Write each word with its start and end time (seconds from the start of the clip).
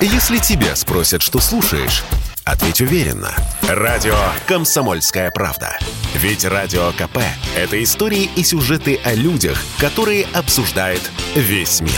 Если 0.00 0.36
тебя 0.38 0.76
спросят, 0.76 1.22
что 1.22 1.40
слушаешь, 1.40 2.04
ответь 2.44 2.82
уверенно. 2.82 3.34
Радио 3.66 4.14
«Комсомольская 4.46 5.30
правда». 5.30 5.78
Ведь 6.14 6.44
Радио 6.44 6.92
КП– 6.92 7.18
это 7.56 7.82
истории 7.82 8.28
и 8.36 8.44
сюжеты 8.44 9.00
о 9.04 9.14
людях, 9.14 9.58
которые 9.78 10.26
обсуждает 10.34 11.00
весь 11.34 11.80
мир. 11.80 11.92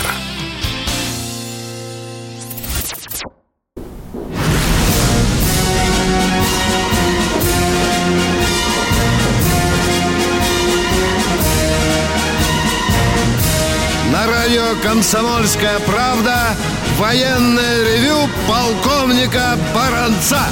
На 14.12 14.26
радио 14.26 14.80
«Комсомольская 14.82 15.80
правда» 15.80 16.56
военное 16.98 17.84
ревю 17.84 18.28
полковника 18.48 19.56
Баранца. 19.72 20.42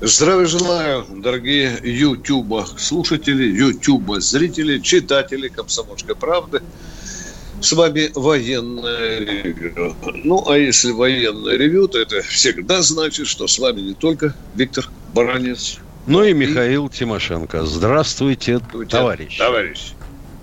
Здравия 0.00 0.46
желаю, 0.46 1.06
дорогие 1.08 1.78
Ютуба 1.82 2.66
слушатели, 2.76 3.44
Ютуба 3.44 4.20
зрители, 4.20 4.78
читатели 4.80 5.48
«Комсомольской 5.48 6.16
правды». 6.16 6.60
С 7.60 7.72
вами 7.72 8.10
военное 8.14 9.20
ревю. 9.20 9.96
Ну, 10.24 10.44
а 10.46 10.58
если 10.58 10.90
военное 10.90 11.56
ревю, 11.56 11.88
то 11.88 11.98
это 11.98 12.20
всегда 12.22 12.82
значит, 12.82 13.26
что 13.26 13.46
с 13.46 13.58
вами 13.58 13.80
не 13.80 13.94
только 13.94 14.34
Виктор 14.54 14.90
Баранец. 15.14 15.78
Ну 16.06 16.22
и 16.22 16.34
Михаил 16.34 16.88
Тимошенко. 16.90 17.64
Здравствуйте, 17.64 18.60
товарищ. 18.90 19.38
Товарищ. 19.38 19.92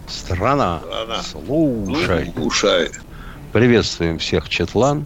Страна, 0.08 0.82
Страна. 0.84 1.24
слушай. 1.24 2.34
Слушай. 2.36 2.92
Приветствуем 3.54 4.18
всех 4.18 4.50
Четлан 4.50 5.06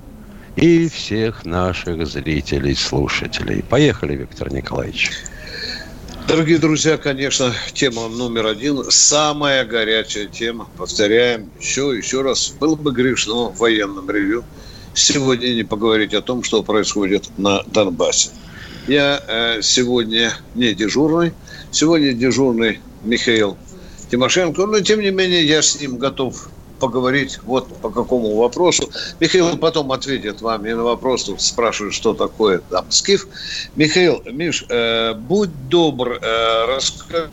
и 0.56 0.88
всех 0.88 1.44
наших 1.44 2.08
зрителей, 2.08 2.76
слушателей. 2.76 3.62
Поехали, 3.62 4.16
Виктор 4.16 4.54
Николаевич. 4.54 5.12
Дорогие 6.30 6.58
друзья, 6.58 6.98
конечно, 6.98 7.54
тема 7.74 8.08
номер 8.08 8.46
один, 8.46 8.86
самая 8.90 9.66
горячая 9.66 10.28
тема. 10.28 10.70
Повторяем 10.78 11.50
еще, 11.60 11.94
еще 11.94 12.22
раз. 12.22 12.54
Было 12.58 12.76
бы 12.76 12.94
грешно 12.94 13.50
в 13.50 13.58
военном 13.58 14.10
ревю 14.10 14.46
сегодня 14.94 15.54
не 15.54 15.64
поговорить 15.64 16.14
о 16.14 16.22
том, 16.22 16.42
что 16.42 16.64
происходит 16.64 17.30
на 17.38 17.64
Донбассе. 17.64 18.30
Я 18.88 19.22
э, 19.28 19.62
сегодня 19.62 20.32
не 20.56 20.74
дежурный. 20.74 21.34
Сегодня 21.72 22.14
дежурный 22.14 22.80
Михаил 23.04 23.58
Тимошенко. 24.10 24.66
Но, 24.68 24.80
тем 24.80 25.02
не 25.02 25.12
менее, 25.12 25.46
я 25.46 25.62
с 25.62 25.82
ним 25.82 25.98
готов 25.98 26.48
поговорить 26.78 27.40
вот 27.44 27.68
по 27.78 27.90
какому 27.90 28.36
вопросу. 28.36 28.90
Михаил 29.20 29.58
потом 29.58 29.92
ответит 29.92 30.42
вам 30.42 30.66
и 30.66 30.74
на 30.74 30.84
вопрос, 30.84 31.26
тут 31.26 31.42
спрашивают, 31.42 31.94
что 31.94 32.14
такое 32.14 32.60
там 32.60 32.90
скиф. 32.92 33.28
Михаил, 33.76 34.22
Миш, 34.26 34.66
э, 34.70 35.14
будь 35.14 35.70
добр, 35.70 36.20
э, 36.22 36.76
расскажи 36.76 37.32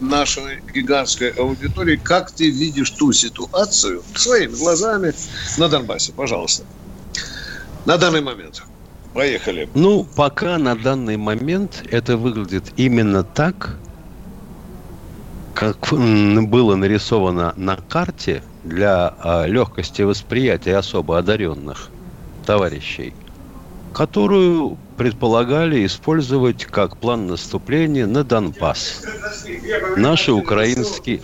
нашей 0.00 0.62
гигантской 0.74 1.30
аудитории, 1.30 1.96
как 1.96 2.30
ты 2.30 2.50
видишь 2.50 2.90
ту 2.90 3.12
ситуацию 3.12 4.02
своими 4.14 4.54
глазами 4.54 5.12
на 5.58 5.68
Донбассе, 5.68 6.12
пожалуйста. 6.12 6.64
На 7.84 7.96
данный 7.98 8.20
момент. 8.20 8.62
Поехали. 9.14 9.68
Ну, 9.74 10.06
пока 10.14 10.58
на 10.58 10.76
данный 10.76 11.16
момент 11.16 11.84
это 11.90 12.18
выглядит 12.18 12.64
именно 12.76 13.24
так, 13.24 13.76
как 15.56 15.88
было 15.90 16.76
нарисовано 16.76 17.54
на 17.56 17.76
карте 17.76 18.42
для 18.62 19.14
а, 19.18 19.46
легкости 19.46 20.02
восприятия 20.02 20.76
особо 20.76 21.16
одаренных 21.16 21.88
товарищей, 22.44 23.14
которую 23.94 24.76
предполагали 24.98 25.86
использовать 25.86 26.66
как 26.66 26.98
план 26.98 27.26
наступления 27.26 28.06
на 28.06 28.22
Донбасс. 28.22 29.02
Наши 29.96 30.32
украинские... 30.32 31.22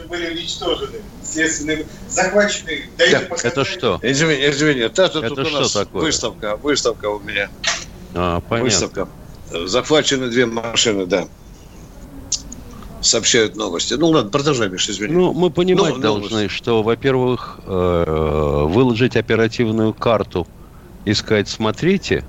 Так, 2.97 3.45
Это 3.45 3.65
что? 3.67 4.01
Извини, 4.03 4.49
извини, 4.49 4.81
это, 4.81 5.09
тут 5.11 5.25
Это 5.25 5.43
у 5.43 5.45
что 5.45 5.61
нас 5.61 5.73
такое? 5.73 6.05
выставка, 6.05 6.57
выставка 6.57 7.07
у 7.11 7.21
меня. 7.21 7.51
А, 8.15 8.41
понятно. 8.41 8.65
Выставка. 8.65 9.09
Захвачены 9.67 10.29
две 10.29 10.47
машины, 10.47 11.05
да. 11.05 11.29
Сообщают 13.03 13.57
новости. 13.57 13.95
Ну 13.95 14.09
ладно, 14.09 14.31
продолжай, 14.31 14.69
Миш, 14.69 14.89
извини. 14.89 15.15
Ну, 15.15 15.33
мы 15.33 15.51
понимать 15.51 15.97
Ну, 15.97 16.01
должны, 16.01 16.37
новость. 16.37 16.55
что, 16.55 16.83
во-первых, 16.83 17.61
э, 17.67 18.65
выложить 18.69 19.17
оперативную 19.17 19.93
карту 19.93 20.47
и 21.05 21.13
сказать, 21.15 21.49
смотрите, 21.49 22.25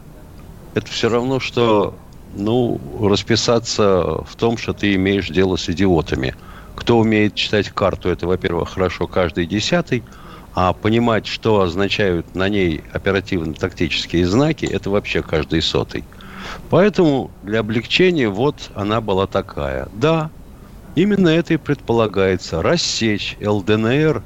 это 0.74 0.88
все 0.88 1.10
равно, 1.10 1.40
что, 1.40 1.96
ну, 2.34 2.80
расписаться 3.08 4.24
в 4.26 4.36
том, 4.36 4.58
что 4.58 4.74
ты 4.74 4.96
имеешь 4.96 5.28
дело 5.28 5.56
с 5.58 5.70
идиотами. 5.70 6.36
Кто 6.76 6.98
умеет 6.98 7.36
читать 7.36 7.70
карту, 7.70 8.10
это, 8.10 8.26
во-первых, 8.26 8.70
хорошо 8.72 9.06
каждый 9.08 9.46
десятый, 9.46 10.04
а 10.56 10.74
понимать, 10.74 11.28
что 11.28 11.62
означают 11.62 12.34
на 12.34 12.50
ней 12.50 12.84
оперативно-тактические 12.92 14.26
знаки, 14.26 14.66
это 14.66 14.90
вообще 14.90 15.22
каждый 15.22 15.62
сотый. 15.62 16.04
Поэтому 16.70 17.32
для 17.44 17.60
облегчения 17.60 18.28
вот 18.30 18.72
она 18.74 19.02
была 19.02 19.28
такая. 19.28 19.88
Да, 19.92 20.32
именно 20.96 21.30
это 21.30 21.54
и 21.54 21.58
предполагается. 21.58 22.62
Рассечь 22.62 23.38
ЛДНР, 23.42 24.24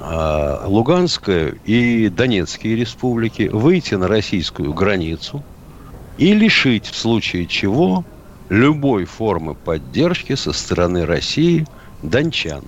а, 0.00 0.64
Луганскую 0.66 1.58
и 1.64 2.08
Донецкие 2.08 2.76
республики, 2.76 3.48
выйти 3.52 3.94
на 3.94 4.08
российскую 4.08 4.72
границу 4.72 5.42
и 6.18 6.32
лишить 6.32 6.86
в 6.86 6.96
случае 6.96 7.46
чего 7.46 8.04
любой 8.48 9.04
формы 9.04 9.54
поддержки 9.54 10.34
со 10.34 10.52
стороны 10.52 11.06
России 11.06 11.66
дончан. 12.02 12.64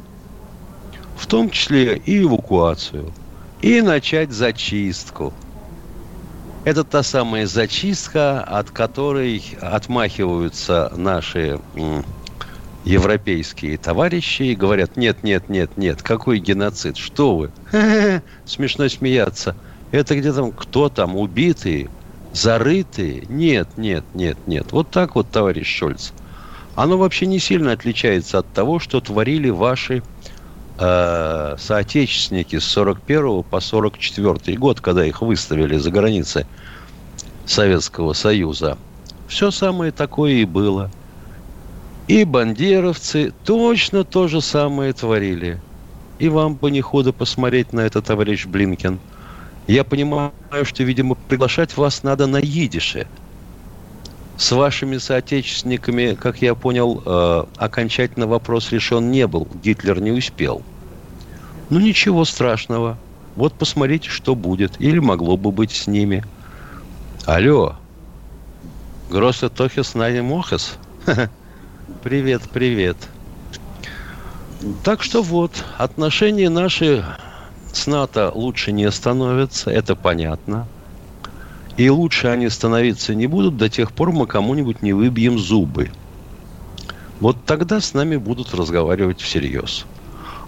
В 1.17 1.27
том 1.27 1.51
числе 1.51 1.97
и 1.97 2.23
эвакуацию. 2.23 3.13
И 3.61 3.81
начать 3.81 4.33
зачистку. 4.33 5.33
Это 6.65 6.85
та 6.85 7.03
самая 7.03 7.47
зачистка, 7.47 8.43
от 8.43 8.71
которой 8.71 9.43
отмахиваются 9.61 10.93
наши 10.97 11.61
европейские 12.87 13.77
товарищи 13.79 14.45
и 14.45 14.55
говорят, 14.55 14.97
нет, 14.97 15.25
нет, 15.25 15.49
нет, 15.49 15.77
нет, 15.77 16.03
какой 16.03 16.39
геноцид, 16.39 16.97
что 16.97 17.37
вы? 17.37 17.51
Смешно 18.47 18.89
смеяться. 18.89 19.57
Это 19.91 20.17
где 20.19 20.33
там, 20.33 20.53
кто 20.53 20.89
там, 20.89 21.17
убитые, 21.17 21.91
зарытые? 22.33 23.25
Нет, 23.29 23.69
нет, 23.77 24.05
нет, 24.15 24.39
нет. 24.47 24.69
Вот 24.71 24.91
так 24.91 25.17
вот, 25.17 25.29
товарищ 25.31 25.67
Шольц. 25.67 26.13
Оно 26.77 26.97
вообще 26.97 27.27
не 27.27 27.41
сильно 27.41 27.73
отличается 27.73 28.39
от 28.39 28.53
того, 28.53 28.79
что 28.79 29.01
творили 29.01 29.49
ваши 29.51 30.03
э, 30.79 31.57
соотечественники 31.59 32.59
с 32.59 32.65
41 32.67 33.43
по 33.43 33.61
44 33.61 34.57
год, 34.59 34.81
когда 34.81 35.05
их 35.05 35.23
выставили 35.23 35.77
за 35.77 35.91
границы 35.91 36.47
Советского 37.47 38.13
Союза. 38.13 38.79
Все 39.27 39.51
самое 39.51 39.91
такое 39.91 40.33
и 40.35 40.45
было. 40.45 40.91
И 42.09 42.23
бандеровцы 42.25 43.33
точно 43.45 44.05
то 44.05 44.29
же 44.29 44.41
самое 44.41 44.93
творили. 44.93 45.61
И 46.21 46.29
вам 46.29 46.55
бы 46.55 46.71
не 46.71 46.81
худо 46.81 47.13
посмотреть 47.13 47.73
на 47.73 47.81
это, 47.81 48.01
товарищ 48.01 48.47
Блинкен. 48.47 49.01
Я 49.67 49.83
понимаю, 49.83 50.33
что, 50.63 50.85
видимо, 50.85 51.17
приглашать 51.17 51.77
вас 51.77 52.05
надо 52.05 52.29
на 52.29 52.41
идише. 52.41 53.09
С 54.37 54.53
вашими 54.53 54.99
соотечественниками, 54.99 56.15
как 56.15 56.43
я 56.43 56.55
понял, 56.55 57.03
э, 57.05 57.45
окончательно 57.57 58.29
вопрос 58.29 58.71
решен 58.71 59.11
не 59.11 59.27
был. 59.27 59.49
Гитлер 59.65 60.01
не 60.01 60.13
успел. 60.13 60.63
Ну, 61.71 61.81
ничего 61.81 62.25
страшного. 62.25 62.99
Вот 63.35 63.55
посмотрите, 63.55 64.09
что 64.11 64.37
будет. 64.37 64.81
Или 64.81 65.01
могло 65.01 65.37
бы 65.37 65.51
быть 65.51 65.73
с 65.73 65.89
ними. 65.89 66.23
Алло. 67.25 67.77
Гросса 69.11 69.49
Тохис 69.49 69.95
Нани 69.95 70.21
Мохас? 70.21 70.79
Привет, 72.03 72.43
привет. 72.53 72.97
Так 74.83 75.05
что 75.05 75.23
вот, 75.23 75.65
отношения 75.79 76.49
наши 76.49 77.05
с 77.73 77.87
НАТО 77.87 78.33
лучше 78.35 78.73
не 78.73 78.91
становятся, 78.91 79.71
это 79.71 79.95
понятно. 79.95 80.67
И 81.77 81.89
лучше 81.89 82.27
они 82.27 82.49
становиться 82.49 83.15
не 83.15 83.29
будут 83.29 83.57
до 83.57 83.69
тех 83.69 83.93
пор, 83.93 84.11
мы 84.11 84.27
кому-нибудь 84.27 84.83
не 84.83 84.95
выбьем 84.95 85.39
зубы. 85.39 85.93
Вот 87.21 87.37
тогда 87.45 87.81
с 87.81 87.95
нами 87.95 88.17
будут 88.17 88.53
разговаривать 88.53 89.21
всерьез. 89.21 89.87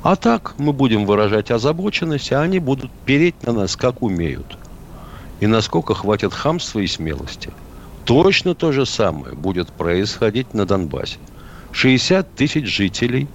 А 0.02 0.16
так 0.16 0.54
мы 0.58 0.72
будем 0.72 1.06
выражать 1.06 1.52
озабоченность, 1.52 2.32
а 2.32 2.42
они 2.42 2.58
будут 2.58 2.90
переть 3.04 3.44
на 3.44 3.52
нас, 3.52 3.76
как 3.76 4.02
умеют. 4.02 4.58
И 5.38 5.46
насколько 5.46 5.94
хватит 5.94 6.32
хамства 6.32 6.80
и 6.80 6.88
смелости. 6.88 7.52
Точно 8.08 8.54
то 8.54 8.72
же 8.72 8.86
самое 8.86 9.34
будет 9.34 9.70
происходить 9.70 10.54
на 10.54 10.64
Донбассе. 10.64 11.18
60 11.72 12.34
тысяч 12.34 12.64
жителей, 12.64 13.28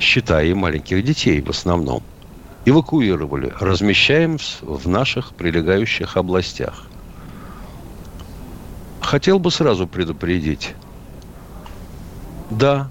считая 0.00 0.54
маленьких 0.54 1.04
детей 1.04 1.42
в 1.42 1.50
основном, 1.50 2.02
эвакуировали, 2.64 3.52
размещаем 3.60 4.38
в 4.62 4.88
наших 4.88 5.34
прилегающих 5.34 6.16
областях. 6.16 6.84
Хотел 9.02 9.38
бы 9.38 9.50
сразу 9.50 9.86
предупредить. 9.86 10.74
Да, 12.48 12.90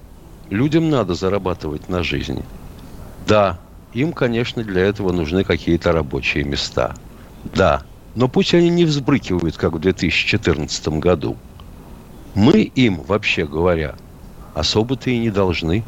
людям 0.51 0.91
надо 0.91 1.15
зарабатывать 1.15 1.89
на 1.89 2.03
жизнь. 2.03 2.43
Да, 3.25 3.59
им, 3.93 4.13
конечно, 4.13 4.63
для 4.63 4.83
этого 4.83 5.11
нужны 5.13 5.43
какие-то 5.43 5.91
рабочие 5.91 6.43
места. 6.43 6.93
Да, 7.55 7.81
но 8.15 8.27
пусть 8.27 8.53
они 8.53 8.69
не 8.69 8.85
взбрыкивают, 8.85 9.57
как 9.57 9.73
в 9.73 9.79
2014 9.79 10.87
году. 10.99 11.37
Мы 12.33 12.61
им, 12.61 13.01
вообще 13.01 13.45
говоря, 13.45 13.95
особо-то 14.53 15.09
и 15.09 15.17
не 15.17 15.29
должны. 15.29 15.83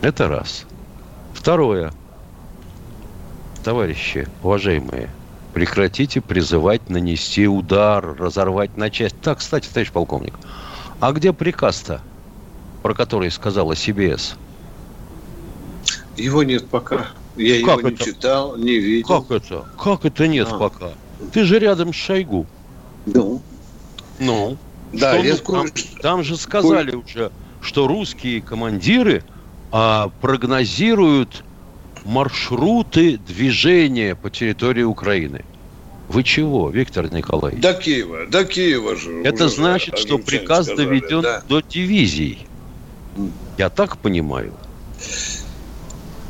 Это 0.00 0.28
раз. 0.28 0.64
Второе. 1.32 1.92
Товарищи, 3.62 4.28
уважаемые, 4.42 5.08
прекратите 5.54 6.20
призывать 6.20 6.90
нанести 6.90 7.46
удар, 7.46 8.16
разорвать 8.16 8.76
на 8.76 8.90
части. 8.90 9.16
Так, 9.22 9.38
кстати, 9.38 9.68
товарищ 9.68 9.92
полковник, 9.92 10.34
а 11.00 11.12
где 11.12 11.32
приказ-то, 11.32 12.00
про 12.82 12.94
который 12.94 13.30
сказала 13.30 13.72
CBS? 13.72 14.34
Его 16.16 16.42
нет 16.42 16.68
пока. 16.68 17.06
Я 17.36 17.64
как 17.64 17.78
его 17.78 17.88
это? 17.88 18.04
не 18.04 18.12
читал, 18.12 18.56
не 18.56 18.78
видел. 18.78 19.22
Как 19.22 19.30
это? 19.30 19.64
Как 19.78 20.04
это 20.04 20.28
нет 20.28 20.48
а. 20.50 20.58
пока? 20.58 20.90
Ты 21.32 21.44
же 21.44 21.58
рядом 21.58 21.92
с 21.92 21.96
Шойгу. 21.96 22.46
Ну. 23.06 23.40
Ну. 24.18 24.56
Да, 24.92 25.16
я 25.16 25.34
ну, 25.34 25.52
там, 25.52 25.66
там 26.02 26.22
же 26.22 26.36
сказали 26.36 26.94
уже, 26.94 27.32
что 27.62 27.86
русские 27.86 28.42
командиры 28.42 29.24
а, 29.70 30.10
прогнозируют 30.20 31.44
маршруты 32.04 33.16
движения 33.16 34.14
по 34.14 34.28
территории 34.28 34.82
Украины. 34.82 35.44
Вы 36.08 36.24
чего, 36.24 36.68
Виктор 36.68 37.10
Николаевич? 37.12 37.62
До 37.62 37.72
Киева, 37.72 38.26
до 38.26 38.44
Киева 38.44 38.96
же. 38.96 39.22
Это 39.22 39.48
значит, 39.48 39.96
что 39.96 40.18
приказ 40.18 40.66
сказали, 40.66 40.84
доведен 40.84 41.22
да. 41.22 41.42
до 41.48 41.62
дивизий. 41.62 42.46
Я 43.56 43.70
так 43.70 43.96
понимаю. 43.96 44.52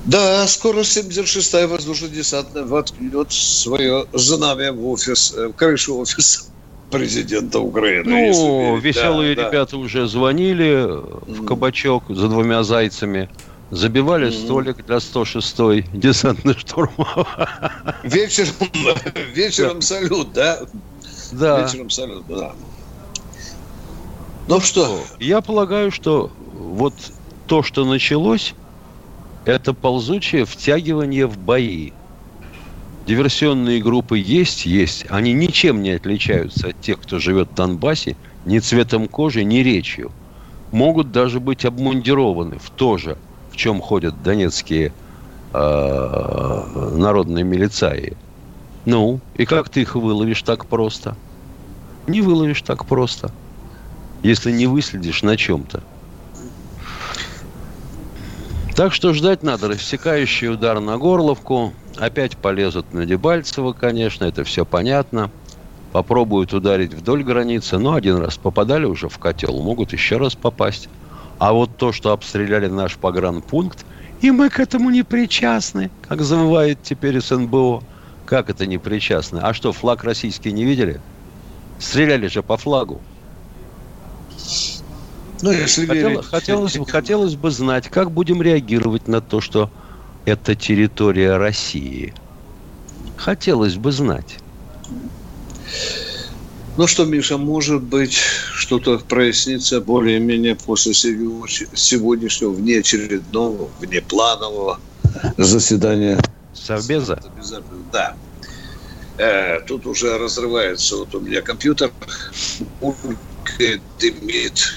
Да, 0.04 0.46
скоро 0.48 0.80
76-я 0.80 1.68
воздушно-десантная 1.68 2.64
воткнет 2.64 3.32
свое 3.32 4.06
знамя 4.12 4.72
в 4.72 4.86
офис, 4.88 5.32
э, 5.36 5.48
в 5.48 5.52
крышу 5.52 5.96
офиса 5.96 6.44
президента 6.90 7.60
Украины. 7.60 8.32
Ну, 8.32 8.76
веселые 8.76 9.36
да, 9.36 9.48
ребята 9.48 9.72
да. 9.72 9.78
уже 9.78 10.08
звонили 10.08 10.86
в 11.26 11.44
кабачок 11.46 12.04
за 12.08 12.28
двумя 12.28 12.64
зайцами. 12.64 13.30
Забивали 13.70 14.28
mm-hmm. 14.28 14.44
столик 14.44 14.84
для 14.84 14.96
106-й 14.96 15.86
десантный 15.96 16.54
штурм. 16.58 16.92
Вечером, 18.02 18.54
вечером 19.32 19.80
да. 19.80 19.86
салют, 19.86 20.32
да? 20.34 20.60
Да. 21.32 21.62
Вечером 21.62 21.88
салют, 21.88 22.24
да. 22.28 22.52
Ну 24.48 24.60
что? 24.60 25.02
Я 25.20 25.40
полагаю, 25.40 25.90
что 25.90 26.30
вот 26.52 26.92
то, 27.46 27.62
что 27.62 27.86
началось, 27.86 28.54
это 29.44 29.74
ползучее 29.74 30.44
втягивание 30.44 31.26
в 31.26 31.38
бои. 31.38 31.90
Диверсионные 33.06 33.82
группы 33.82 34.18
есть, 34.18 34.66
есть. 34.66 35.06
Они 35.08 35.32
ничем 35.32 35.82
не 35.82 35.90
отличаются 35.90 36.68
от 36.68 36.80
тех, 36.80 37.00
кто 37.00 37.18
живет 37.18 37.48
в 37.48 37.54
Донбассе, 37.54 38.16
ни 38.44 38.58
цветом 38.58 39.08
кожи, 39.08 39.44
ни 39.44 39.58
речью. 39.58 40.10
Могут 40.70 41.10
даже 41.10 41.40
быть 41.40 41.64
обмундированы 41.64 42.58
в 42.58 42.70
то 42.70 42.96
же 42.98 43.16
в 43.52 43.56
чем 43.56 43.80
ходят 43.80 44.22
донецкие 44.22 44.92
э, 45.52 46.88
народные 46.96 47.44
милицаи. 47.44 48.16
Ну, 48.86 49.20
и 49.36 49.44
как 49.44 49.68
ты 49.68 49.82
их 49.82 49.94
выловишь 49.94 50.42
так 50.42 50.66
просто? 50.66 51.16
Не 52.06 52.22
выловишь 52.22 52.62
так 52.62 52.86
просто, 52.86 53.30
если 54.22 54.50
не 54.50 54.66
выследишь 54.66 55.22
на 55.22 55.36
чем-то. 55.36 55.84
Так 58.74 58.94
что 58.94 59.12
ждать 59.12 59.42
надо. 59.42 59.68
Рассекающий 59.68 60.48
удар 60.48 60.80
на 60.80 60.96
горловку. 60.96 61.74
Опять 61.98 62.38
полезут 62.38 62.92
на 62.94 63.04
Дебальцево, 63.04 63.72
конечно, 63.74 64.24
это 64.24 64.44
все 64.44 64.64
понятно. 64.64 65.30
Попробуют 65.92 66.54
ударить 66.54 66.94
вдоль 66.94 67.22
границы, 67.22 67.76
но 67.76 67.92
один 67.92 68.16
раз 68.16 68.38
попадали 68.38 68.86
уже 68.86 69.10
в 69.10 69.18
котел, 69.18 69.60
могут 69.62 69.92
еще 69.92 70.16
раз 70.16 70.34
попасть. 70.34 70.88
А 71.38 71.52
вот 71.52 71.76
то, 71.76 71.92
что 71.92 72.12
обстреляли 72.12 72.68
наш 72.68 72.96
погранпункт, 72.96 73.84
и 74.22 74.30
мы 74.30 74.48
к 74.48 74.58
этому 74.58 74.88
не 74.88 75.02
причастны, 75.02 75.90
как 76.08 76.22
завывает 76.22 76.78
теперь 76.82 77.20
СНБО. 77.20 77.82
Как 78.24 78.48
это 78.48 78.64
не 78.64 78.78
причастны? 78.78 79.40
А 79.42 79.52
что, 79.52 79.72
флаг 79.72 80.04
российский 80.04 80.52
не 80.52 80.64
видели? 80.64 81.00
Стреляли 81.78 82.28
же 82.28 82.42
по 82.42 82.56
флагу. 82.56 83.02
Ну, 85.42 85.50
если 85.50 85.86
Хотел, 85.86 86.08
верить... 86.08 86.24
хотелось, 86.24 86.78
хотелось 86.88 87.34
бы 87.34 87.50
знать, 87.50 87.88
как 87.88 88.10
будем 88.12 88.40
реагировать 88.40 89.08
на 89.08 89.20
то, 89.20 89.40
что 89.40 89.70
это 90.24 90.54
территория 90.54 91.36
России. 91.36 92.14
Хотелось 93.16 93.74
бы 93.74 93.92
знать. 93.92 94.38
Ну 96.76 96.86
что, 96.86 97.04
Миша, 97.04 97.36
может 97.36 97.82
быть, 97.82 98.14
что-то 98.14 98.98
прояснится 98.98 99.80
более-менее 99.80 100.56
после 100.56 100.94
сегодняшнего 100.94 102.50
внеочередного, 102.50 103.68
внепланового 103.80 104.80
заседания 105.36 106.18
Совбеза? 106.54 107.22
Да. 107.92 108.16
Э, 109.18 109.60
тут 109.60 109.86
уже 109.86 110.16
разрывается 110.16 110.96
вот 110.96 111.14
у 111.14 111.20
меня 111.20 111.42
компьютер. 111.42 111.92
Дымит, 114.00 114.74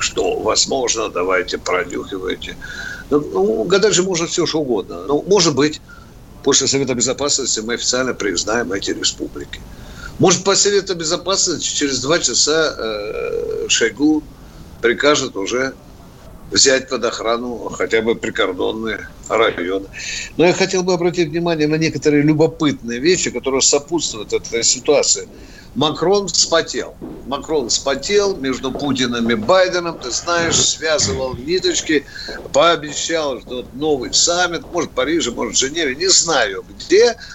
что 0.00 0.40
возможно, 0.40 1.08
давайте 1.08 1.58
пронюхивайте. 1.58 2.56
Ну, 3.10 3.20
ну, 3.20 3.64
гадать 3.64 3.94
же 3.94 4.02
может 4.02 4.30
все, 4.30 4.46
что 4.46 4.60
угодно. 4.60 5.04
Ну, 5.06 5.24
может 5.26 5.54
быть, 5.54 5.80
после 6.42 6.66
Совета 6.66 6.94
Безопасности 6.94 7.60
мы 7.60 7.74
официально 7.74 8.14
признаем 8.14 8.72
эти 8.72 8.90
республики. 8.90 9.60
Может, 10.18 10.44
по 10.44 10.54
Совету 10.54 10.94
Безопасности 10.94 11.74
через 11.74 12.00
два 12.00 12.18
часа 12.18 12.74
э, 12.76 13.66
Шойгу 13.68 14.22
прикажет 14.82 15.36
уже 15.36 15.74
взять 16.50 16.88
под 16.88 17.04
охрану 17.04 17.68
хотя 17.68 18.02
бы 18.02 18.14
прикордонные 18.14 19.08
районы. 19.28 19.86
Но 20.36 20.46
я 20.46 20.52
хотел 20.52 20.82
бы 20.82 20.92
обратить 20.92 21.28
внимание 21.28 21.68
на 21.68 21.76
некоторые 21.76 22.22
любопытные 22.22 22.98
вещи, 22.98 23.30
которые 23.30 23.60
сопутствуют 23.60 24.32
этой 24.32 24.64
ситуации. 24.64 25.28
Макрон 25.78 26.26
вспотел. 26.26 26.96
Макрон 27.24 27.68
вспотел 27.68 28.36
между 28.36 28.72
Путиным 28.72 29.30
и 29.30 29.36
Байденом, 29.36 30.00
ты 30.00 30.10
знаешь, 30.10 30.56
связывал 30.60 31.36
ниточки, 31.36 32.04
пообещал, 32.50 33.40
что 33.40 33.64
новый 33.70 34.12
саммит, 34.12 34.62
может, 34.72 34.90
в 34.90 34.94
Париже, 34.94 35.30
может, 35.30 35.54
в 35.54 35.58
Женеве, 35.58 35.94
не 35.94 36.08
знаю 36.08 36.64
где– 36.68 37.16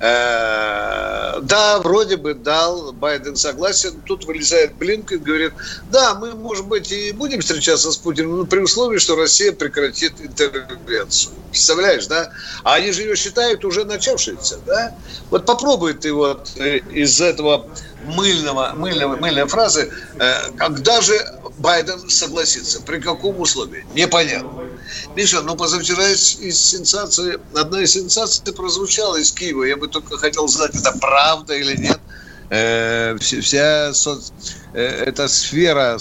да, 0.00 1.78
вроде 1.82 2.16
бы 2.16 2.34
дал 2.34 2.92
Байден 2.92 3.36
согласие. 3.36 3.92
Тут 4.06 4.24
вылезает 4.24 4.76
Блинк 4.76 5.12
и 5.12 5.18
говорит, 5.18 5.52
да, 5.90 6.14
мы, 6.14 6.32
может 6.32 6.66
быть, 6.66 6.90
и 6.90 7.12
будем 7.12 7.40
встречаться 7.40 7.92
с 7.92 7.96
Путиным, 7.98 8.38
но 8.38 8.46
при 8.46 8.60
условии, 8.60 8.98
что 8.98 9.14
Россия 9.14 9.52
прекратит 9.52 10.20
интервенцию. 10.20 11.34
Представляешь, 11.50 12.06
да? 12.06 12.30
А 12.64 12.74
они 12.74 12.92
же 12.92 13.02
ее 13.02 13.16
считают 13.16 13.64
уже 13.64 13.84
начавшейся, 13.84 14.58
да? 14.66 14.94
Вот 15.30 15.44
попробуй 15.44 15.94
ты 15.94 16.12
вот 16.12 16.52
э, 16.56 16.78
из 16.78 17.20
этого 17.20 17.68
мыльного, 18.04 18.72
мыльного, 18.74 19.16
мыльной 19.16 19.46
фразы, 19.46 19.92
э, 20.18 20.34
когда 20.56 21.00
же 21.02 21.14
Байден 21.58 22.08
согласится, 22.08 22.80
при 22.80 23.00
каком 23.00 23.38
условии, 23.38 23.84
непонятно. 23.94 24.69
Миша, 25.14 25.42
ну 25.42 25.56
позавчера 25.56 26.08
из, 26.08 26.38
из 26.38 26.60
сенсации, 26.60 27.38
одна 27.54 27.82
из 27.82 27.92
сенсаций 27.92 28.52
прозвучала 28.52 29.16
из 29.16 29.32
Киева. 29.32 29.64
Я 29.64 29.76
бы 29.76 29.88
только 29.88 30.18
хотел 30.18 30.48
знать, 30.48 30.74
это 30.74 30.92
правда 30.92 31.54
или 31.54 31.76
нет. 31.76 32.00
Э, 32.50 33.16
вся 33.20 33.94
соц, 33.94 34.32
э, 34.72 34.82
эта 34.82 35.28
сфера 35.28 35.98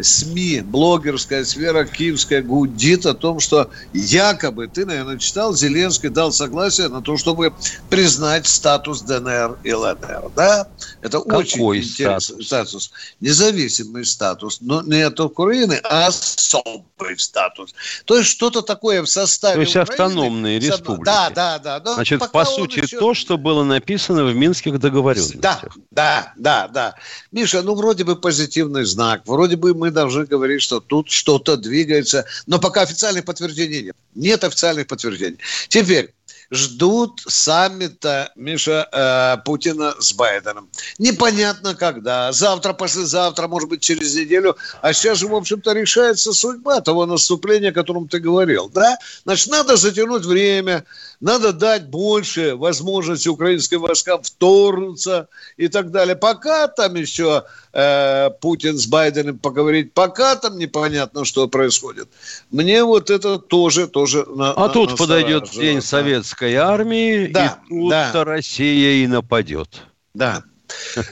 СМИ, 0.00 0.62
блогерская 0.62 1.44
сфера 1.44 1.84
киевская 1.84 2.40
гудит 2.40 3.04
о 3.04 3.12
том, 3.12 3.38
что 3.38 3.70
якобы, 3.92 4.66
ты, 4.66 4.86
наверное, 4.86 5.18
читал, 5.18 5.54
Зеленский 5.54 6.08
дал 6.08 6.32
согласие 6.32 6.88
на 6.88 7.02
то, 7.02 7.18
чтобы 7.18 7.52
признать 7.90 8.46
статус 8.46 9.02
ДНР 9.02 9.58
и 9.62 9.74
ЛНР. 9.74 10.30
Да? 10.34 10.68
Это 11.02 11.18
Какой 11.18 11.36
очень 11.36 11.60
интересный 11.60 12.42
статус? 12.42 12.46
статус. 12.46 12.90
Независимый 13.20 14.06
статус. 14.06 14.62
Но 14.62 14.80
не 14.80 15.02
от 15.02 15.20
Украины, 15.20 15.80
а 15.84 16.06
особый 16.06 17.18
статус. 17.18 17.74
То 18.06 18.16
есть 18.16 18.30
что-то 18.30 18.62
такое 18.62 19.02
в 19.02 19.06
составе 19.06 19.54
То 19.54 19.60
есть 19.60 19.76
Украины, 19.76 19.92
автономные 19.92 20.58
республики. 20.58 21.04
Да, 21.04 21.28
да, 21.28 21.58
да. 21.58 21.82
Но 21.84 21.94
Значит, 21.94 22.30
по 22.32 22.46
сути, 22.46 22.80
еще... 22.80 22.98
то, 22.98 23.12
что 23.12 23.36
было 23.36 23.64
написано 23.64 24.24
в 24.24 24.34
Минских 24.34 24.80
договоренностях. 24.80 25.40
Да, 25.42 25.60
Да, 25.90 26.32
да, 26.36 26.68
да. 26.68 26.94
Миша, 27.32 27.62
ну 27.62 27.74
вроде 27.74 28.04
бы 28.04 28.16
позитивный 28.16 28.84
знак, 28.84 29.22
вроде 29.26 29.56
бы 29.56 29.74
мы 29.74 29.90
должны 29.90 30.24
говорить, 30.26 30.62
что 30.62 30.80
тут 30.80 31.10
что-то 31.10 31.56
двигается, 31.56 32.24
но 32.46 32.58
пока 32.58 32.82
официальных 32.82 33.24
подтверждений 33.24 33.82
нет. 33.82 33.96
Нет 34.14 34.44
официальных 34.44 34.86
подтверждений. 34.86 35.38
Теперь, 35.68 36.14
ждут 36.50 37.22
саммита 37.26 38.30
Миша 38.36 38.88
э, 38.92 39.42
Путина 39.44 39.94
с 39.98 40.12
Байденом. 40.12 40.68
Непонятно 40.98 41.74
когда. 41.74 42.32
Завтра, 42.32 42.72
послезавтра, 42.72 43.48
может 43.48 43.68
быть, 43.68 43.82
через 43.82 44.14
неделю. 44.14 44.56
А 44.80 44.92
сейчас 44.92 45.18
же, 45.18 45.28
в 45.28 45.34
общем-то, 45.34 45.72
решается 45.72 46.32
судьба 46.32 46.80
того 46.80 47.06
наступления, 47.06 47.70
о 47.70 47.74
котором 47.74 48.08
ты 48.08 48.18
говорил. 48.18 48.68
Да? 48.68 48.96
Значит, 49.24 49.48
надо 49.50 49.76
затянуть 49.76 50.24
время, 50.24 50.84
надо 51.24 51.54
дать 51.54 51.88
больше 51.88 52.54
возможности 52.54 53.28
украинским 53.28 53.80
войскам 53.80 54.22
вторгнуться 54.22 55.28
и 55.56 55.68
так 55.68 55.90
далее. 55.90 56.16
Пока 56.16 56.68
там 56.68 56.96
еще 56.96 57.44
э, 57.72 58.28
Путин 58.42 58.76
с 58.76 58.86
Байденом 58.86 59.38
поговорить, 59.38 59.94
пока 59.94 60.36
там 60.36 60.58
непонятно, 60.58 61.24
что 61.24 61.48
происходит. 61.48 62.10
Мне 62.50 62.84
вот 62.84 63.08
это 63.08 63.38
тоже, 63.38 63.88
тоже 63.88 64.26
на, 64.26 64.52
А 64.52 64.66
на, 64.66 64.68
тут 64.68 64.98
подойдет 64.98 65.50
день 65.50 65.80
советской 65.80 66.56
армии, 66.56 67.28
да, 67.28 67.58
и 67.70 67.70
тут-то 67.70 68.12
да. 68.12 68.24
Россия 68.24 69.02
и 69.02 69.06
нападет. 69.06 69.80
Да. 70.12 70.44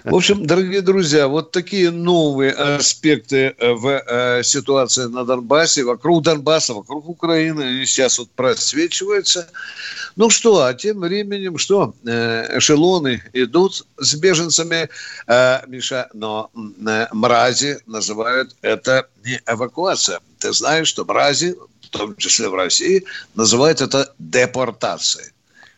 В 0.05 0.15
общем, 0.15 0.47
дорогие 0.47 0.81
друзья, 0.81 1.29
вот 1.29 1.51
такие 1.51 1.91
новые 1.91 2.53
аспекты 2.53 3.55
э, 3.59 3.73
в 3.73 3.87
э, 3.87 4.43
ситуации 4.43 5.05
на 5.05 5.25
Донбассе, 5.25 5.85
вокруг 5.85 6.23
Донбасса, 6.23 6.75
вокруг 6.75 7.09
Украины, 7.09 7.85
сейчас 7.87 8.19
вот 8.19 8.31
просвечиваются. 8.31 9.49
Ну 10.17 10.31
что, 10.31 10.65
а 10.65 10.75
тем 10.75 11.01
временем 11.01 11.59
что? 11.59 11.95
Э, 12.07 12.59
эшелоны 12.59 13.23
идут 13.33 13.87
с 13.99 14.15
беженцами, 14.15 14.89
Миша, 15.67 16.09
но 16.15 16.51
мрази 16.55 17.79
называют 17.87 18.55
это 18.63 19.09
не 19.25 19.41
эвакуация. 19.47 20.21
Ты 20.39 20.53
знаешь, 20.53 20.89
что 20.89 21.05
мрази, 21.05 21.57
в 21.83 21.89
том 21.89 22.17
числе 22.17 22.49
в 22.49 22.55
России, 22.55 23.05
называют 23.35 23.81
это 23.81 24.13
депортацией. 24.19 25.33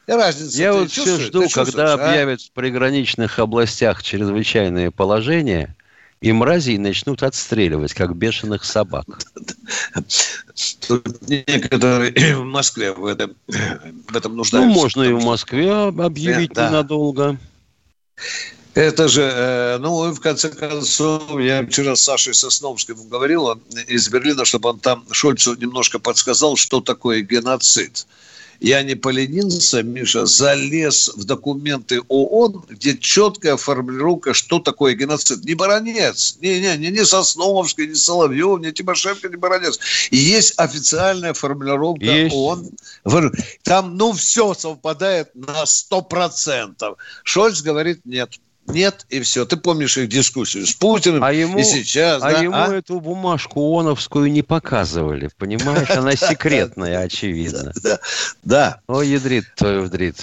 Разница. 0.06 0.58
Я 0.58 0.73
вот 0.73 0.90
все 0.90 1.18
жду, 1.18 1.49
когда 1.49 1.94
а? 1.94 1.94
объявят 1.94 2.42
в 2.42 2.50
приграничных 2.52 3.38
областях 3.38 4.02
чрезвычайное 4.02 4.90
положение, 4.90 5.75
и 6.20 6.32
мразей 6.32 6.78
начнут 6.78 7.23
отстреливать, 7.23 7.94
как 7.94 8.16
бешеных 8.16 8.64
собак. 8.64 9.06
Тут 10.87 11.28
некоторые 11.28 12.12
в 12.37 12.44
Москве 12.44 12.92
в 12.92 13.04
этом, 13.06 13.34
в 13.46 14.16
этом 14.16 14.37
нуждаются. 14.37 14.68
Ну, 14.68 14.75
можно 14.75 15.02
и 15.02 15.12
в 15.12 15.23
Москве 15.23 15.70
объявить 15.70 16.52
да. 16.52 16.68
ненадолго. 16.68 17.38
Это 18.75 19.06
же, 19.06 19.23
э, 19.23 19.78
ну, 19.78 20.12
в 20.12 20.20
конце 20.20 20.49
концов, 20.49 21.38
я 21.38 21.64
вчера 21.64 21.94
с 21.94 22.02
Сашей 22.02 22.34
Сосновским 22.34 22.96
говорил 23.08 23.52
из 23.87 24.08
Берлина, 24.08 24.44
чтобы 24.44 24.70
он 24.70 24.80
там 24.80 25.04
Шольцу 25.12 25.54
немножко 25.54 26.00
подсказал, 26.00 26.56
что 26.56 26.80
такое 26.80 27.20
геноцид 27.20 28.06
я 28.61 28.82
не 28.82 28.94
поленился, 28.94 29.82
Миша, 29.82 30.26
залез 30.26 31.11
в 31.16 31.25
документы 31.25 32.00
ООН, 32.08 32.64
где 32.68 32.96
четкая 32.96 33.56
формулировка, 33.56 34.34
что 34.34 34.58
такое 34.58 34.94
геноцид. 34.94 35.44
Не 35.44 35.54
Баранец, 35.54 36.38
не, 36.40 36.61
не, 36.61 36.76
не, 36.76 36.90
не 36.90 37.04
Сосновский, 37.04 37.87
не 37.87 37.94
Соловьев, 37.94 38.61
не 38.61 38.73
Тимошенко, 38.73 39.28
не 39.28 39.37
Баранец. 39.37 39.78
И 40.11 40.16
есть 40.16 40.54
официальная 40.56 41.34
формулировка 41.34 42.04
есть. 42.04 42.34
ООН. 42.34 42.70
Там, 43.62 43.96
ну, 43.96 44.12
все 44.12 44.54
совпадает 44.54 45.34
на 45.34 45.64
100%. 45.64 46.96
Шольц 47.23 47.62
говорит, 47.62 48.00
нет. 48.04 48.38
Нет, 48.66 49.04
и 49.11 49.21
все. 49.21 49.44
Ты 49.44 49.56
помнишь 49.56 49.99
их 49.99 50.09
дискуссию 50.09 50.66
с 50.66 50.73
Путиным 50.73 51.23
а 51.23 51.33
ему, 51.33 51.59
и 51.59 51.64
сейчас. 51.64 52.23
А 52.23 52.33
да? 52.33 52.42
ему 52.42 52.56
а? 52.56 52.75
эту 52.75 52.99
бумажку 52.99 53.61
ООНовскую 53.61 54.30
не 54.33 54.42
показывали, 54.42 55.30
понимаешь? 55.37 55.90
Она 55.90 56.16
секретная, 56.16 57.00
очевидно. 57.04 57.73
Да, 57.83 58.00
да. 58.42 58.80
О, 58.87 59.02
ядрит 59.02 59.44
твою 59.54 59.83
вдрит. 59.83 60.16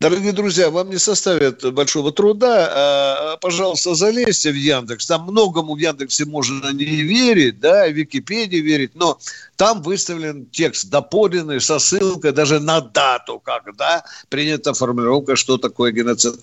Дорогие 0.00 0.30
друзья, 0.30 0.70
вам 0.70 0.90
не 0.90 0.98
составит 0.98 1.72
большого 1.74 2.12
труда, 2.12 2.70
а, 2.70 3.36
пожалуйста, 3.38 3.96
залезьте 3.96 4.52
в 4.52 4.54
Яндекс. 4.54 5.06
Там 5.06 5.24
многому 5.24 5.74
в 5.74 5.78
Яндексе 5.78 6.24
можно 6.24 6.70
не 6.70 6.84
верить, 6.84 7.58
да, 7.58 7.88
в 7.88 7.92
Википедии 7.92 8.58
верить, 8.58 8.92
но 8.94 9.18
там 9.56 9.82
выставлен 9.82 10.46
текст 10.52 10.88
доподлинный 10.88 11.60
со 11.60 11.80
ссылкой 11.80 12.30
даже 12.30 12.60
на 12.60 12.80
дату, 12.80 13.42
когда 13.44 14.04
принята 14.28 14.72
формулировка, 14.72 15.34
что 15.34 15.58
такое 15.58 15.90
геноцид. 15.90 16.36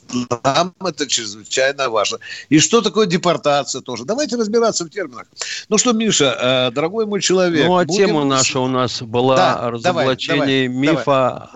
Нам 0.43 0.73
это 0.85 1.07
чрезвычайно 1.07 1.89
важно. 1.89 2.19
И 2.49 2.59
что 2.59 2.81
такое 2.81 3.05
депортация 3.05 3.79
тоже. 3.79 4.03
Давайте 4.03 4.35
разбираться 4.35 4.83
в 4.83 4.89
терминах. 4.89 5.27
Ну 5.69 5.77
что, 5.77 5.93
Миша, 5.93 6.67
э, 6.67 6.71
дорогой 6.71 7.05
мой 7.05 7.21
человек. 7.21 7.67
Ну, 7.67 7.77
а 7.77 7.85
будем... 7.85 8.07
тема 8.07 8.25
наша 8.25 8.59
у 8.59 8.67
нас 8.67 9.01
была 9.01 9.37
да, 9.37 9.71
разоблачение 9.71 10.67
давай, 10.67 10.95
мифа 10.95 11.49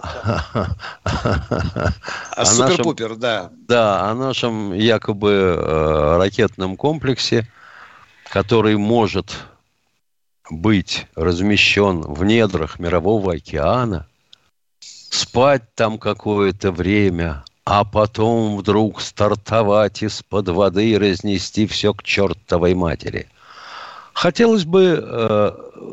А 2.36 2.46
супер-пупер, 2.46 3.16
да. 3.16 3.52
Да, 3.68 4.10
о 4.10 4.16
нашем 4.16 4.74
якобы 4.74 5.32
э, 5.32 6.18
ракетном 6.18 6.78
комплексе, 6.78 7.48
который 8.30 8.78
может 8.78 9.38
быть 10.50 11.08
размещен 11.16 12.02
в 12.02 12.24
недрах 12.24 12.80
Мирового 12.80 13.34
океана, 13.34 14.08
спать 14.80 15.64
там 15.76 15.98
какое-то 15.98 16.72
время, 16.72 17.44
а 17.66 17.84
потом 17.84 18.58
вдруг 18.58 19.02
стартовать 19.02 20.02
из-под 20.02 20.50
воды 20.50 20.92
и 20.92 20.98
разнести 20.98 21.68
все 21.68 21.94
к 21.94 22.04
чертовой 22.04 22.74
матери. 22.74 23.28
Хотелось 24.14 24.66
бы 24.66 25.00
э, 25.02 25.52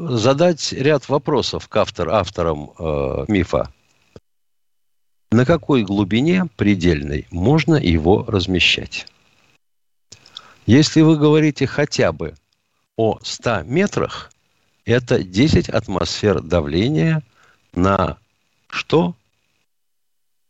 задать 0.09 0.73
ряд 0.73 1.09
вопросов 1.09 1.69
к 1.69 1.77
автор, 1.77 2.11
авторам 2.11 2.71
э, 2.79 3.25
мифа. 3.29 3.71
На 5.33 5.45
какой 5.45 5.83
глубине 5.83 6.47
предельной 6.57 7.27
можно 7.31 7.75
его 7.75 8.25
размещать? 8.25 9.07
Если 10.67 11.01
вы 11.01 11.17
говорите 11.19 11.67
хотя 11.67 12.13
бы 12.13 12.35
о 12.97 13.19
100 13.23 13.63
метрах, 13.65 14.33
это 14.85 15.23
10 15.23 15.69
атмосфер 15.69 16.41
давления 16.43 17.23
на 17.75 18.19
что? 18.69 19.15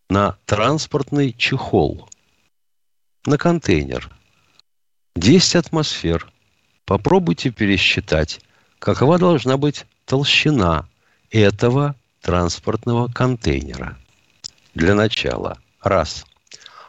На 0.08 0.36
транспортный 0.44 1.32
чехол, 1.32 2.08
на 3.24 3.38
контейнер. 3.38 4.10
10 5.16 5.56
атмосфер. 5.56 6.30
Попробуйте 6.84 7.50
пересчитать, 7.50 8.40
какова 8.78 9.18
должна 9.18 9.56
быть 9.56 9.86
толщина 10.04 10.88
этого 11.30 11.96
транспортного 12.20 13.08
контейнера. 13.08 13.98
Для 14.76 14.94
начала. 14.94 15.58
Раз. 15.82 16.24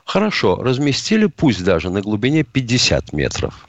Хорошо, 0.06 0.58
разместили 0.58 1.26
пусть 1.26 1.64
даже 1.64 1.90
на 1.90 2.02
глубине 2.02 2.44
50 2.44 3.14
метров. 3.14 3.68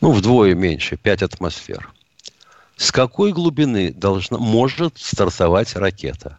Ну, 0.00 0.10
вдвое 0.10 0.54
меньше, 0.54 0.96
5 0.96 1.22
атмосфер 1.22 1.92
с 2.76 2.92
какой 2.92 3.32
глубины 3.32 3.92
должна, 3.92 4.38
может 4.38 4.98
стартовать 4.98 5.74
ракета? 5.76 6.38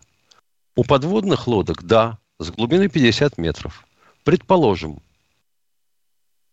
У 0.76 0.84
подводных 0.84 1.48
лодок, 1.48 1.84
да, 1.84 2.20
с 2.40 2.52
глубины 2.52 2.88
50 2.88 3.38
метров. 3.38 3.86
Предположим, 4.24 5.00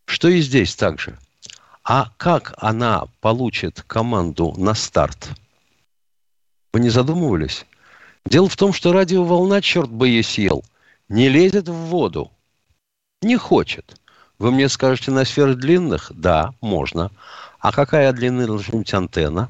что 0.07 0.29
и 0.29 0.41
здесь 0.41 0.75
также. 0.75 1.19
А 1.83 2.11
как 2.17 2.55
она 2.57 3.07
получит 3.21 3.83
команду 3.83 4.55
на 4.57 4.73
старт? 4.73 5.29
Вы 6.73 6.81
не 6.81 6.89
задумывались? 6.89 7.67
Дело 8.27 8.49
в 8.49 8.57
том, 8.57 8.73
что 8.73 8.93
радиоволна, 8.93 9.61
черт 9.63 9.91
бы 9.91 10.09
ей 10.09 10.23
съел, 10.23 10.65
не 11.09 11.29
лезет 11.29 11.69
в 11.69 11.75
воду. 11.75 12.31
Не 13.23 13.37
хочет. 13.37 14.01
Вы 14.39 14.51
мне 14.51 14.69
скажете, 14.69 15.11
на 15.11 15.25
сферах 15.25 15.57
длинных? 15.57 16.11
Да, 16.15 16.55
можно. 16.61 17.11
А 17.59 17.73
какая 17.73 18.13
длина 18.13 18.47
должна 18.47 18.79
быть 18.79 18.93
антенна? 18.93 19.49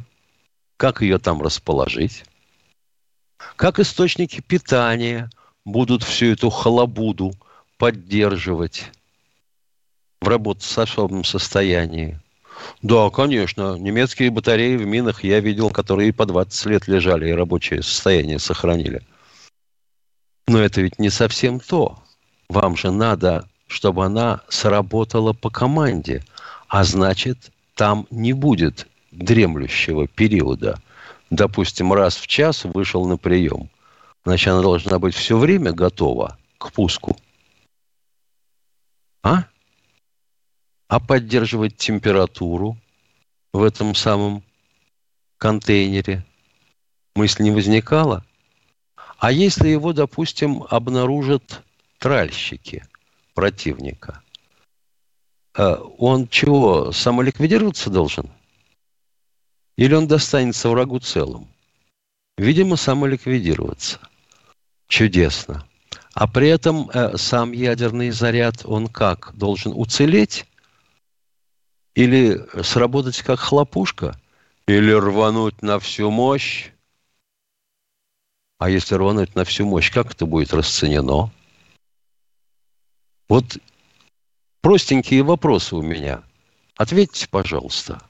как 0.77 1.03
ее 1.03 1.19
там 1.19 1.41
расположить, 1.43 2.25
как 3.57 3.79
источники 3.79 4.41
питания 4.41 5.31
будут 5.65 6.03
всю 6.03 6.33
эту 6.33 6.51
халабуду 6.51 7.33
поддерживать 7.79 8.91
в 10.21 10.29
работоспособном 10.29 11.25
состоянии. 11.25 12.21
Да, 12.83 13.11
конечно, 13.11 13.77
немецкие 13.77 14.31
батареи 14.31 14.77
в 14.77 14.87
минах 14.87 15.25
я 15.25 15.41
видел, 15.41 15.71
которые 15.71 16.13
по 16.13 16.27
20 16.27 16.67
лет 16.67 16.89
лежали 16.89 17.29
и 17.29 17.33
рабочее 17.33 17.83
состояние 17.83 18.39
сохранили. 18.39 19.03
Но 20.47 20.59
это 20.59 20.81
ведь 20.83 20.99
не 20.99 21.11
совсем 21.11 21.61
то. 21.61 21.99
Вам 22.49 22.77
же 22.77 22.91
надо, 22.91 23.49
чтобы 23.67 24.05
она 24.05 24.43
сработала 24.49 25.33
по 25.33 25.51
команде, 25.51 26.23
а 26.69 26.85
значит, 26.85 27.51
там 27.75 28.07
не 28.11 28.33
будет 28.33 28.87
дремлющего 29.11 30.07
периода, 30.07 30.81
допустим, 31.31 31.93
раз 31.93 32.17
в 32.17 32.27
час 32.27 32.65
вышел 32.65 33.07
на 33.07 33.17
прием, 33.17 33.71
значит, 34.25 34.49
она 34.49 34.63
должна 34.63 34.99
быть 34.99 35.15
все 35.15 35.39
время 35.39 35.73
готова 35.73 36.37
к 36.59 36.73
пуску. 36.73 37.17
А? 39.23 39.45
А 40.95 41.01
поддерживать 41.01 41.77
температуру 41.77 42.79
в 43.53 43.65
этом 43.65 43.97
самом 43.97 44.45
контейнере 45.39 46.25
мысль 47.17 47.43
не 47.43 47.51
возникала? 47.51 48.25
А 49.19 49.33
если 49.33 49.71
его, 49.71 49.93
допустим, 49.93 50.63
обнаружат 50.71 51.65
тральщики 51.99 52.87
противника, 53.35 54.23
э, 55.59 55.75
он 55.99 56.29
чего, 56.29 56.93
самоликвидироваться 56.93 57.91
должен? 57.91 58.31
Или 59.77 59.95
он 59.95 60.07
достанется 60.07 60.69
врагу 60.69 61.01
целым? 61.01 61.49
Видимо, 62.39 62.77
самоликвидироваться. 62.77 63.99
Чудесно. 64.87 65.67
А 66.13 66.29
при 66.29 66.51
этом 66.51 66.89
э, 66.91 67.17
сам 67.17 67.51
ядерный 67.51 68.11
заряд, 68.11 68.65
он 68.65 68.87
как? 68.87 69.37
Должен 69.37 69.73
уцелеть? 69.75 70.47
Или 71.95 72.45
сработать 72.63 73.23
как 73.23 73.39
хлопушка? 73.39 74.19
Или 74.67 74.93
рвануть 74.93 75.63
на 75.63 75.79
всю 75.79 76.11
мощь? 76.11 76.71
А 78.59 78.71
если 78.71 78.95
рвануть 78.95 79.35
на 79.35 79.45
всю 79.45 79.67
мощь, 79.67 79.93
как 79.93 80.13
это 80.13 80.27
будет 80.27 80.53
расценено? 80.53 81.31
Вот 83.29 83.45
простенькие 84.61 85.23
вопросы 85.23 85.77
у 85.77 85.83
меня. 85.83 86.23
Ответьте, 86.77 87.29
пожалуйста. 87.29 88.03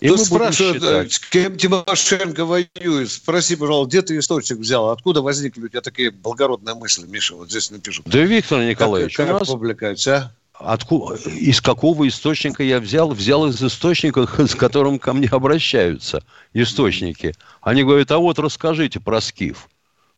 И 0.00 0.08
Тут 0.08 0.20
спрашивают, 0.20 0.82
э, 0.82 1.08
с 1.08 1.18
кем 1.18 1.56
Тимошенко 1.56 2.44
воюет. 2.44 3.10
Спроси, 3.10 3.56
пожалуйста, 3.56 3.88
где 3.88 4.02
ты 4.02 4.18
источник 4.18 4.58
взял? 4.58 4.90
Откуда 4.90 5.22
возникли 5.22 5.62
у 5.62 5.68
тебя 5.68 5.80
такие 5.80 6.10
благородные 6.10 6.74
мысли, 6.74 7.06
Миша? 7.06 7.34
Вот 7.36 7.48
здесь 7.48 7.70
напишут. 7.70 8.06
Да, 8.06 8.18
Виктор 8.20 8.60
Николаевич, 8.60 9.16
как, 9.16 9.28
как 9.28 9.40
нас... 9.40 9.48
публикация, 9.48 10.16
а? 10.16 10.32
Откуда, 10.54 11.16
из 11.16 11.60
какого 11.60 12.06
источника 12.06 12.62
я 12.62 12.78
взял? 12.78 13.10
Взял 13.10 13.46
из 13.46 13.62
источника, 13.62 14.26
с 14.46 14.54
которым 14.54 14.98
ко 14.98 15.12
мне 15.12 15.28
обращаются 15.28 16.22
источники. 16.52 17.34
Они 17.60 17.82
говорят, 17.82 18.10
а 18.12 18.18
вот 18.18 18.38
расскажите 18.38 19.00
про 19.00 19.20
Скиф. 19.20 19.68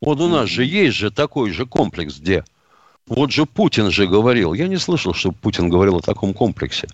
Вот 0.01 0.21
у 0.21 0.29
нас 0.29 0.49
же 0.49 0.65
есть 0.65 0.97
же 0.97 1.11
такой 1.11 1.51
же 1.51 1.67
комплекс, 1.67 2.19
где... 2.19 2.45
Вот 3.07 3.31
же 3.31 3.47
Путин 3.47 3.93
же 3.93 4.09
говорил. 4.09 4.53
Я 4.53 4.67
не 4.67 4.79
слышал, 4.79 5.15
что 5.15 5.31
Путин 5.31 5.69
говорил 5.69 5.99
о 5.99 6.03
таком 6.03 6.35
комплексе. 6.35 6.89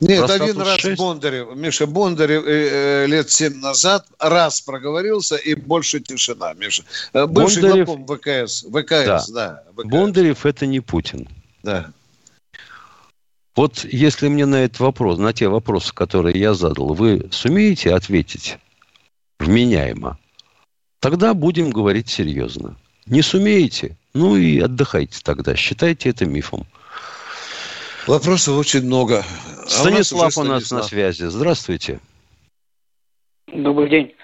Нет, 0.00 0.24
Про 0.24 0.34
один 0.34 0.60
раз 0.60 0.78
6. 0.78 0.96
Бондарев, 0.96 1.56
Миша 1.56 1.88
Бондарев 1.88 2.44
э, 2.46 3.02
э, 3.02 3.06
лет 3.06 3.28
семь 3.30 3.56
назад 3.56 4.06
раз 4.20 4.60
проговорился, 4.60 5.34
и 5.34 5.56
больше 5.56 5.98
тишина, 5.98 6.54
Миша. 6.54 6.84
Э, 7.12 7.26
бывший 7.26 7.62
Бондарев... 7.62 7.86
главком 7.86 8.06
ВКС. 8.06 8.62
ВКС, 8.62 9.28
да. 9.30 9.64
да 9.64 9.64
ВКС. 9.76 9.90
Bондарев– 9.90 10.46
это 10.46 10.66
не 10.66 10.78
Путин. 10.78 11.28
Да. 11.64 11.90
Вот 13.58 13.82
если 13.82 14.28
мне 14.28 14.46
на 14.46 14.62
этот 14.62 14.78
вопрос, 14.78 15.18
на 15.18 15.32
те 15.32 15.48
вопросы, 15.48 15.92
которые 15.92 16.38
я 16.38 16.54
задал, 16.54 16.94
вы 16.94 17.26
сумеете 17.32 17.92
ответить 17.92 18.56
вменяемо, 19.40 20.16
тогда 21.00 21.34
будем 21.34 21.70
говорить 21.70 22.08
серьезно. 22.08 22.76
Не 23.06 23.20
сумеете? 23.20 23.96
Ну 24.14 24.36
и 24.36 24.60
отдыхайте 24.60 25.18
тогда. 25.24 25.56
Считайте 25.56 26.10
это 26.10 26.24
мифом. 26.24 26.66
Вопросов 28.06 28.56
очень 28.56 28.82
много. 28.84 29.24
А 29.64 29.68
Станислав 29.68 30.38
у 30.38 30.44
нас, 30.44 30.70
у 30.70 30.76
нас 30.76 30.82
на 30.82 30.82
связи. 30.84 31.24
Здравствуйте. 31.24 31.98
Добрый 33.52 33.90
день. 33.90 34.14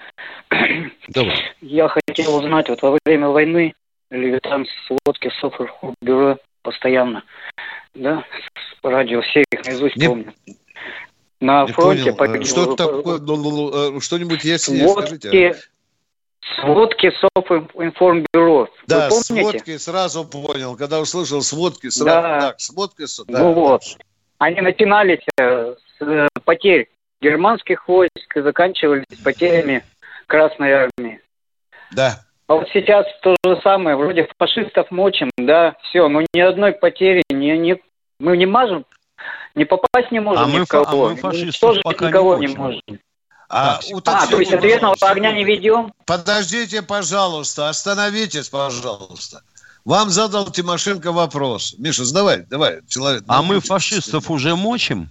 Добрый. 1.08 1.34
Я 1.60 1.88
хотел 1.88 2.36
узнать, 2.36 2.68
вот 2.68 2.80
во 2.82 2.96
время 3.04 3.30
войны 3.30 3.74
Левитан 4.12 4.64
сводки 4.86 5.32
Софрбюро 5.40 6.38
постоянно, 6.64 7.22
да, 7.94 8.24
радио, 8.82 9.20
все 9.22 9.44
их 9.50 9.64
наизусть 9.66 9.96
не, 9.96 10.06
помню. 10.06 10.32
На 11.40 11.64
не 11.64 11.72
фронте 11.72 12.12
погиб... 12.12 12.46
Что 12.46 12.74
такое, 12.74 13.18
ну, 13.18 13.36
ну, 13.36 13.50
ну, 13.50 13.96
э, 13.96 14.00
что-нибудь 14.00 14.44
есть? 14.44 14.64
Сводки, 14.64 15.16
скажите. 15.16 15.54
Сводки 16.60 17.10
Софинформбюро. 17.10 18.68
Да, 18.86 19.08
Вы 19.08 19.16
сводки 19.16 19.78
сразу 19.78 20.24
понял. 20.24 20.76
Когда 20.76 21.00
услышал 21.00 21.40
сводки, 21.40 21.88
сразу 21.88 22.22
да. 22.22 22.40
так, 22.40 22.60
сводки. 22.60 23.04
Да. 23.26 23.38
Ну 23.38 23.52
вот. 23.54 23.82
Они 24.38 24.60
начинались 24.60 25.24
э, 25.40 25.74
с 25.98 26.02
э, 26.02 26.28
потерь 26.44 26.90
германских 27.22 27.88
войск 27.88 28.36
и 28.36 28.40
заканчивались 28.42 29.06
потерями 29.22 29.82
Красной 30.26 30.72
Армии. 30.72 31.20
Да. 31.92 32.20
А 32.46 32.56
вот 32.56 32.68
сейчас 32.74 33.06
то 33.22 33.34
же 33.46 33.60
самое, 33.62 33.96
вроде 33.96 34.28
фашистов 34.38 34.90
мочим, 34.90 35.30
да, 35.38 35.76
все, 35.84 36.08
но 36.08 36.22
ни 36.34 36.40
одной 36.40 36.72
потери, 36.72 37.22
ни, 37.44 37.56
ни, 37.56 37.82
мы 38.18 38.36
не 38.36 38.46
можем, 38.46 38.84
не 39.54 39.64
попасть 39.64 40.10
не 40.10 40.20
можем 40.20 40.44
а 40.44 40.50
ни 40.50 40.64
в 40.64 40.66
кого, 40.66 41.06
а 41.06 41.10
мы 41.10 41.16
фашистов 41.16 41.76
пока 41.82 42.08
никого 42.08 42.38
не, 42.38 42.46
не 42.46 42.56
можем. 42.56 42.82
А, 43.48 43.78
а, 44.04 44.26
то 44.26 44.40
есть 44.40 44.52
ответного 44.52 44.96
огня 45.00 45.32
не 45.32 45.44
ведем? 45.44 45.92
Подождите, 46.06 46.82
пожалуйста, 46.82 47.68
остановитесь, 47.68 48.48
пожалуйста. 48.48 49.42
Вам 49.84 50.08
задал 50.08 50.50
Тимошенко 50.50 51.12
вопрос. 51.12 51.74
Миша, 51.78 52.02
давай, 52.12 52.46
давай, 52.46 52.80
человек. 52.88 53.22
А 53.28 53.42
мы 53.42 53.60
фашистов 53.60 54.30
уже 54.30 54.56
мочим? 54.56 55.10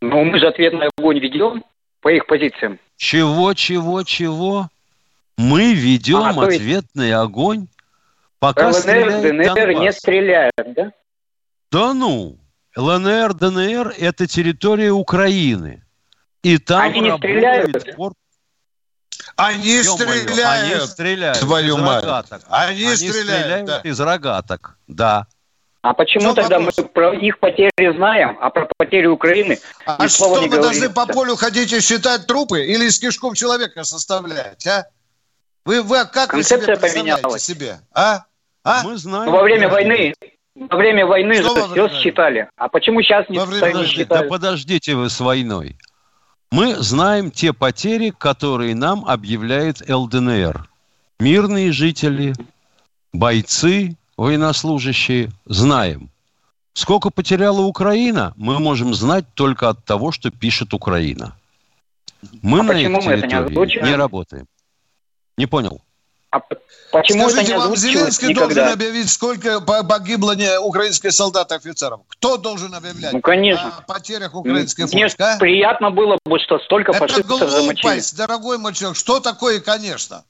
Ну, 0.00 0.24
мы 0.24 0.38
же 0.38 0.48
ответный 0.48 0.88
огонь 0.96 1.20
ведем 1.20 1.64
по 2.00 2.08
их 2.08 2.26
позициям. 2.26 2.78
Чего, 2.96 3.54
чего, 3.54 4.02
чего? 4.02 4.68
Мы 5.38 5.74
ведем 5.74 6.22
а, 6.22 6.44
ответный 6.44 7.08
есть... 7.08 7.18
огонь, 7.18 7.68
пока 8.40 8.70
ЛНР, 8.70 9.22
ДНР 9.22 9.54
Донбасс. 9.54 9.80
не 9.80 9.92
стреляют, 9.92 10.52
да? 10.74 10.92
Да 11.70 11.94
ну, 11.94 12.38
ЛНР, 12.76 13.34
ДНР– 13.34 13.94
это 13.98 14.26
территория 14.26 14.90
Украины. 14.90 15.84
И 16.42 16.58
там 16.58 16.80
Они 16.80 17.00
не 17.00 17.16
стреляют? 17.16 17.86
Спорт... 17.92 18.14
Они 19.36 19.82
стреляют, 19.82 20.74
они 20.74 20.86
стреляют 20.86 21.40
твою 21.40 21.76
из 21.76 21.82
мать. 21.82 22.02
рогаток. 22.02 22.42
Они, 22.48 22.84
они 22.84 22.96
стреляют, 22.96 23.26
стреляют 23.26 23.66
да. 23.66 23.80
из 23.84 24.00
рогаток, 24.00 24.78
да. 24.88 25.26
А 25.82 25.94
почему 25.94 26.32
что 26.32 26.34
тогда 26.34 26.58
вопрос? 26.58 26.76
мы 26.78 26.84
про 26.84 27.14
их 27.14 27.38
потери 27.38 27.96
знаем, 27.96 28.36
а 28.40 28.50
про 28.50 28.68
потери 28.76 29.06
Украины 29.06 29.58
А 29.86 30.08
что 30.08 30.28
мы 30.28 30.46
говорим? 30.46 30.62
должны 30.62 30.90
по 30.90 31.06
полю 31.06 31.36
ходить 31.36 31.72
и 31.72 31.80
считать 31.80 32.26
трупы 32.26 32.64
или 32.64 32.86
из 32.86 32.98
кишков 32.98 33.36
человека 33.36 33.84
составлять, 33.84 34.66
а? 34.66 34.86
Вы, 35.64 35.82
вы 35.82 36.04
как 36.06 36.30
Концепция 36.30 36.76
вы 36.76 36.88
себе 36.88 37.02
поменялась. 37.04 37.42
себе, 37.42 37.80
а? 37.92 38.24
А? 38.64 38.82
Мы 38.82 38.96
знаем. 38.96 39.30
Во 39.30 39.42
время 39.42 39.68
войны 39.68 40.14
во 40.54 40.76
время 40.76 41.06
войны 41.06 41.34
что 41.36 41.68
же 41.68 41.88
все 41.88 41.88
считали. 42.00 42.48
А 42.56 42.68
почему 42.68 43.02
сейчас 43.02 43.28
не, 43.28 43.38
не 43.38 43.86
считают? 43.86 44.08
Да 44.08 44.28
подождите 44.28 44.94
вы 44.94 45.08
с 45.08 45.20
войной. 45.20 45.76
Мы 46.50 46.74
знаем 46.76 47.30
те 47.30 47.52
потери, 47.52 48.10
которые 48.10 48.74
нам 48.74 49.04
объявляет 49.06 49.88
ЛДНР. 49.88 50.68
Мирные 51.20 51.70
жители, 51.70 52.34
бойцы, 53.12 53.96
военнослужащие, 54.16 55.30
знаем. 55.46 56.10
Сколько 56.72 57.10
потеряла 57.10 57.60
Украина, 57.60 58.32
мы 58.36 58.58
можем 58.58 58.94
знать 58.94 59.26
только 59.34 59.68
от 59.68 59.84
того, 59.84 60.12
что 60.12 60.30
пишет 60.30 60.74
Украина. 60.74 61.36
Мы 62.42 62.60
а 62.60 62.62
на 62.64 62.72
этой 62.72 63.00
территории 63.00 63.82
не, 63.82 63.88
не 63.90 63.94
работаем. 63.94 64.46
Не 65.36 65.46
понял. 65.46 65.80
А 66.32 66.38
почему 66.92 67.28
Скажите, 67.28 67.52
это 67.52 67.60
не 67.60 67.66
вам 67.66 67.76
Зеленский 67.76 68.28
никогда? 68.28 68.54
должен 68.54 68.72
объявить, 68.72 69.10
сколько 69.10 69.60
погибло 69.60 70.32
украинских 70.60 71.12
солдат 71.12 71.50
и 71.50 71.56
офицеров? 71.56 72.02
Кто 72.06 72.36
должен 72.36 72.72
объявлять? 72.72 73.12
Ну, 73.12 73.20
конечно. 73.20 73.78
О 73.78 73.82
потерях 73.82 74.34
украинских 74.34 74.92
Мне 74.92 75.04
войск, 75.04 75.20
а? 75.20 75.38
приятно 75.38 75.90
было 75.90 76.18
бы, 76.24 76.38
что 76.38 76.60
столько 76.60 76.92
это 76.92 77.00
фашистов 77.00 77.26
глупость, 77.26 77.52
замочили. 77.52 78.16
дорогой 78.16 78.58
мой 78.58 78.74
человек. 78.74 78.96
Что 78.96 79.18
такое, 79.18 79.60
конечно? 79.60 80.24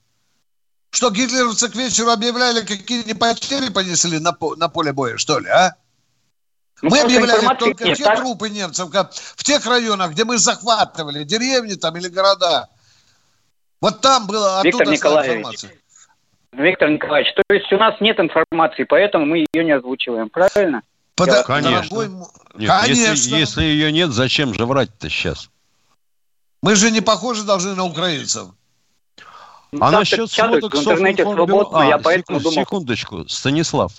Что 0.90 1.10
гитлеровцы 1.10 1.68
к 1.68 1.74
вечеру 1.74 2.10
объявляли, 2.10 2.62
какие 2.62 3.12
потери 3.12 3.70
понесли 3.70 4.18
на, 4.18 4.34
на 4.56 4.68
поле 4.68 4.92
боя, 4.94 5.18
что 5.18 5.38
ли, 5.38 5.48
а? 5.48 5.76
Ну, 6.80 6.88
мы 6.90 7.00
объявляли 7.00 7.46
только 7.58 7.84
нет, 7.84 7.98
те 7.98 8.04
так? 8.04 8.18
трупы 8.18 8.48
немцев 8.48 8.88
в 8.90 9.44
тех 9.44 9.66
районах, 9.66 10.12
где 10.12 10.24
мы 10.24 10.38
захватывали 10.38 11.24
деревни 11.24 11.74
там 11.74 11.94
или 11.98 12.08
города. 12.08 12.70
Вот 13.82 14.00
там 14.00 14.26
было 14.26 14.62
Виктор 14.62 14.82
оттуда 14.82 14.96
Николаевич, 14.96 15.36
информация. 15.36 15.79
Виктор 16.52 16.90
Николаевич, 16.90 17.32
то 17.34 17.54
есть 17.54 17.72
у 17.72 17.78
нас 17.78 18.00
нет 18.00 18.18
информации, 18.18 18.84
поэтому 18.84 19.24
мы 19.24 19.46
ее 19.52 19.64
не 19.64 19.72
озвучиваем, 19.72 20.28
правильно? 20.28 20.82
Под... 21.14 21.44
Конечно. 21.44 21.96
Дорогой... 21.96 22.26
Нет, 22.56 22.70
Конечно. 22.70 23.10
Если, 23.10 23.36
если 23.36 23.62
ее 23.62 23.92
нет, 23.92 24.10
зачем 24.10 24.52
же 24.54 24.66
врать-то 24.66 25.08
сейчас? 25.08 25.50
Мы 26.62 26.74
же 26.74 26.90
не 26.90 27.00
похожи 27.00 27.44
должны 27.44 27.74
на 27.74 27.84
украинцев. 27.84 28.48
А 29.78 29.90
насчет 29.92 30.30
сводок 30.30 30.74
в 30.74 30.78
интернете 30.78 31.22
свободно, 31.22 31.80
а, 31.80 31.84
я 31.84 31.98
поэтому 31.98 32.40
секунд, 32.40 32.42
думал... 32.42 32.64
Секундочку, 32.64 33.28
Станислав. 33.28 33.92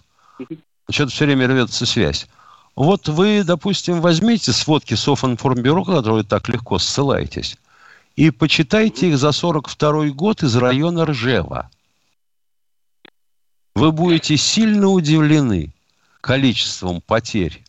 Что-то 0.90 1.12
все 1.12 1.26
время 1.26 1.48
рвется 1.48 1.86
связь. 1.86 2.28
Вот 2.76 3.08
вы, 3.08 3.44
допустим, 3.44 4.02
возьмите 4.02 4.52
сводки 4.52 4.96
Софинформбюро, 4.96 5.86
которые 5.86 6.14
вы 6.16 6.24
так 6.24 6.50
легко 6.50 6.80
ссылаетесь, 6.80 7.58
и 8.16 8.32
почитайте 8.32 9.10
их 9.10 9.18
за 9.18 9.32
42 9.32 10.10
год 10.10 10.44
из 10.44 10.56
района 10.58 11.06
Ржева. 11.06 11.70
Вы 13.76 13.92
будете 13.92 14.38
сильно 14.38 14.88
удивлены, 14.88 15.74
количеством 16.20 17.02
потерь 17.02 17.64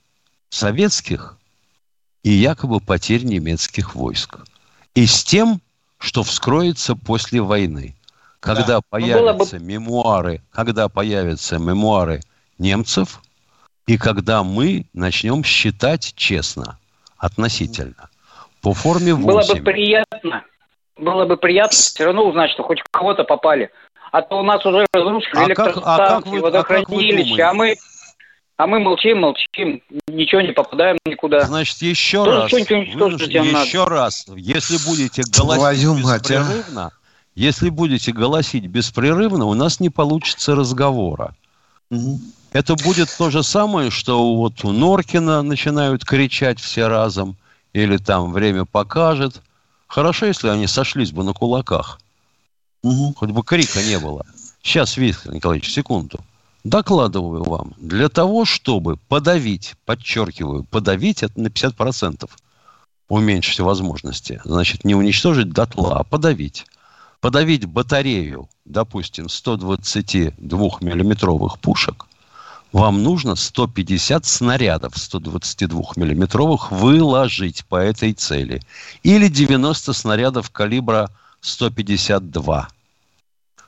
советских 0.50 1.38
и 2.22 2.30
якобы 2.30 2.80
потерь 2.80 3.24
немецких 3.24 3.94
войск. 3.94 4.38
И 4.94 5.06
с 5.06 5.24
тем, 5.24 5.60
что 5.98 6.22
вскроется 6.22 6.94
после 6.94 7.40
войны. 7.40 7.94
Когда 8.40 8.66
да. 8.66 8.76
Ну, 8.76 8.82
появятся 8.90 9.58
бы... 9.58 9.64
мемуары, 9.64 10.42
когда 10.50 10.88
появятся 10.88 11.58
мемуары 11.58 12.20
немцев, 12.58 13.22
и 13.86 13.96
когда 13.96 14.42
мы 14.42 14.86
начнем 14.92 15.44
считать 15.44 16.12
честно, 16.16 16.78
относительно, 17.16 18.10
по 18.60 18.74
форме 18.74 19.14
8. 19.14 19.26
Было 19.26 19.54
бы 19.54 19.62
приятно, 19.62 20.44
было 20.96 21.24
бы 21.24 21.36
приятно 21.36 21.76
все 21.76 22.04
равно 22.04 22.26
узнать, 22.28 22.50
что 22.50 22.64
хоть 22.64 22.82
кого-то 22.90 23.24
попали. 23.24 23.70
А 24.12 24.20
то 24.20 24.40
у 24.40 24.42
нас 24.42 24.64
уже 24.64 24.86
разрушили 24.92 25.40
а 25.40 25.46
электростанции, 25.46 25.82
как, 25.82 26.00
а 26.00 26.08
как 26.08 26.26
вы, 26.26 26.40
водохранилища, 26.40 27.48
а, 27.48 27.50
а 27.50 27.54
мы 27.54 27.76
а 28.58 28.66
мы 28.66 28.78
молчим, 28.78 29.20
молчим, 29.20 29.82
ничего 30.06 30.42
не 30.42 30.52
попадаем 30.52 30.98
никуда. 31.06 31.40
Значит, 31.40 31.78
еще 31.78 32.22
Тоже 32.22 32.40
раз, 32.42 32.52
еще 32.52 33.78
надо. 33.78 33.90
раз, 33.90 34.26
если 34.36 34.76
будете 34.86 35.22
голосить 35.22 36.04
мать, 36.04 36.30
а? 36.30 36.40
беспрерывно, 36.40 36.86
а? 36.86 36.90
если 37.34 37.70
будете 37.70 38.12
голосить 38.12 38.66
беспрерывно, 38.66 39.46
у 39.46 39.54
нас 39.54 39.80
не 39.80 39.88
получится 39.88 40.54
разговора. 40.54 41.34
Угу. 41.90 42.20
Это 42.52 42.76
будет 42.76 43.08
то 43.16 43.30
же 43.30 43.42
самое, 43.42 43.90
что 43.90 44.36
вот 44.36 44.62
у 44.62 44.72
Норкина 44.72 45.42
начинают 45.42 46.04
кричать 46.04 46.60
все 46.60 46.86
разом, 46.86 47.36
или 47.72 47.96
там 47.96 48.32
время 48.32 48.66
покажет. 48.66 49.40
Хорошо, 49.88 50.26
если 50.26 50.48
они 50.48 50.66
сошлись 50.66 51.12
бы 51.12 51.24
на 51.24 51.32
кулаках. 51.32 51.98
Угу. 52.82 53.14
Хоть 53.16 53.30
бы 53.30 53.42
крика 53.42 53.82
не 53.82 53.98
было. 53.98 54.24
Сейчас, 54.62 54.96
Виктор 54.96 55.34
Николаевич, 55.34 55.72
секунду. 55.72 56.20
Докладываю 56.64 57.44
вам. 57.44 57.74
Для 57.76 58.08
того, 58.08 58.44
чтобы 58.44 58.96
подавить, 58.96 59.74
подчеркиваю, 59.84 60.62
подавить 60.64 61.22
это 61.24 61.40
на 61.40 61.48
50%, 61.48 62.30
уменьшить 63.08 63.60
возможности, 63.60 64.40
значит, 64.44 64.84
не 64.84 64.94
уничтожить 64.94 65.50
дотла, 65.50 65.98
а 65.98 66.04
подавить. 66.04 66.66
Подавить 67.20 67.66
батарею, 67.66 68.48
допустим, 68.64 69.26
122-миллиметровых 69.26 71.58
пушек, 71.60 72.06
вам 72.72 73.02
нужно 73.02 73.36
150 73.36 74.24
снарядов 74.24 74.94
122-миллиметровых 74.94 76.68
выложить 76.70 77.66
по 77.66 77.76
этой 77.76 78.14
цели. 78.14 78.62
Или 79.02 79.28
90 79.28 79.92
снарядов 79.92 80.48
калибра 80.50 81.10
152 81.42 82.68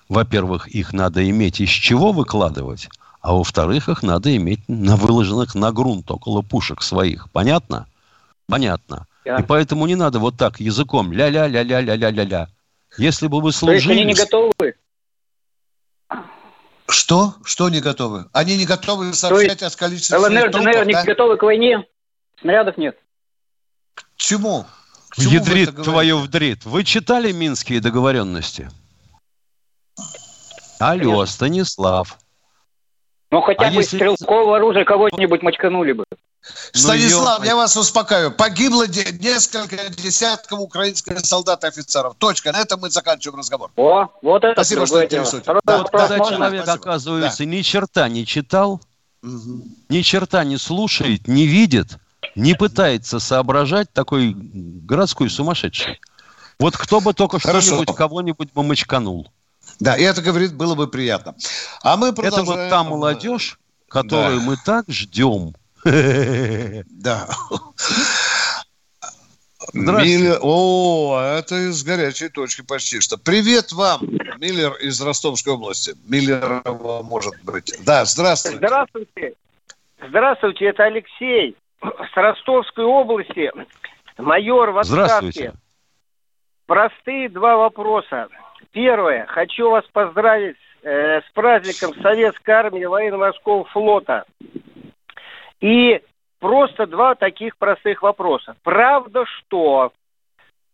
во-первых, 0.09 0.69
их 0.69 0.93
надо 0.93 1.29
иметь 1.29 1.61
из 1.61 1.71
чего 1.71 2.13
выкладывать, 2.13 2.89
а 3.21 3.33
во-вторых, 3.33 3.89
их 3.89 4.03
надо 4.03 4.35
иметь 4.37 4.61
на 4.69 4.97
выложенных 4.97 5.55
на 5.55 5.73
грунт 5.73 6.11
около 6.11 6.43
пушек 6.43 6.83
своих. 6.83 7.31
Понятно? 7.33 7.87
Понятно. 8.47 9.07
Да. 9.25 9.37
И 9.37 9.43
поэтому 9.43 9.87
не 9.87 9.97
надо 9.97 10.19
вот 10.19 10.37
так 10.37 10.61
языком 10.61 11.13
ля-ля-ля-ля-ля-ля-ля-ля. 11.13 12.49
Если 12.99 13.27
бы 13.27 13.41
вы 13.41 13.53
служили... 13.53 13.83
То 13.83 13.91
есть 13.91 14.01
они 14.01 14.05
не 14.05 14.15
готовы? 14.15 14.75
Что? 16.87 17.35
Что 17.43 17.71
не 17.71 17.81
готовы? 17.81 18.27
Они 18.33 18.57
не 18.59 18.67
готовы 18.67 19.15
сообщать 19.15 19.63
о 19.63 19.71
количестве 19.71 20.19
ЛНР, 20.19 20.51
ДНР 20.51 20.87
не 20.87 20.93
да? 20.93 21.05
готовы 21.05 21.39
к 21.39 21.43
войне? 21.43 21.87
Снарядов 22.41 22.77
нет. 22.77 22.99
К 23.95 24.05
чему? 24.17 24.67
К 25.15 25.21
чему 25.21 25.35
Ядрит 25.35 25.77
твое 25.77 26.17
вдрит. 26.17 26.65
Вы 26.65 26.83
читали 26.83 27.31
Минские 27.31 27.81
договоренности? 27.81 28.69
Алло, 30.81 30.99
Конечно. 30.99 31.27
Станислав. 31.27 32.19
Ну, 33.31 33.41
хотя 33.41 33.69
а 33.69 33.71
бы 33.71 33.77
если... 33.77 33.97
стрелкового 33.97 34.57
оружия 34.57 34.85
кого-нибудь 34.85 35.43
мочканули 35.43 35.93
бы. 35.93 36.05
Ну, 36.11 36.17
Станислав, 36.73 37.39
ну, 37.39 37.45
я 37.45 37.55
вас 37.55 37.77
успокаиваю. 37.77 38.33
Погибло 38.33 38.87
несколько 38.87 39.89
десятков 39.91 40.59
украинских 40.59 41.21
солдат 41.21 41.63
и 41.63 41.69
офицеров. 41.69 42.17
Точка. 42.19 42.53
На 42.53 42.61
этом 42.61 42.81
мы 42.81 42.91
заканчиваем 42.91 43.39
разговор. 43.39 43.71
О, 43.77 44.09
вот 44.21 44.43
это 44.43 44.65
Спасибо, 44.65 44.87
что 44.87 45.05
интересует. 45.05 45.45
Да, 45.65 45.79
вот 45.79 45.91
когда 45.91 46.19
человек, 46.19 46.65
Спасибо. 46.65 46.73
оказывается, 46.73 47.39
да. 47.39 47.45
ни 47.45 47.63
черта 47.63 48.09
не 48.09 48.27
читал, 48.27 48.81
угу. 49.23 49.65
ни 49.89 50.03
черта 50.03 50.43
не 50.45 50.59
слушает, 50.59 51.29
не 51.29 51.47
видит, 51.47 51.99
не 52.35 52.55
пытается 52.55 53.19
соображать, 53.19 53.93
такой 53.93 54.35
городской 54.35 55.31
сумасшедший. 55.31 56.01
Вот 56.59 56.77
кто 56.77 57.01
бы 57.01 57.15
только 57.15 57.39
что-нибудь, 57.39 57.95
кого-нибудь 57.95 58.53
бы 58.53 58.63
мочканул. 58.63 59.31
Да, 59.81 59.97
и 59.97 60.03
это, 60.03 60.23
говорит, 60.23 60.55
было 60.55 60.75
бы 60.75 60.87
приятно. 60.87 61.35
А 61.83 61.97
мы 61.97 62.13
продолжаем... 62.13 62.49
Это 62.49 62.63
вот 62.63 62.71
та 62.71 62.85
молодежь, 62.85 63.59
которую 63.89 64.41
да. 64.41 64.45
мы 64.45 64.57
так 64.65 64.85
ждем. 64.89 65.55
Да. 65.85 67.29
Миллер... 69.73 70.39
О, 70.43 71.19
это 71.21 71.71
из 71.71 71.83
горячей 71.83 72.29
точки 72.29 72.63
почти 72.63 73.01
что. 73.01 73.17
Привет 73.17 73.73
вам, 73.73 74.03
Миллер 74.39 74.75
из 74.75 75.01
Ростовской 75.01 75.55
области. 75.55 75.95
Миллерова, 76.07 77.03
может 77.03 77.35
быть. 77.43 77.75
Да, 77.85 78.05
здравствуйте. 78.05 78.59
Здравствуйте. 78.59 79.35
Здравствуйте, 80.07 80.67
это 80.67 80.85
Алексей 80.85 81.57
с 81.85 82.17
Ростовской 82.17 82.85
области. 82.85 83.51
Майор 84.19 84.71
в 84.71 84.79
отставке. 84.79 85.05
Здравствуйте. 85.05 85.53
Простые 86.67 87.29
два 87.29 87.57
вопроса. 87.57 88.29
Первое. 88.73 89.27
Хочу 89.27 89.71
вас 89.71 89.85
поздравить 89.93 90.57
э, 90.83 91.21
с 91.21 91.33
праздником 91.35 91.95
Советской 92.01 92.51
армии 92.51 92.85
военно-морского 92.85 93.65
флота. 93.65 94.25
И 95.61 96.01
просто 96.41 96.87
два 96.87 97.15
таких 97.15 97.57
простых 97.59 98.03
вопроса. 98.03 98.57
Правда, 98.63 99.25
что 99.27 99.93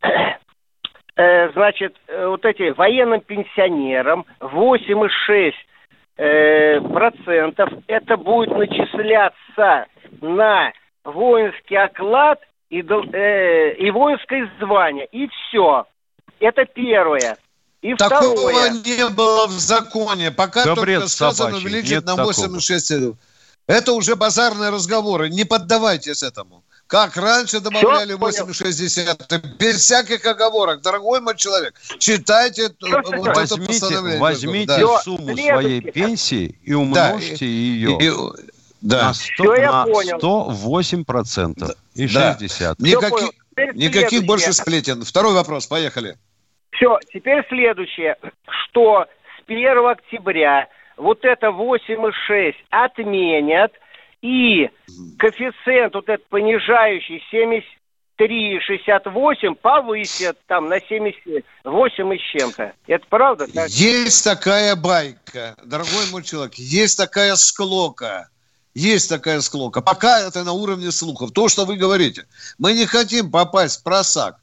э, 0.02 1.50
значит, 1.52 1.96
э, 2.06 2.26
вот 2.26 2.44
эти 2.44 2.70
военным 2.70 3.20
пенсионерам 3.20 4.26
8,6 4.40 5.52
э, 6.16 6.80
процентов 6.80 7.70
это 7.88 8.16
будет 8.16 8.56
начисляться 8.56 9.86
на 10.20 10.72
воинский 11.04 11.76
оклад 11.76 12.40
и, 12.68 12.80
э, 12.80 13.74
и 13.74 13.90
воинское 13.90 14.50
звание. 14.60 15.06
И 15.06 15.28
все. 15.28 15.86
Это 16.38 16.64
первое. 16.64 17.36
И 17.82 17.94
Такого 17.94 18.50
второе. 18.50 18.70
не 18.70 19.08
было 19.08 19.46
в 19.46 19.58
законе. 19.58 20.30
Пока 20.30 20.64
да 20.64 20.74
только 20.74 21.08
сказано 21.08 21.50
собачий. 21.50 21.66
увеличить 21.66 22.04
на 22.04 22.14
8,6. 22.14 23.16
Это 23.66 23.92
уже 23.92 24.16
базарные 24.16 24.70
разговоры. 24.70 25.30
Не 25.30 25.44
поддавайтесь 25.44 26.22
этому. 26.22 26.64
Как 26.86 27.16
раньше 27.16 27.60
добавляли 27.60 28.16
8,6. 28.16 29.58
Без 29.58 29.76
всяких 29.76 30.26
оговорок. 30.26 30.82
Дорогой 30.82 31.20
мой 31.20 31.36
человек, 31.36 31.74
читайте 31.98 32.70
вот 32.80 33.34
возьмите, 33.34 33.54
это 33.54 33.66
постановление. 33.66 34.20
Возьмите 34.20 34.66
да. 34.66 34.98
сумму 34.98 35.36
своей 35.36 35.80
пенсии 35.80 36.58
и 36.64 36.74
умножьте 36.74 37.36
да. 37.38 37.44
ее. 37.46 37.98
И, 38.00 38.10
да. 38.80 39.08
На, 39.08 39.14
100, 39.14 39.32
Все 39.32 39.66
на 39.66 39.86
108 40.18 41.04
процентов 41.04 41.70
и 41.94 42.08
да. 42.08 42.36
60. 42.38 42.78
Никаких, 42.80 43.30
никаких 43.74 44.24
больше 44.24 44.52
сплетен. 44.52 45.04
Второй 45.04 45.34
вопрос. 45.34 45.66
Поехали. 45.66 46.16
Все, 46.72 46.98
теперь 47.12 47.46
следующее, 47.48 48.16
что 48.46 49.06
с 49.38 49.42
1 49.46 49.86
октября 49.86 50.68
вот 50.96 51.24
это 51.24 51.48
8,6 51.48 52.54
отменят, 52.70 53.72
и 54.22 54.70
коэффициент 55.18 55.94
вот 55.94 56.08
этот 56.08 56.26
понижающий 56.28 57.22
73,68 58.18 59.54
повысят 59.56 60.38
там 60.46 60.68
на 60.68 60.80
78 60.80 62.14
и 62.14 62.18
с 62.18 62.22
чем-то. 62.32 62.72
Это 62.86 63.06
правда? 63.08 63.46
Так? 63.52 63.68
Есть 63.68 64.24
такая 64.24 64.74
байка, 64.76 65.54
дорогой 65.64 66.10
мой 66.12 66.22
человек, 66.22 66.54
есть 66.54 66.96
такая 66.96 67.34
склока. 67.36 68.29
Есть 68.74 69.08
такая 69.08 69.40
склока. 69.40 69.80
Пока 69.80 70.20
это 70.20 70.44
на 70.44 70.52
уровне 70.52 70.92
слухов. 70.92 71.32
То, 71.32 71.48
что 71.48 71.64
вы 71.64 71.76
говорите. 71.76 72.26
Мы 72.58 72.72
не 72.74 72.86
хотим 72.86 73.30
попасть 73.30 73.80
в 73.80 73.82
просак. 73.82 74.36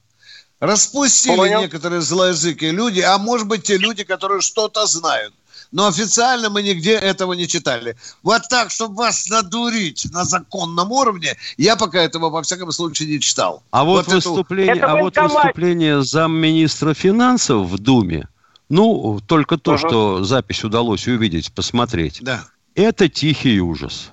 Распустили 0.60 1.36
Понял. 1.36 1.62
некоторые 1.62 2.02
злоязыкие 2.02 2.72
люди, 2.72 3.00
а 3.00 3.18
может 3.18 3.48
быть 3.48 3.63
те 3.63 3.78
люди, 3.78 4.04
которые 4.04 4.42
что-то 4.42 4.86
знают. 4.88 5.34
Но 5.72 5.88
официально 5.88 6.50
мы 6.50 6.63
нигде 6.63 6.94
этого 6.94 7.34
не 7.34 7.48
читали. 7.48 7.96
Вот 8.24 8.44
так, 8.50 8.72
чтобы 8.72 8.96
вас 8.96 9.28
надурить 9.30 10.08
на 10.12 10.24
законном 10.24 10.92
уровне, 10.92 11.36
я 11.58 11.76
пока 11.76 12.02
этого 12.02 12.30
во 12.30 12.42
всяком 12.42 12.72
случае 12.72 13.10
не 13.10 13.20
читал. 13.20 13.63
А 13.72 13.84
вот, 13.84 14.08
вот 14.08 14.16
выступление, 14.16 14.78
это... 14.78 14.92
а 14.92 14.96
вот 14.96 15.18
выступление 15.18 16.04
замминистра 16.04 16.94
финансов 16.94 17.68
в 17.68 17.78
Думе, 17.78 18.28
ну, 18.70 19.20
только 19.28 19.58
то, 19.58 19.74
ага. 19.74 19.88
что 19.88 20.24
запись 20.24 20.63
удалось 20.63 21.08
увидеть, 21.08 21.52
посмотреть, 21.54 22.20
да. 22.22 22.46
это 22.76 23.10
тихий 23.10 23.60
ужас. 23.60 24.10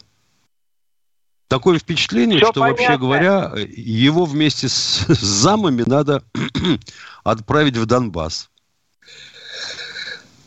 Такое 1.49 1.79
впечатление, 1.79 2.39
Все 2.39 2.47
что, 2.51 2.61
понятно. 2.61 2.85
вообще 2.85 2.99
говоря, 2.99 3.53
его 3.77 4.25
вместе 4.25 4.69
с, 4.69 5.05
с 5.07 5.21
замами 5.21 5.85
надо 5.87 6.23
отправить 7.25 7.77
в 7.77 7.87
Донбасс. 7.87 8.49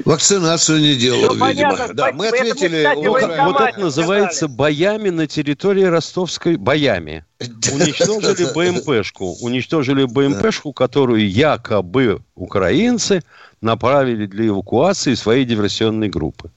Вакцинацию 0.06 0.80
не 0.80 0.96
делал, 0.96 1.36
Все 1.36 1.48
видимо. 1.48 1.72
Понятно, 1.72 1.94
да, 1.94 2.12
мы 2.12 2.28
ответили. 2.28 2.88
Вот, 2.96 3.22
вот 3.22 3.62
это 3.62 3.80
называется 3.80 4.48
боями 4.48 5.10
на 5.10 5.28
территории 5.28 5.84
ростовской 5.84 6.56
боями. 6.56 7.26
Уничтожили 7.40 8.54
БМПшку. 8.54 9.38
Уничтожили 9.42 10.06
БМПшку, 10.06 10.72
которую 10.74 11.30
якобы 11.30 12.22
украинцы 12.36 13.24
направили 13.62 14.28
для 14.28 14.48
эвакуации 14.48 15.16
своей 15.16 15.46
диверсионной 15.46 16.10
группы. 16.10 16.52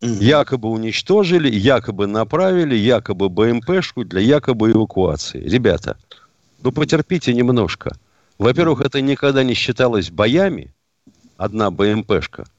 Якобы 0.00 0.68
уничтожили, 0.68 1.50
якобы 1.50 2.06
направили, 2.06 2.76
якобы 2.76 3.28
БМПшку 3.28 4.04
для 4.04 4.20
якобы 4.20 4.70
эвакуации. 4.70 5.40
Ребята, 5.40 5.96
ну 6.62 6.70
потерпите 6.70 7.34
немножко. 7.34 7.96
Во-первых, 8.38 8.80
это 8.80 9.00
никогда 9.00 9.42
не 9.42 9.54
считалось 9.54 10.10
боями, 10.10 10.72
одна 11.36 11.70
БМПшка– 11.70 12.46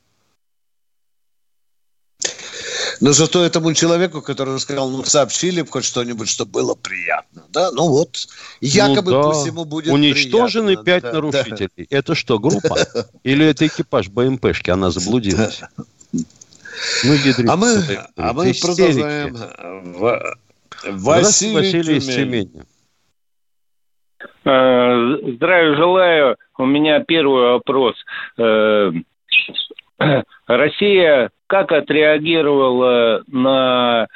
но 3.02 3.14
зато 3.14 3.44
этому 3.44 3.74
человеку, 3.74 4.22
который 4.22 4.60
сказал, 4.60 4.90
ну, 4.90 5.04
сообщили 5.04 5.66
хоть 5.68 5.86
что-нибудь, 5.86 6.28
что 6.28 6.46
было 6.46 6.76
приятно. 6.76 7.44
Да, 7.50 7.72
ну 7.72 7.88
вот, 7.88 8.28
якобы 8.60 9.12
ну, 9.12 9.24
да. 9.24 9.30
пусть 9.30 9.48
ему 9.48 9.66
будет 9.66 9.94
Уничтожены 9.94 10.76
пять 10.76 11.04
да, 11.04 11.14
нарушителей. 11.14 11.70
Да. 11.78 11.86
Это 11.98 12.16
что, 12.16 12.40
группа? 12.40 12.78
Или 13.24 13.46
это 13.46 13.68
экипаж 13.68 14.10
БМПшки? 14.10 14.70
Она 14.70 14.92
заблудилась. 14.92 15.62
Ну, 17.04 17.14
а 17.48 17.58
мы, 17.58 17.68
а 18.18 18.34
мы 18.34 18.52
продолжаем. 18.62 19.36
Василий, 20.84 21.56
Василий 21.56 21.98
из 21.98 22.08
Тюмени. 22.08 22.64
Э, 24.46 25.34
здравия 25.36 25.76
желаю. 25.76 26.38
У 26.58 26.66
меня 26.66 27.02
первый 27.02 27.52
вопрос. 27.54 27.96
Э, 28.38 28.92
Россия 30.48 31.30
как 31.48 31.72
отреагировала 31.72 33.24
на 33.28 34.08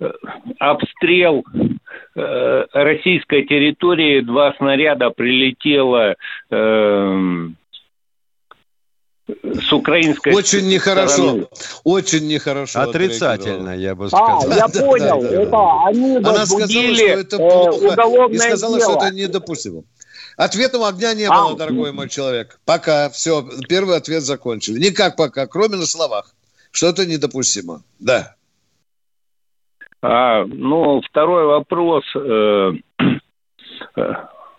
э, 0.00 0.10
обстрел 0.58 1.44
э, 2.14 2.64
российской 2.72 3.44
территории? 3.44 4.20
Два 4.20 4.54
снаряда 4.58 5.10
прилетело 5.10 6.14
э, 6.50 7.48
с 9.42 9.72
украинской 9.72 10.34
Очень 10.34 10.68
нехорошо. 10.68 11.48
Очень 11.84 12.26
нехорошо. 12.26 12.80
Отрицательно, 12.80 13.76
я 13.76 13.94
бы 13.94 14.08
сказал. 14.08 14.50
А, 14.50 14.54
я 14.54 14.68
понял. 14.68 15.22
Это 15.22 15.86
они 15.86 16.16
Она 16.16 16.46
сказала, 16.46 16.94
что 16.94 17.04
это 17.04 17.36
плохо. 17.38 18.32
И 18.32 18.38
сказала, 18.38 18.80
что 18.80 18.96
это 18.96 19.14
недопустимо. 19.14 19.82
Ответом 20.36 20.82
огня 20.84 21.14
не 21.14 21.28
было, 21.28 21.52
а, 21.52 21.56
дорогой 21.56 21.92
мой 21.92 22.08
человек. 22.08 22.58
Пока. 22.64 23.10
Все, 23.10 23.46
первый 23.68 23.96
ответ 23.96 24.22
закончили. 24.22 24.78
Никак 24.78 25.16
пока, 25.16 25.46
кроме 25.46 25.76
на 25.76 25.86
словах. 25.86 26.34
Что 26.70 26.88
это 26.88 27.04
недопустимо. 27.04 27.82
Да. 27.98 28.34
А, 30.00 30.44
ну, 30.46 31.00
второй 31.02 31.46
вопрос. 31.46 32.04
Э, 32.16 32.72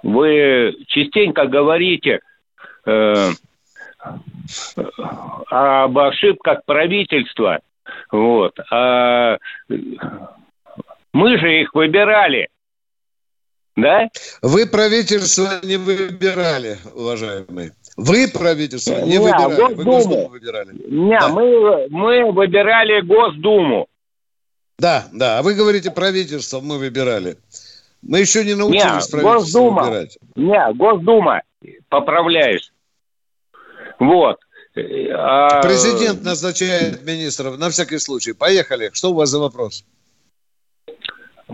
вы 0.04 0.76
частенько 0.88 1.48
говорите 1.48 2.20
э, 2.86 3.30
об 5.50 5.98
ошибках 5.98 6.60
правительства. 6.66 7.60
Вот. 8.12 8.58
А 8.72 9.38
мы 11.14 11.38
же 11.38 11.62
их 11.62 11.74
выбирали. 11.74 12.50
Да? 13.76 14.10
Вы 14.42 14.68
правительство 14.68 15.60
не 15.64 15.78
выбирали, 15.78 16.78
уважаемые. 16.94 17.72
Вы 17.98 18.28
правительство 18.28 18.96
не, 19.02 19.12
не 19.12 19.18
выбирали. 19.20 19.56
Госдуму. 19.56 19.76
Вы 19.76 19.84
Госдуму 19.84 20.28
выбирали. 20.30 20.70
Не, 20.90 21.20
да. 21.20 21.28
мы, 21.30 21.88
мы 21.90 22.32
выбирали 22.32 23.02
Госдуму. 23.02 23.88
Да, 24.78 25.06
да. 25.12 25.40
А 25.40 25.42
вы 25.44 25.54
говорите, 25.54 25.92
правительство 25.92 26.60
мы 26.60 26.78
выбирали. 26.78 27.38
Мы 28.02 28.20
еще 28.20 28.44
не 28.44 28.56
научились 28.56 28.84
не, 28.84 28.90
правительство 28.90 29.22
Госдума. 29.22 29.84
выбирать. 29.84 30.18
Не, 30.36 30.74
Госдума. 30.74 31.42
Поправляюсь. 31.90 32.73
Вот. 34.08 34.40
А... 34.76 35.62
Президент 35.62 36.24
назначает 36.24 37.04
министров 37.04 37.58
на 37.58 37.70
всякий 37.70 38.00
случай. 38.00 38.34
Поехали. 38.34 38.90
Что 38.94 39.12
у 39.12 39.14
вас 39.14 39.30
за 39.30 39.40
вопрос? 39.40 39.84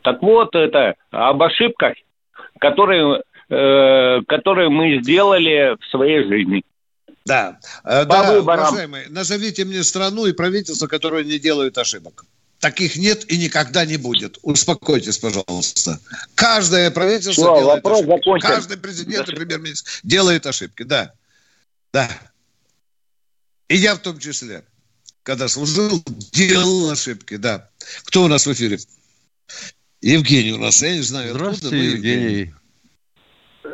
Так 0.03 0.21
вот, 0.21 0.55
это 0.55 0.95
об 1.11 1.43
ошибках 1.43 1.93
которые, 2.59 3.21
э, 3.49 4.21
которые 4.27 4.69
мы 4.69 5.01
сделали 5.01 5.75
в 5.79 5.91
своей 5.91 6.27
жизни. 6.27 6.63
Да. 7.25 7.59
Э, 7.83 8.05
По 8.05 8.13
да, 8.13 8.33
выборам. 8.33 8.63
уважаемые, 8.63 9.07
назовите 9.09 9.65
мне 9.65 9.83
страну 9.83 10.25
и 10.25 10.33
правительство, 10.33 10.87
которые 10.87 11.25
не 11.25 11.39
делают 11.39 11.77
ошибок. 11.77 12.25
Таких 12.59 12.97
нет 12.97 13.31
и 13.31 13.37
никогда 13.37 13.85
не 13.85 13.97
будет. 13.97 14.37
Успокойтесь, 14.41 15.17
пожалуйста. 15.17 15.99
Каждое 16.35 16.91
правительство 16.91 17.31
Все, 17.31 17.59
делает 17.59 17.85
ошибки. 17.85 18.07
Закончен. 18.07 18.49
Каждый 18.49 18.77
президент 18.77 19.29
и 19.29 19.35
премьер-министр 19.35 19.89
делает 20.03 20.45
ошибки. 20.45 20.83
Да. 20.83 21.13
Да. 21.93 22.09
И 23.69 23.75
я 23.75 23.95
в 23.95 23.99
том 23.99 24.17
числе, 24.17 24.63
когда 25.23 25.47
служил, 25.47 26.01
делал 26.33 26.91
ошибки. 26.91 27.37
Да. 27.37 27.69
Кто 28.05 28.23
у 28.23 28.27
нас 28.27 28.47
в 28.47 28.51
эфире? 28.51 28.77
Евгений 30.01 30.53
у 30.53 30.57
нас, 30.57 30.81
я 30.81 30.95
не 30.95 31.01
знаю, 31.01 31.35
Здравствуйте, 31.35 31.75
откуда 31.77 31.95
Евгений. 31.97 32.53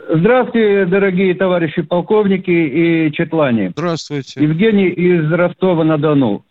Здравствуйте, 0.10 0.86
дорогие 0.86 1.34
товарищи 1.36 1.82
полковники 1.82 2.52
и 2.52 3.12
четлане. 3.14 3.70
Здравствуйте. 3.70 4.44
Евгений 4.44 4.90
из 4.90 5.32
Ростова-на-Дону. 5.32 6.46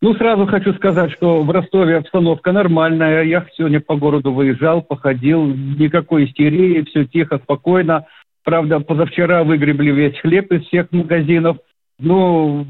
Ну, 0.00 0.14
сразу 0.14 0.46
хочу 0.46 0.72
сказать, 0.74 1.12
что 1.12 1.42
в 1.42 1.50
Ростове 1.50 1.98
обстановка 1.98 2.52
нормальная. 2.52 3.22
Я 3.22 3.46
сегодня 3.54 3.80
по 3.80 3.96
городу 3.96 4.32
выезжал, 4.32 4.82
походил, 4.82 5.46
никакой 5.46 6.24
истерии, 6.24 6.84
все 6.88 7.04
тихо, 7.04 7.38
спокойно. 7.38 8.06
Правда, 8.44 8.80
позавчера 8.80 9.44
выгребли 9.44 9.92
весь 9.92 10.18
хлеб 10.18 10.50
из 10.50 10.66
всех 10.66 10.90
магазинов. 10.90 11.58
Ну, 12.04 12.66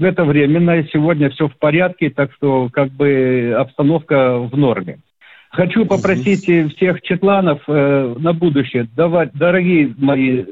это 0.00 0.24
временно, 0.24 0.82
сегодня 0.90 1.28
все 1.28 1.48
в 1.48 1.56
порядке, 1.58 2.08
так 2.08 2.32
что 2.32 2.70
как 2.72 2.90
бы 2.92 3.54
обстановка 3.58 4.38
в 4.38 4.56
норме. 4.56 5.00
Хочу 5.50 5.84
попросить 5.84 6.44
всех 6.74 7.02
четланов 7.02 7.60
э, 7.68 8.14
на 8.18 8.32
будущее, 8.32 8.88
давать, 8.96 9.32
дорогие 9.34 9.94
мои 9.98 10.44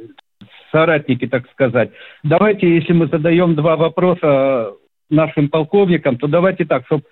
соратники, 0.71 1.27
так 1.27 1.51
сказать, 1.53 1.91
давайте, 2.23 2.75
если 2.75 2.93
мы 2.93 3.07
задаем 3.07 3.55
два 3.55 3.77
вопроса 3.77 4.73
нашим 5.09 5.49
полковникам, 5.49 6.19
то 6.19 6.27
давайте 6.27 6.67
так, 6.67 6.85
чтобы 6.85 7.05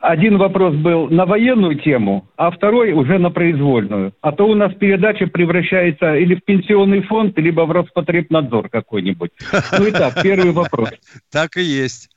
один 0.00 0.38
вопрос 0.38 0.74
был 0.74 1.08
на 1.08 1.26
военную 1.26 1.78
тему, 1.78 2.28
а 2.36 2.50
второй 2.50 2.92
уже 2.92 3.18
на 3.18 3.30
произвольную. 3.30 4.12
А 4.20 4.32
то 4.32 4.46
у 4.48 4.54
нас 4.54 4.72
передача 4.74 5.26
превращается 5.26 6.14
или 6.16 6.34
в 6.34 6.44
пенсионный 6.44 7.02
фонд, 7.02 7.38
либо 7.38 7.62
в 7.62 7.70
Роспотребнадзор 7.72 8.68
какой-нибудь. 8.68 9.30
Ну 9.78 9.86
и 9.86 9.90
так, 9.90 10.22
первый 10.22 10.52
вопрос. 10.52 10.90
Так 11.30 11.56
и 11.56 11.62
есть 11.62 12.08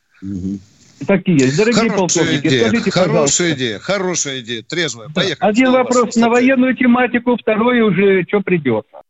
такие 1.06 1.38
есть. 1.38 1.58
Дорогие 1.58 1.90
хорошая 1.90 1.98
полковники, 1.98 2.48
идея, 2.48 2.68
скажите, 2.68 2.92
хорошая 2.92 3.10
пожалуйста. 3.10 3.54
идея, 3.54 3.80
хорошая 3.80 4.40
идея, 4.42 4.64
трезвая. 4.64 5.10
Поехали. 5.10 5.50
Один 5.50 5.72
вопрос 5.72 6.16
на 6.16 6.30
военную 6.30 6.76
тематику, 6.76 7.38
второй 7.38 7.82
уже 7.82 8.24
что 8.28 8.42
придется. 8.42 9.02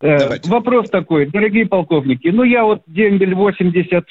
Э, 0.00 0.18
Давайте. 0.18 0.50
Вопрос 0.50 0.88
такой, 0.88 1.26
дорогие 1.26 1.66
полковники, 1.66 2.28
ну 2.28 2.42
я 2.42 2.64
вот 2.64 2.82
дембель 2.86 3.34
80, 3.34 4.04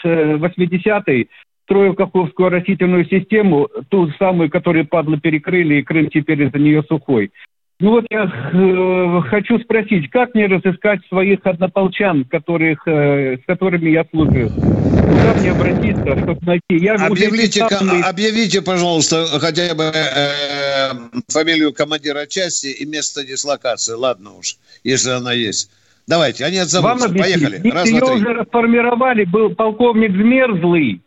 80-й, 1.69 1.69
строю 1.69 1.93
Каховскую 1.93 2.49
растительную 2.49 3.05
систему, 3.05 3.69
ту 3.89 4.09
самую, 4.17 4.49
которую 4.49 4.87
падлы 4.87 5.19
перекрыли, 5.19 5.75
и 5.75 5.83
Крым 5.83 6.09
теперь 6.09 6.43
из-за 6.43 6.57
нее 6.57 6.83
сухой. 6.87 7.31
Ну 7.79 7.91
вот 7.91 8.05
я 8.09 8.23
э, 8.25 9.21
хочу 9.29 9.57
спросить, 9.59 10.09
как 10.09 10.35
мне 10.35 10.47
разыскать 10.47 10.99
своих 11.07 11.39
однополчан, 11.45 12.25
которых, 12.25 12.85
э, 12.85 13.37
с 13.37 13.45
которыми 13.45 13.91
я 13.91 14.05
служил? 14.11 14.49
Куда 14.49 15.33
мне 15.39 15.51
обратиться, 15.51 16.17
чтобы 16.17 16.39
найти? 16.41 16.63
Я 16.71 16.95
объявите, 16.95 17.63
уже 17.63 18.01
объявите, 18.03 18.61
пожалуйста, 18.61 19.25
хотя 19.39 19.73
бы 19.75 19.83
э, 19.83 20.89
фамилию 21.29 21.71
командира 21.71 22.25
части 22.25 22.67
и 22.67 22.85
место 22.85 23.25
дислокации. 23.25 23.93
Ладно 23.93 24.31
уж, 24.39 24.57
если 24.83 25.11
она 25.11 25.31
есть. 25.31 25.71
Давайте, 26.05 26.43
они 26.43 26.57
отзовутся. 26.57 27.07
Вам 27.07 27.17
Поехали. 27.17 27.61
Раз, 27.69 27.87
Ее 27.87 27.99
два, 27.99 28.13
уже 28.13 28.33
расформировали, 28.33 29.23
был 29.23 29.55
полковник 29.55 30.11
Змерзлый, 30.11 31.01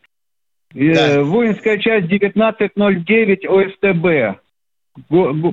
да. 0.75 1.09
э, 1.09 1.23
воинская 1.23 1.79
часть 1.79 2.07
1909 2.07 3.45
ОСТБ 3.47 4.41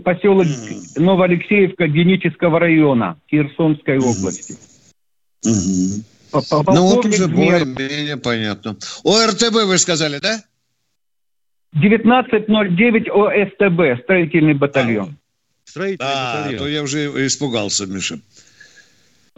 поселок 0.04 0.46
mm. 0.46 1.00
Новоалексеевка 1.02 1.88
Генического 1.88 2.60
района 2.60 3.18
Херсонской 3.30 3.98
mm. 3.98 4.04
области. 4.04 4.58
Mm-hmm. 5.46 6.04
Ну 6.34 6.88
вот 6.88 7.06
уже 7.06 7.28
более-менее 7.28 8.18
понятно. 8.18 8.78
ОРТБ 9.04 9.66
вы 9.66 9.78
сказали, 9.78 10.20
да? 10.20 10.44
1909 11.74 13.08
ОСТБ, 13.10 14.04
строительный 14.04 14.54
батальон. 14.54 15.16
А, 15.16 15.70
строительный 15.70 16.12
а, 16.12 16.38
батальон. 16.38 16.60
то 16.60 16.68
я 16.68 16.84
уже 16.84 17.28
испугался, 17.28 17.86
Миша. 17.86 18.20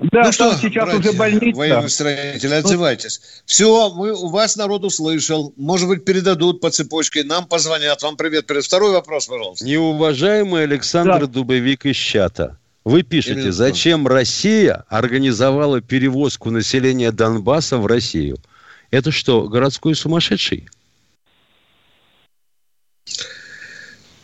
Да, 0.01 0.23
ну 0.23 0.31
что, 0.31 0.55
сейчас 0.55 0.85
братья, 0.85 1.09
уже 1.09 1.17
больница. 1.17 1.57
военный 1.57 1.89
строитель, 1.89 2.53
отзывайтесь. 2.55 3.21
Все, 3.45 3.91
мы, 3.91 4.13
у 4.13 4.29
вас 4.29 4.55
народ 4.55 4.83
услышал. 4.83 5.53
Может 5.57 5.87
быть, 5.87 6.03
передадут 6.05 6.59
по 6.59 6.71
цепочке, 6.71 7.23
нам 7.23 7.45
позвонят. 7.45 8.01
Вам 8.01 8.17
привет. 8.17 8.47
привет. 8.47 8.65
Второй 8.65 8.93
вопрос, 8.93 9.27
пожалуйста. 9.27 9.63
Неуважаемый 9.63 10.63
Александр 10.63 11.19
да. 11.19 11.27
Дубовик 11.27 11.85
из 11.85 11.97
чата. 11.97 12.57
Вы 12.83 13.03
пишете, 13.03 13.41
Именно 13.41 13.51
зачем 13.51 14.07
Россия 14.07 14.85
организовала 14.89 15.81
перевозку 15.81 16.49
населения 16.49 17.11
Донбасса 17.11 17.77
в 17.77 17.85
Россию? 17.85 18.37
Это 18.89 19.11
что, 19.11 19.47
городской 19.47 19.93
сумасшедший? 19.93 20.67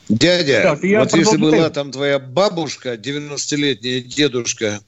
Дядя, 0.10 0.62
так, 0.64 0.82
вот 0.82 1.14
если 1.14 1.38
была 1.38 1.70
там 1.70 1.92
твоя 1.92 2.18
бабушка, 2.18 2.94
90-летняя, 2.96 4.00
дедушка, 4.00 4.80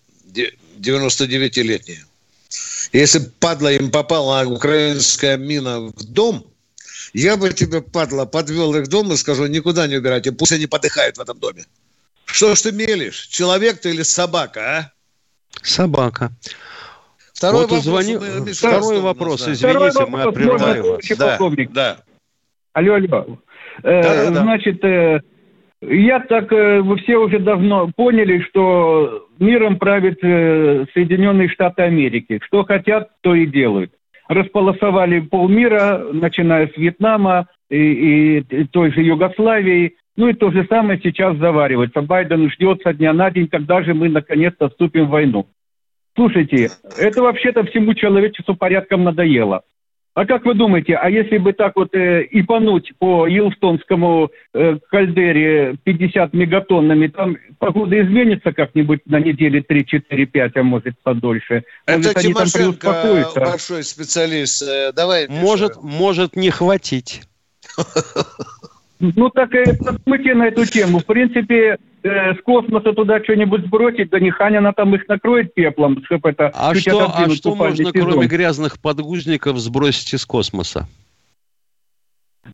99-летняя, 0.80 2.06
если 2.94 3.20
падла 3.39 3.72
им 3.74 3.92
попала 3.92 4.46
украинская 4.46 5.38
мина 5.38 5.80
в 5.80 6.04
дом, 6.04 6.46
я 7.13 7.38
бы 7.38 7.52
тебе, 7.54 7.82
падла, 7.82 8.26
подвел 8.26 8.76
их 8.76 8.86
в 8.86 8.89
дом 8.89 9.12
и 9.12 9.18
скажу, 9.18 9.48
никуда 9.48 9.88
не 9.88 9.98
убирайте, 9.98 10.32
пусть 10.32 10.52
они 10.52 10.68
подыхают 10.68 11.18
в 11.18 11.22
этом 11.22 11.39
доме. 11.39 11.65
Что 12.26 12.56
ж 12.56 12.62
ты 12.62 12.72
мелешь? 12.72 13.28
Человек 13.28 13.82
ты 13.82 13.89
или 13.89 14.04
собака, 14.04 14.62
а? 14.62 14.92
Собака. 15.63 16.32
Второй 17.34 17.62
вот 17.62 17.72
вопрос, 17.72 17.84
звони... 17.86 18.54
Второй 18.54 19.00
вопрос, 19.00 19.42
извините, 19.48 19.68
Второй 19.68 19.92
вопрос, 19.92 20.26
мы 20.26 20.32
прерываем 20.32 20.84
вас. 20.84 21.06
Да, 21.18 21.39
да. 21.70 22.04
Алло, 22.74 22.96
алло. 22.96 23.39
Э, 23.84 24.04
да, 24.04 24.30
да, 24.30 24.42
Значит, 24.42 24.84
э, 24.84 25.22
я 25.82 26.20
так, 26.20 26.52
э, 26.52 26.82
вы 26.82 26.98
все 26.98 27.18
уже 27.18 27.39
давно 27.39 27.89
поняли, 27.96 28.42
что 28.50 29.28
миром 29.39 29.80
правит 29.80 30.20
э, 30.22 30.86
Соединенные 30.94 31.48
Штаты 31.48 31.84
Америки. 31.84 32.39
Что 32.46 32.63
хотят, 32.63 33.10
то 33.22 33.34
и 33.34 33.46
делают. 33.46 33.92
Располосовали 34.28 35.22
полмира, 35.22 36.06
начиная 36.12 36.68
с 36.68 36.76
Вьетнама 36.76 37.48
и, 37.70 38.39
и 38.39 38.63
той 38.65 38.92
же 38.92 39.02
Югославии. 39.02 39.96
Ну 40.18 40.28
и 40.28 40.34
то 40.34 40.52
же 40.52 40.65
самое 40.70 41.00
сейчас 41.02 41.38
заваривается. 41.38 42.02
Байден 42.02 42.52
ждет 42.52 42.82
со 42.84 42.94
дня 42.94 43.13
на 43.13 43.32
день, 43.32 43.48
когда 43.48 43.82
же 43.82 43.94
мы 43.94 44.10
наконец-то 44.10 44.68
вступим 44.68 45.06
в 45.06 45.12
войну. 45.12 45.48
Слушайте, 46.13 46.70
это 46.98 47.22
вообще-то 47.22 47.63
всему 47.63 47.94
человечеству 47.94 48.54
порядком 48.54 49.06
надоело. 49.06 49.62
А 50.15 50.26
как 50.26 50.43
вы 50.45 50.54
думаете, 50.54 50.95
а 50.95 51.10
если 51.10 51.38
бы 51.38 51.54
так 51.54 51.76
вот 51.76 51.93
э, 51.93 52.28
ипануть 52.32 52.91
по 52.98 53.28
Елстонскому 53.28 54.32
э, 54.54 54.78
кальдере 54.89 55.78
50 55.84 56.34
мегатоннами, 56.34 57.08
там 57.08 57.38
погода 57.60 58.02
изменится 58.02 58.52
как-нибудь 58.52 59.02
на 59.06 59.19
неделе 59.19 59.62
3, 59.62 59.86
4, 59.86 60.26
5, 60.26 60.58
а 60.58 60.63
может 60.63 60.95
подольше? 61.04 61.63
Может, 61.88 62.12
Это 62.12 62.22
Тимошенко 62.22 63.26
большой 63.36 63.84
специалист. 63.84 64.62
Э, 64.63 64.91
давай. 64.93 65.28
Может, 65.30 65.82
может 65.82 66.36
не 66.36 66.50
хватить. 66.50 67.22
Ну, 69.00 69.30
так 69.30 69.54
и 69.54 69.64
подумайте 69.78 70.34
на 70.34 70.48
эту 70.48 70.66
тему. 70.66 71.00
В 71.00 71.06
принципе, 71.06 71.78
э, 72.04 72.34
с 72.34 72.42
космоса 72.42 72.92
туда 72.92 73.24
что-нибудь 73.24 73.66
сбросить, 73.66 74.10
да 74.10 74.20
нехай 74.20 74.58
она 74.58 74.74
там 74.74 74.94
их 74.94 75.08
накроет 75.08 75.54
пеплом, 75.54 76.04
чтобы 76.06 76.32
это... 76.32 76.52
А 76.54 76.76
что, 76.76 77.10
а 77.16 77.30
что 77.30 77.56
можно, 77.56 77.92
сезон. 77.92 78.12
кроме 78.12 78.28
грязных 78.28 78.80
подгузников, 78.80 79.58
сбросить 79.58 80.14
из 80.14 80.26
космоса? 80.26 80.88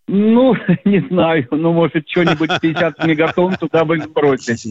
Ну, 0.08 0.56
не 0.86 1.00
знаю, 1.10 1.48
ну, 1.50 1.74
может, 1.74 2.08
что-нибудь 2.08 2.52
50 2.62 3.06
мегатонн 3.06 3.56
туда 3.56 3.84
бы 3.84 4.00
сбросить. 4.00 4.68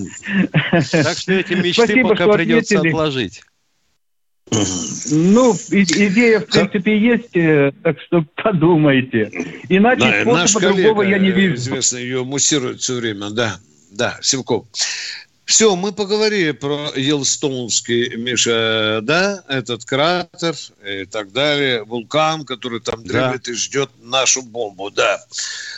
Так 0.71 1.19
что 1.19 1.33
эти 1.33 1.55
мечты 1.55 1.87
Спасибо, 1.87 2.11
пока 2.11 2.33
придется 2.33 2.79
ответили. 2.79 2.93
отложить. 2.93 3.43
Ну, 4.51 5.55
идея, 5.71 6.41
в 6.41 6.47
принципе, 6.47 6.99
есть, 6.99 7.37
э, 7.37 7.73
так 7.83 7.97
что 8.01 8.25
подумайте. 8.43 9.31
Иначе 9.69 10.25
да, 10.25 10.47
способа 10.47 10.75
другого 10.75 11.03
я 11.03 11.19
не 11.19 11.31
вижу. 11.31 11.55
Известно, 11.55 11.97
ее 11.99 12.25
муссирует 12.25 12.81
все 12.81 12.95
время, 12.95 13.31
да. 13.31 13.59
Да, 13.91 14.19
Сивков. 14.23 14.67
Все, 15.45 15.77
мы 15.77 15.93
поговорили 15.93 16.53
про 16.53 16.91
Елстоунский, 16.97 18.17
Миша, 18.17 19.01
да, 19.03 19.45
этот 19.47 19.85
кратер 19.85 20.55
и 20.87 21.05
так 21.05 21.33
далее, 21.33 21.85
вулкан, 21.85 22.47
который 22.47 22.81
там 22.81 23.05
дремлет 23.05 23.43
да. 23.45 23.53
и 23.53 23.55
ждет 23.55 23.91
нашу 24.03 24.43
бомбу, 24.43 24.91
да. 24.91 25.23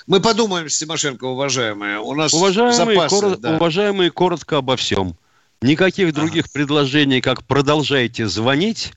Мы 0.06 0.20
подумаем 0.20 0.68
с 0.68 0.78
Тимошенко, 0.78 1.24
уважаемые. 1.24 1.98
У 1.98 2.14
нас 2.14 2.32
уважаемые, 2.32 2.74
запасы, 2.74 3.08
кор... 3.08 3.36
да. 3.38 3.56
уважаемые, 3.56 4.10
коротко 4.12 4.58
обо 4.58 4.76
всем. 4.76 5.16
Никаких 5.62 6.12
других 6.12 6.52
предложений, 6.52 7.22
как 7.22 7.44
продолжайте 7.44 8.26
звонить, 8.26 8.92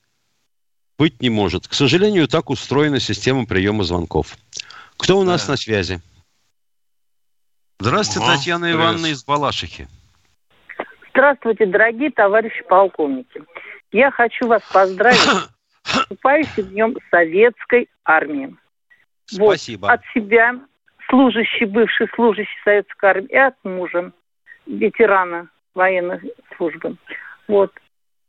быть 0.98 1.22
не 1.22 1.30
может. 1.30 1.66
К 1.66 1.72
сожалению, 1.72 2.28
так 2.28 2.50
устроена 2.50 3.00
система 3.00 3.46
приема 3.46 3.82
звонков. 3.84 4.36
Кто 4.98 5.18
у 5.18 5.24
нас 5.24 5.46
да. 5.46 5.52
на 5.52 5.56
связи? 5.56 6.00
Здравствуйте, 7.78 8.26
ага, 8.26 8.36
Татьяна 8.36 8.66
привет. 8.66 8.80
Ивановна 8.80 9.06
из 9.06 9.24
Балашихи. 9.24 9.88
Здравствуйте, 11.10 11.64
дорогие 11.64 12.10
товарищи 12.10 12.62
полковники. 12.68 13.42
Я 13.90 14.10
хочу 14.10 14.46
вас 14.46 14.62
поздравить 14.70 15.18
с 15.84 15.96
наступающим 15.96 16.66
днем 16.66 16.96
Советской 17.10 17.88
Армии. 18.04 18.54
Спасибо. 19.24 19.86
Вот, 19.86 19.92
от 19.92 20.00
себя, 20.12 20.60
служащий, 21.08 21.64
бывший 21.64 22.08
служащий 22.14 22.58
Советской 22.64 23.10
Армии, 23.10 23.28
и 23.30 23.36
от 23.36 23.54
мужа, 23.64 24.12
ветерана 24.66 25.48
военной 25.74 26.20
службы. 26.56 26.96
Вот. 27.48 27.72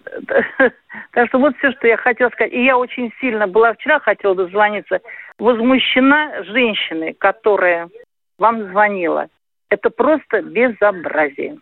Так 1.13 1.27
что 1.27 1.39
вот 1.39 1.55
все, 1.57 1.71
что 1.73 1.87
я 1.87 1.97
хотела 1.97 2.29
сказать. 2.29 2.53
И 2.53 2.63
я 2.63 2.77
очень 2.77 3.11
сильно 3.19 3.47
была 3.47 3.73
вчера, 3.73 3.99
хотела 3.99 4.33
дозвониться, 4.33 4.99
возмущена 5.37 6.43
женщиной, 6.43 7.13
которая 7.13 7.89
вам 8.37 8.69
звонила. 8.69 9.27
Это 9.69 9.89
просто 9.89 10.41
безобразие. 10.41 11.57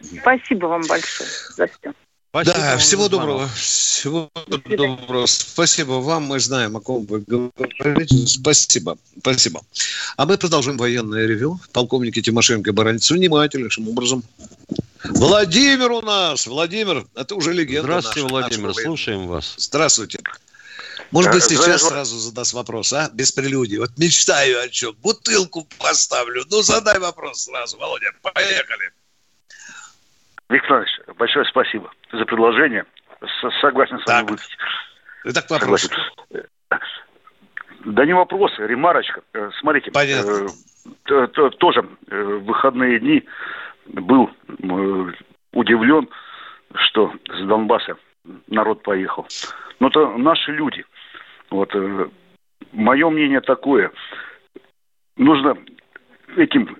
Спасибо 0.00 0.66
вам 0.66 0.82
большое 0.88 1.28
за 1.28 1.66
все. 1.66 1.92
Спасибо 2.30 2.56
да, 2.58 2.78
всего 2.78 3.08
доброго. 3.08 3.48
Всего 3.48 4.30
доброго. 4.46 5.26
Спасибо 5.26 5.94
вам. 5.94 6.24
Мы 6.24 6.38
знаем, 6.38 6.76
о 6.76 6.80
ком 6.80 7.04
вы 7.06 7.24
говорите. 7.26 8.24
Спасибо. 8.28 8.96
Спасибо. 9.18 9.62
А 10.16 10.26
мы 10.26 10.38
продолжим 10.38 10.76
военное 10.76 11.26
ревю. 11.26 11.58
Полковники 11.72 12.22
Тимошенко 12.22 12.72
Баранец 12.72 13.10
внимательнейшим 13.10 13.88
образом. 13.88 14.22
Владимир 15.02 15.90
у 15.90 16.02
нас. 16.02 16.46
Владимир, 16.46 17.04
это 17.16 17.34
уже 17.34 17.52
легенда. 17.52 18.00
Здравствуйте, 18.00 18.22
наша, 18.22 18.32
Владимир. 18.32 18.68
Наша 18.68 18.82
слушаем 18.82 19.26
вас. 19.26 19.54
Здравствуйте. 19.56 20.20
Может 21.10 21.32
быть, 21.32 21.42
сейчас 21.42 21.82
сразу 21.82 22.16
задаст 22.16 22.52
вопрос, 22.52 22.92
а? 22.92 23.10
Без 23.12 23.32
прелюдии. 23.32 23.78
Вот 23.78 23.90
мечтаю 23.98 24.62
о 24.62 24.68
чем. 24.68 24.94
Бутылку 25.02 25.66
поставлю. 25.78 26.44
Ну, 26.48 26.62
задай 26.62 27.00
вопрос 27.00 27.42
сразу, 27.42 27.76
Володя. 27.76 28.12
Поехали. 28.22 28.92
Виктор 30.50 30.72
Иванович, 30.72 31.00
большое 31.16 31.44
спасибо 31.46 31.90
за 32.12 32.24
предложение. 32.24 32.84
С 33.20 33.60
Согласен 33.60 34.00
с 34.00 34.06
вами 34.06 34.20
так. 34.20 34.30
выпить. 34.30 34.58
Итак, 35.24 35.44
вопрос. 35.48 35.82
Согласен. 35.82 36.48
Да 37.84 38.04
не 38.04 38.12
вопрос, 38.12 38.52
ремарочка. 38.58 39.22
Э, 39.32 39.50
смотрите, 39.60 39.92
Понятно. 39.92 40.48
Э, 41.08 41.50
тоже 41.58 41.88
э, 42.08 42.22
в 42.22 42.44
выходные 42.44 42.98
дни 42.98 43.24
был 43.86 44.30
э, 44.48 45.12
удивлен, 45.52 46.08
что 46.74 47.12
с 47.28 47.46
Донбасса 47.46 47.96
народ 48.48 48.82
поехал. 48.82 49.26
Но 49.78 49.88
это 49.88 50.08
наши 50.18 50.50
люди. 50.50 50.84
Вот 51.50 51.74
э, 51.74 52.08
мое 52.72 53.08
мнение 53.08 53.40
такое. 53.40 53.92
Нужно 55.16 55.56
этим 56.36 56.76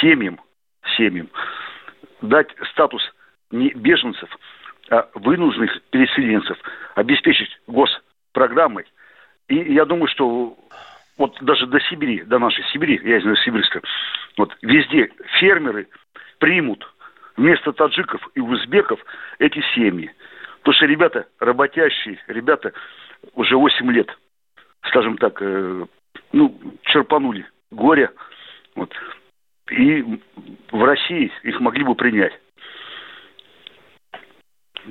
семьям, 0.00 0.38
семьям 0.96 1.28
дать 2.22 2.48
статус 2.72 3.02
не 3.50 3.70
беженцев, 3.70 4.28
а 4.90 5.08
вынужденных 5.14 5.80
переселенцев, 5.90 6.58
обеспечить 6.94 7.50
госпрограммой. 7.66 8.86
И 9.48 9.56
я 9.72 9.84
думаю, 9.84 10.08
что 10.08 10.56
вот 11.16 11.36
даже 11.40 11.66
до 11.66 11.80
Сибири, 11.80 12.22
до 12.22 12.38
нашей 12.38 12.64
Сибири, 12.72 13.00
я 13.02 13.20
знаю 13.20 13.36
сибирская, 13.36 13.82
вот 14.36 14.56
везде 14.62 15.10
фермеры 15.38 15.88
примут 16.38 16.86
вместо 17.36 17.72
таджиков 17.72 18.26
и 18.34 18.40
узбеков 18.40 19.00
эти 19.38 19.60
семьи. 19.74 20.10
Потому 20.58 20.74
что 20.74 20.86
ребята 20.86 21.26
работящие, 21.40 22.18
ребята 22.26 22.72
уже 23.34 23.56
8 23.56 23.90
лет, 23.92 24.16
скажем 24.82 25.16
так, 25.18 25.40
э, 25.40 25.86
ну, 26.32 26.60
черпанули 26.82 27.46
горе. 27.70 28.10
Вот 28.74 28.92
и 29.70 30.02
в 30.70 30.84
России 30.84 31.30
их 31.42 31.60
могли 31.60 31.84
бы 31.84 31.94
принять. 31.94 32.32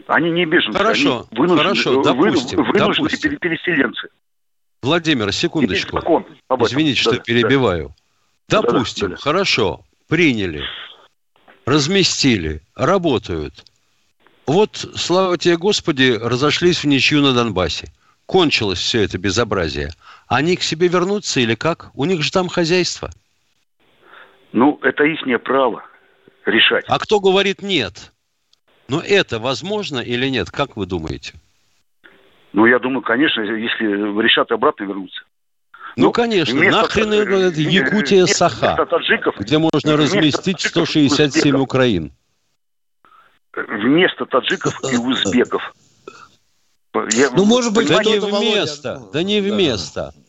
Они 0.08 0.30
не 0.30 0.46
беженцы, 0.46 0.78
хорошо, 0.78 1.28
они 1.32 1.40
вынуждены, 1.40 1.64
хорошо, 1.64 2.04
допустим, 2.04 2.64
вынуждены 2.64 3.10
допустим. 3.10 3.38
переселенцы. 3.38 4.10
Владимир, 4.84 5.32
секундочку. 5.34 6.26
Извините, 6.60 7.02
что 7.02 7.12
да, 7.14 7.20
перебиваю. 7.20 7.96
Да. 8.48 8.62
Допустим, 8.62 9.08
да, 9.08 9.10
да, 9.10 9.16
да. 9.16 9.22
хорошо, 9.22 9.82
приняли, 10.08 10.64
разместили, 11.66 12.62
работают. 12.76 13.66
Вот, 14.46 14.78
слава 14.96 15.38
тебе, 15.38 15.58
Господи, 15.58 16.18
разошлись 16.22 16.84
в 16.84 16.88
ничью 16.88 17.22
на 17.22 17.34
Донбассе. 17.34 17.92
Кончилось 18.28 18.80
все 18.80 19.02
это 19.02 19.18
безобразие. 19.18 19.90
Они 20.28 20.56
к 20.56 20.64
себе 20.64 20.88
вернутся 20.90 21.40
или 21.40 21.56
как? 21.56 21.92
У 21.96 22.06
них 22.06 22.22
же 22.22 22.32
там 22.32 22.48
хозяйство. 22.50 23.10
Ну, 24.52 24.80
это 24.82 25.04
их 25.04 25.20
право 25.44 25.84
решать. 26.46 26.86
А 26.88 27.00
кто 27.00 27.20
говорит 27.20 27.62
нет? 27.62 28.12
Но 28.88 29.02
это 29.02 29.40
возможно 29.40 30.00
или 30.00 30.28
нет? 30.28 30.50
Как 30.50 30.78
вы 30.78 30.86
думаете? 30.86 31.34
Ну, 32.54 32.66
я 32.66 32.80
думаю, 32.80 33.02
конечно, 33.02 33.42
если 33.42 33.86
решат 34.22 34.52
обратно 34.52 34.86
вернуться. 34.86 35.22
Ну, 35.96 36.06
ну 36.06 36.12
конечно, 36.12 36.58
вместо, 36.58 36.82
нахрен 36.82 37.12
э, 37.12 37.52
Якутия 37.56 38.26
Саха, 38.28 38.86
таджиков, 38.86 39.36
где 39.40 39.58
можно 39.58 39.98
разместить 39.98 40.62
167 40.62 41.56
Украин. 41.60 42.12
Вместо 43.54 44.26
таджиков 44.26 44.74
и 44.92 44.98
узбеков. 44.98 45.74
Я, 47.12 47.32
ну, 47.32 47.46
может 47.46 47.74
быть, 47.74 47.88
да 47.88 48.04
не 48.04 48.20
вместо, 48.20 48.94
Володя. 48.94 49.12
да 49.12 49.24
не 49.24 49.42
вместо. 49.42 50.14
Да. 50.16 50.22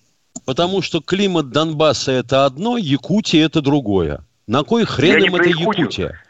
Потому 0.49 0.81
что 0.81 1.03
климат 1.03 1.51
Донбасса 1.51 2.11
это 2.11 2.47
одно, 2.47 2.79
Якутия 2.79 3.45
это 3.45 3.61
другое. 3.61 4.25
На 4.47 4.63
кой 4.65 4.87
хрен 4.87 5.23
им 5.23 5.35
это 5.35 5.51
Якутия? 5.51 6.23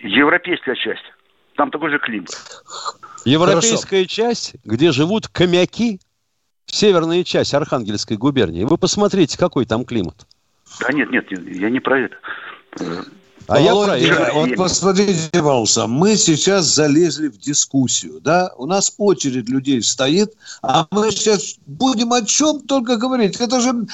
Европейская 0.00 0.74
часть. 0.74 1.04
Там 1.54 1.70
такой 1.70 1.90
же 1.90 2.00
климат. 2.00 2.30
Европейская 3.24 3.98
Хорошо. 3.98 4.08
часть, 4.08 4.56
где 4.64 4.90
живут 4.90 5.28
комяки, 5.28 6.00
северная 6.66 7.22
часть 7.22 7.54
Архангельской 7.54 8.16
губернии. 8.16 8.64
Вы 8.64 8.76
посмотрите, 8.78 9.38
какой 9.38 9.64
там 9.64 9.84
климат. 9.84 10.26
Да 10.80 10.92
нет, 10.92 11.12
нет, 11.12 11.26
я 11.30 11.70
не 11.70 11.78
про 11.78 12.00
это. 12.00 12.16
А 13.48 13.60
я 13.60 13.74
про 13.74 14.32
вот 14.32 14.56
посмотрите, 14.56 15.40
Валса, 15.40 15.86
мы 15.86 16.16
сейчас 16.16 16.64
залезли 16.66 17.28
в 17.28 17.38
дискуссию, 17.38 18.20
да? 18.20 18.52
У 18.56 18.66
нас 18.66 18.92
очередь 18.98 19.48
людей 19.48 19.82
стоит, 19.82 20.34
а 20.62 20.86
мы 20.90 21.12
сейчас 21.12 21.56
будем 21.66 22.12
о 22.12 22.22
чем 22.22 22.60
только 22.60 22.96
говорить. 22.96 23.40
Это 23.40 23.60
же 23.60 23.86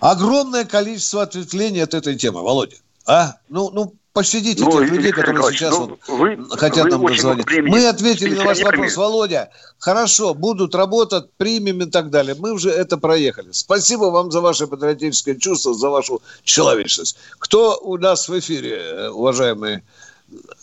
огромное 0.00 0.64
количество 0.64 1.22
ответвлений 1.22 1.82
от 1.82 1.94
этой 1.94 2.16
темы, 2.16 2.42
Володя. 2.42 2.76
А? 3.06 3.36
Ну, 3.48 3.70
ну, 3.70 3.94
пощадите 4.14 4.64
ну, 4.64 4.70
тех 4.70 4.92
людей, 4.92 5.12
которые 5.12 5.42
сейчас 5.52 5.78
ну, 5.78 5.86
вот 5.86 5.98
вы, 6.08 6.38
хотят 6.56 6.84
вы 6.84 6.90
нам 6.90 7.02
позвонить. 7.02 7.46
Мы 7.64 7.86
ответили 7.86 8.34
на 8.36 8.44
ваш 8.44 8.62
вопрос, 8.62 8.96
Володя. 8.96 9.50
Хорошо, 9.78 10.34
будут 10.34 10.74
работать, 10.74 11.24
примем 11.36 11.80
и 11.80 11.90
так 11.90 12.10
далее. 12.10 12.34
Мы 12.38 12.52
уже 12.52 12.70
это 12.70 12.96
проехали. 12.96 13.48
Спасибо 13.50 14.04
вам 14.04 14.30
за 14.30 14.40
ваше 14.40 14.66
патриотическое 14.68 15.34
чувство, 15.34 15.74
за 15.74 15.90
вашу 15.90 16.22
человечность. 16.44 17.18
Кто 17.40 17.76
у 17.82 17.98
нас 17.98 18.28
в 18.28 18.38
эфире, 18.38 19.10
уважаемый 19.10 19.82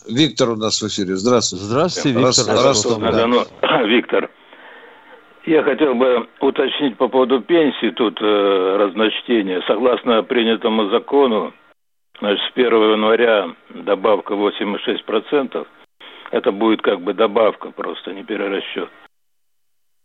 Виктор 0.08 0.50
у 0.50 0.56
нас 0.56 0.82
в 0.82 0.88
эфире. 0.88 1.16
Здравствуйте. 1.16 1.66
Здравствуйте, 1.66 2.18
Виктор. 2.18 2.26
Раз, 2.26 2.60
Здравствуйте. 2.60 3.12
Да. 3.12 3.28
Ну, 3.28 3.46
Виктор, 3.88 4.30
я 5.46 5.64
хотел 5.64 5.94
бы 5.96 6.28
уточнить 6.40 6.98
по 6.98 7.10
поводу 7.10 7.42
пенсии 7.42 7.92
тут 7.92 8.18
э, 8.22 8.78
разночтение. 8.78 9.62
Согласно 9.68 10.24
принятому 10.24 10.90
закону, 10.90 11.54
Значит, 12.20 12.44
с 12.46 12.52
1 12.54 12.68
января 12.68 13.56
добавка 13.70 14.34
8,6%. 14.34 15.68
Это 16.32 16.52
будет 16.52 16.82
как 16.82 17.02
бы 17.02 17.14
добавка 17.14 17.72
просто, 17.72 18.14
не 18.14 18.24
перерасчет. 18.24 18.90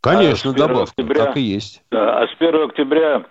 Конечно, 0.02 0.50
а 0.50 0.54
добавка, 0.54 0.90
октября, 0.90 1.24
так 1.24 1.36
и 1.36 1.40
есть. 1.40 1.82
Да, 1.90 2.20
а 2.20 2.26
с 2.26 2.34
1 2.38 2.62
октября, 2.62 3.24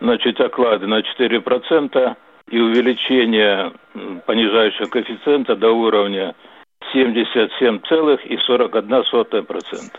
значит, 0.00 0.40
оклады 0.40 0.86
на 0.86 1.00
4% 1.00 2.16
и 2.50 2.58
увеличение 2.58 3.72
понижающего 4.26 4.86
коэффициента 4.86 5.56
до 5.56 5.70
уровня 5.70 6.34
77,41%. 6.94 9.92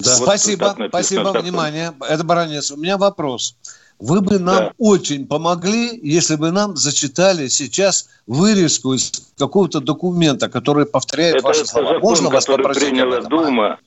Да. 0.00 0.20
Вот 0.20 0.28
спасибо, 0.28 0.76
спасибо, 0.88 1.32
внимание. 1.40 1.90
Это 2.08 2.24
Баранец. 2.24 2.70
У 2.70 2.76
меня 2.76 2.96
вопрос. 2.96 3.56
Вы 3.98 4.20
бы 4.20 4.38
нам 4.38 4.56
да. 4.56 4.72
очень 4.78 5.26
помогли, 5.26 5.98
если 6.02 6.36
бы 6.36 6.52
нам 6.52 6.76
зачитали 6.76 7.48
сейчас 7.48 8.08
вырезку 8.26 8.94
из 8.94 9.10
какого-то 9.36 9.80
документа, 9.80 10.48
который 10.48 10.86
повторяет 10.86 11.36
это, 11.36 11.46
ваши 11.46 11.66
слова. 11.66 11.94
Закон, 11.94 12.00
Можно 12.02 12.30
вас 12.30 12.46
попросить? 12.46 12.90
приняла 12.90 13.20
Дума. 13.22 13.78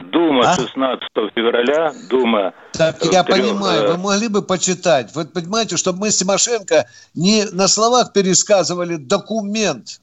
Дума 0.00 0.50
а? 0.50 0.56
16 0.56 1.08
февраля, 1.34 1.92
Дума... 2.10 2.52
Так 2.72 3.04
я 3.04 3.22
трех, 3.22 3.38
понимаю, 3.38 3.92
вы 3.92 3.98
могли 3.98 4.26
бы 4.26 4.42
почитать. 4.42 5.14
Вы 5.14 5.26
понимаете, 5.26 5.76
чтобы 5.76 6.00
мы 6.00 6.10
с 6.10 6.16
Тимошенко 6.16 6.86
не 7.14 7.44
на 7.52 7.68
словах 7.68 8.12
пересказывали 8.12 8.96
документ. 8.96 10.00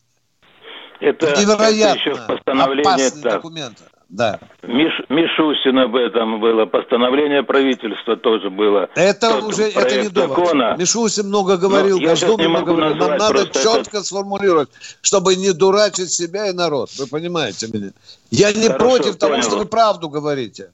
Это, 1.02 1.28
Невероятно 1.40 2.00
это 2.00 2.10
еще 2.10 2.28
постановление 2.28 2.94
опасный 2.94 3.22
так. 3.22 3.34
документ. 3.34 3.78
Да. 4.10 4.40
Миш, 4.64 4.92
Мишустин 5.10 5.78
об 5.78 5.96
этом 5.96 6.40
было, 6.40 6.66
постановление 6.66 7.44
правительства 7.44 8.18
тоже 8.18 8.50
было. 8.50 8.90
Это 8.96 9.30
Тот 9.30 9.44
уже 9.44 9.64
это 9.70 10.02
не 10.02 10.10
довод. 10.10 10.30
Закона. 10.30 10.76
Мишустин 10.80 11.28
много 11.28 11.58
говорил, 11.58 12.00
Госдуме 12.00 12.48
много 12.48 12.74
говорил. 12.74 12.96
Нам 12.96 13.18
надо 13.18 13.46
четко 13.46 13.98
это... 13.98 14.04
сформулировать, 14.04 14.70
чтобы 15.04 15.36
не 15.36 15.54
дурачить 15.54 16.10
себя 16.10 16.50
и 16.50 16.54
народ. 16.54 16.90
Вы 16.98 17.06
понимаете 17.06 17.68
меня? 17.72 17.92
Я 18.32 18.52
не 18.52 18.68
Хорошо, 18.68 18.80
против 18.80 19.16
того, 19.18 19.34
понял. 19.34 19.44
что 19.44 19.58
вы 19.58 19.66
правду 19.66 20.10
говорите. 20.10 20.72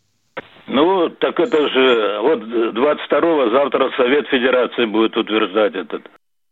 Ну, 0.67 1.09
так 1.09 1.37
это 1.39 1.57
же 1.69 2.19
вот 2.21 2.39
22-го 2.39 3.49
завтра 3.51 3.91
Совет 3.97 4.27
Федерации 4.27 4.85
будет 4.85 5.15
утверждать 5.17 5.75
этот 5.75 6.03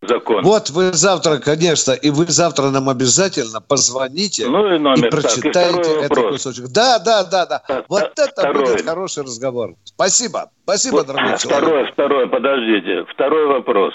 закон. 0.08 0.43
Вот 0.43 0.70
вы 0.70 0.93
завтра, 0.93 1.38
конечно, 1.39 1.91
и 1.91 2.10
вы 2.10 2.26
завтра 2.26 2.70
нам 2.70 2.89
обязательно 2.89 3.62
позвоните 3.62 4.47
ну, 4.47 4.74
и, 4.74 4.80
номер, 4.80 5.08
и 5.08 5.10
прочитаете 5.10 5.84
так, 5.84 6.01
и 6.01 6.06
этот 6.06 6.30
кусочек. 6.30 6.66
Да, 6.74 6.99
да, 6.99 7.24
да, 7.24 7.45
да. 7.45 7.62
А, 7.68 7.84
вот 7.88 8.04
а, 8.04 8.06
это 8.06 8.32
второй. 8.32 8.66
будет 8.66 8.86
хороший 8.86 9.24
разговор. 9.24 9.76
Спасибо. 9.84 10.49
Спасибо, 10.64 10.97
вот, 10.97 11.08
дорогой 11.08 11.38
второй, 11.38 11.62
человек. 11.62 11.93
Второй, 11.93 12.28
подождите. 12.30 13.06
Второй 13.14 13.47
вопрос. 13.47 13.93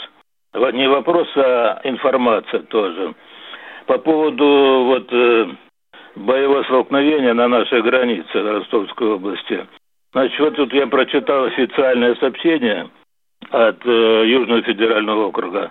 Не 0.54 0.88
вопрос, 0.88 1.28
а 1.36 1.80
информация 1.84 2.60
тоже. 2.64 3.14
По 3.86 3.98
поводу 3.98 4.84
вот 4.86 5.12
э, 5.12 5.46
боевого 6.16 6.62
столкновения 6.64 7.34
на 7.34 7.48
нашей 7.48 7.82
границе 7.82 8.42
Ростовской 8.42 9.08
области. 9.08 9.66
Значит, 10.12 10.40
вот 10.40 10.56
тут 10.56 10.72
я 10.72 10.86
прочитал 10.86 11.44
официальное 11.44 12.14
сообщение 12.16 12.90
от 13.50 13.84
э, 13.84 14.24
Южного 14.26 14.62
федерального 14.62 15.26
округа 15.26 15.70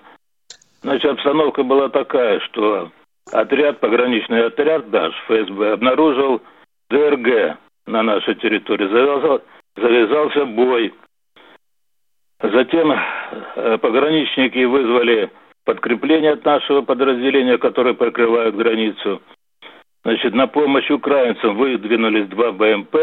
Значит, 0.87 1.11
обстановка 1.11 1.63
была 1.63 1.89
такая, 1.89 2.39
что 2.39 2.89
отряд, 3.33 3.81
пограничный 3.81 4.45
отряд 4.45 4.89
наш, 4.89 5.13
ФСБ, 5.25 5.73
обнаружил 5.73 6.41
ДРГ 6.89 7.57
на 7.87 8.03
нашей 8.03 8.35
территории. 8.35 8.87
Завязался, 8.87 9.43
завязался 9.75 10.45
бой. 10.45 10.93
Затем 12.41 12.93
э, 12.93 13.77
пограничники 13.79 14.63
вызвали 14.63 15.29
подкрепление 15.65 16.31
от 16.31 16.45
нашего 16.45 16.83
подразделения, 16.83 17.57
которое 17.57 17.93
прикрывает 17.93 18.55
границу. 18.55 19.21
Значит, 20.05 20.33
на 20.33 20.47
помощь 20.47 20.89
украинцам 20.89 21.57
выдвинулись 21.57 22.29
два 22.29 22.53
БМП, 22.53 22.95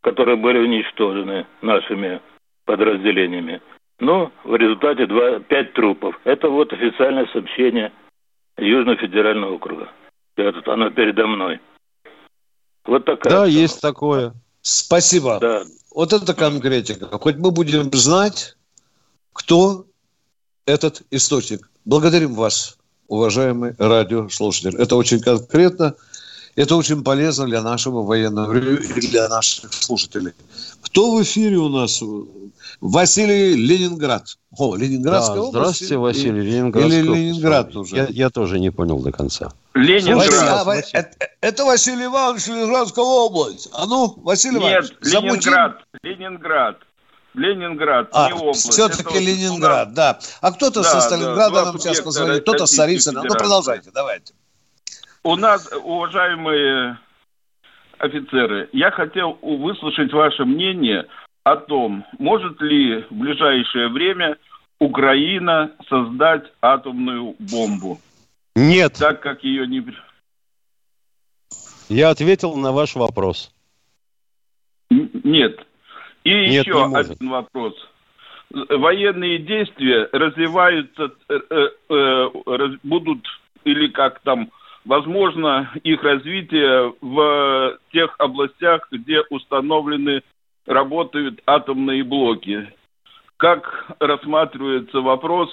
которые 0.00 0.36
были 0.36 0.56
уничтожены 0.56 1.44
нашими 1.60 2.18
подразделениями. 2.64 3.60
Ну, 3.98 4.30
в 4.44 4.54
результате 4.54 5.06
два, 5.06 5.40
пять 5.40 5.72
трупов. 5.72 6.18
Это 6.24 6.48
вот 6.48 6.72
официальное 6.72 7.26
сообщение 7.32 7.92
Южного 8.58 8.96
федерального 8.98 9.54
округа. 9.54 9.88
Я 10.36 10.52
тут, 10.52 10.68
оно 10.68 10.90
передо 10.90 11.26
мной. 11.26 11.60
Вот 12.84 13.04
такая. 13.04 13.32
Да, 13.32 13.46
есть 13.46 13.58
есть 13.58 13.80
такое. 13.80 14.34
Спасибо. 14.60 15.38
Да. 15.40 15.62
Вот 15.94 16.12
это 16.12 16.34
конкретика. 16.34 17.06
Хоть 17.18 17.36
мы 17.36 17.50
будем 17.50 17.90
знать, 17.92 18.56
кто 19.32 19.86
этот 20.66 21.02
источник. 21.10 21.70
Благодарим 21.84 22.34
вас, 22.34 22.78
уважаемый 23.08 23.74
радиослушатель. 23.78 24.76
Это 24.76 24.96
очень 24.96 25.20
конкретно. 25.20 25.94
Это 26.56 26.74
очень 26.74 27.04
полезно 27.04 27.44
для 27.44 27.62
нашего 27.62 28.02
военного 28.02 28.56
и 28.56 29.00
для 29.08 29.28
наших 29.28 29.72
слушателей. 29.74 30.32
Кто 30.80 31.14
в 31.14 31.22
эфире 31.22 31.58
у 31.58 31.68
нас? 31.68 32.02
Василий 32.80 33.54
Ленинград. 33.54 34.24
О, 34.56 34.74
Ленинградская 34.74 35.36
да, 35.36 35.42
область. 35.42 35.58
Здравствуйте, 35.58 35.96
Василий, 35.98 36.40
Ленинград. 36.40 36.86
Или 36.86 37.02
Ленинград 37.02 37.76
уже. 37.76 37.96
Я, 37.96 38.06
я 38.08 38.30
тоже 38.30 38.58
не 38.58 38.70
понял 38.70 38.98
до 39.00 39.12
конца. 39.12 39.52
Ленинград. 39.74 40.64
Василий, 40.64 40.90
это, 40.92 41.28
это 41.42 41.64
Василий 41.66 42.06
Иванович, 42.06 42.46
Ленинградская 42.46 43.04
область. 43.04 43.68
А 43.74 43.84
ну, 43.84 44.14
Василий 44.22 44.56
Иванович, 44.56 44.92
Нет, 44.92 45.12
Ленинград, 45.12 45.82
Ленинград. 46.02 46.76
Ленинград, 47.34 48.08
а, 48.12 48.28
не 48.28 48.32
область. 48.32 48.70
Все-таки 48.70 49.18
Ленинград, 49.18 49.92
да. 49.92 50.18
А 50.40 50.52
кто-то 50.52 50.82
да, 50.82 50.88
со 50.88 51.00
Сталинграда 51.02 51.54
да, 51.56 51.64
нам 51.66 51.78
сейчас 51.78 52.00
позвонит, 52.00 52.42
кто-то 52.42 52.64
с 52.64 52.70
Царицына. 52.70 53.22
Ну, 53.22 53.34
продолжайте, 53.34 53.90
давайте. 53.92 54.32
У 55.26 55.34
нас, 55.34 55.68
уважаемые 55.82 56.98
офицеры, 57.98 58.68
я 58.72 58.92
хотел 58.92 59.36
выслушать 59.42 60.12
ваше 60.12 60.44
мнение 60.44 61.08
о 61.42 61.56
том, 61.56 62.04
может 62.20 62.60
ли 62.62 63.02
в 63.10 63.12
ближайшее 63.12 63.88
время 63.88 64.36
Украина 64.78 65.72
создать 65.88 66.44
атомную 66.62 67.34
бомбу. 67.40 67.98
Нет. 68.54 68.92
Так 69.00 69.20
как 69.20 69.42
ее 69.42 69.66
не... 69.66 69.84
Я 71.88 72.10
ответил 72.10 72.54
на 72.54 72.70
ваш 72.70 72.94
вопрос. 72.94 73.52
Нет. 74.90 75.58
И 76.22 76.30
Нет, 76.30 76.66
еще 76.68 76.84
один 76.84 77.28
вопрос. 77.28 77.74
Военные 78.50 79.38
действия 79.38 80.08
развиваются, 80.12 81.10
э, 81.28 81.40
э, 81.50 81.68
э, 81.90 82.68
будут 82.84 83.26
или 83.64 83.88
как 83.88 84.20
там, 84.20 84.52
возможно, 84.86 85.70
их 85.82 86.02
развитие 86.02 86.94
в 87.00 87.78
тех 87.92 88.14
областях, 88.18 88.88
где 88.90 89.22
установлены, 89.30 90.22
работают 90.66 91.40
атомные 91.46 92.02
блоки. 92.02 92.72
Как 93.36 93.86
рассматривается 94.00 95.00
вопрос 95.00 95.50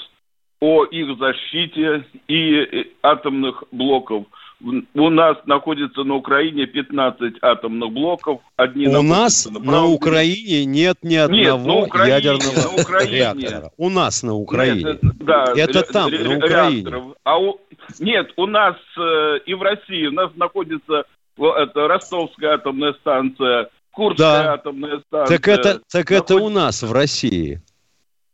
о 0.59 0.85
их 0.85 1.17
защите 1.17 2.05
и 2.27 2.93
атомных 3.01 3.63
блоков– 3.71 4.25
у 4.63 5.09
нас 5.09 5.37
находится 5.45 6.03
на 6.03 6.15
Украине 6.15 6.65
15 6.65 7.35
атомных 7.41 7.91
блоков. 7.91 8.41
Одни 8.55 8.87
у 8.87 9.01
нас 9.01 9.45
на, 9.45 9.59
на 9.59 9.85
Украине 9.85 10.65
нет 10.65 10.97
ни 11.01 11.15
одного 11.15 11.57
нет, 11.57 11.65
на 11.65 11.73
Украине, 11.75 12.15
ядерного 12.15 12.55
на 12.55 12.81
Украине. 12.81 13.17
реактора. 13.17 13.71
У 13.77 13.89
нас 13.89 14.23
на 14.23 14.33
Украине. 14.35 14.83
Нет, 14.83 15.03
это, 15.03 15.13
да, 15.19 15.43
это 15.55 15.79
ре, 15.79 15.85
там, 15.91 16.09
ре, 16.09 16.23
на 16.23 16.37
Украине. 16.37 17.13
А 17.23 17.39
у, 17.39 17.59
нет, 17.99 18.31
у 18.37 18.45
нас 18.45 18.75
э, 18.97 19.39
и 19.45 19.53
в 19.53 19.61
России, 19.61 20.07
у 20.07 20.11
нас 20.11 20.31
находится 20.35 21.03
это, 21.37 21.87
Ростовская 21.87 22.53
атомная 22.53 22.93
станция, 22.93 23.69
Курская 23.91 24.43
да. 24.43 24.53
атомная 24.53 24.99
станция. 25.07 25.37
Так 25.37 25.47
это, 25.47 25.81
так 25.91 26.11
это 26.11 26.35
у 26.35 26.49
нас 26.49 26.83
в 26.83 26.91
России. 26.91 27.61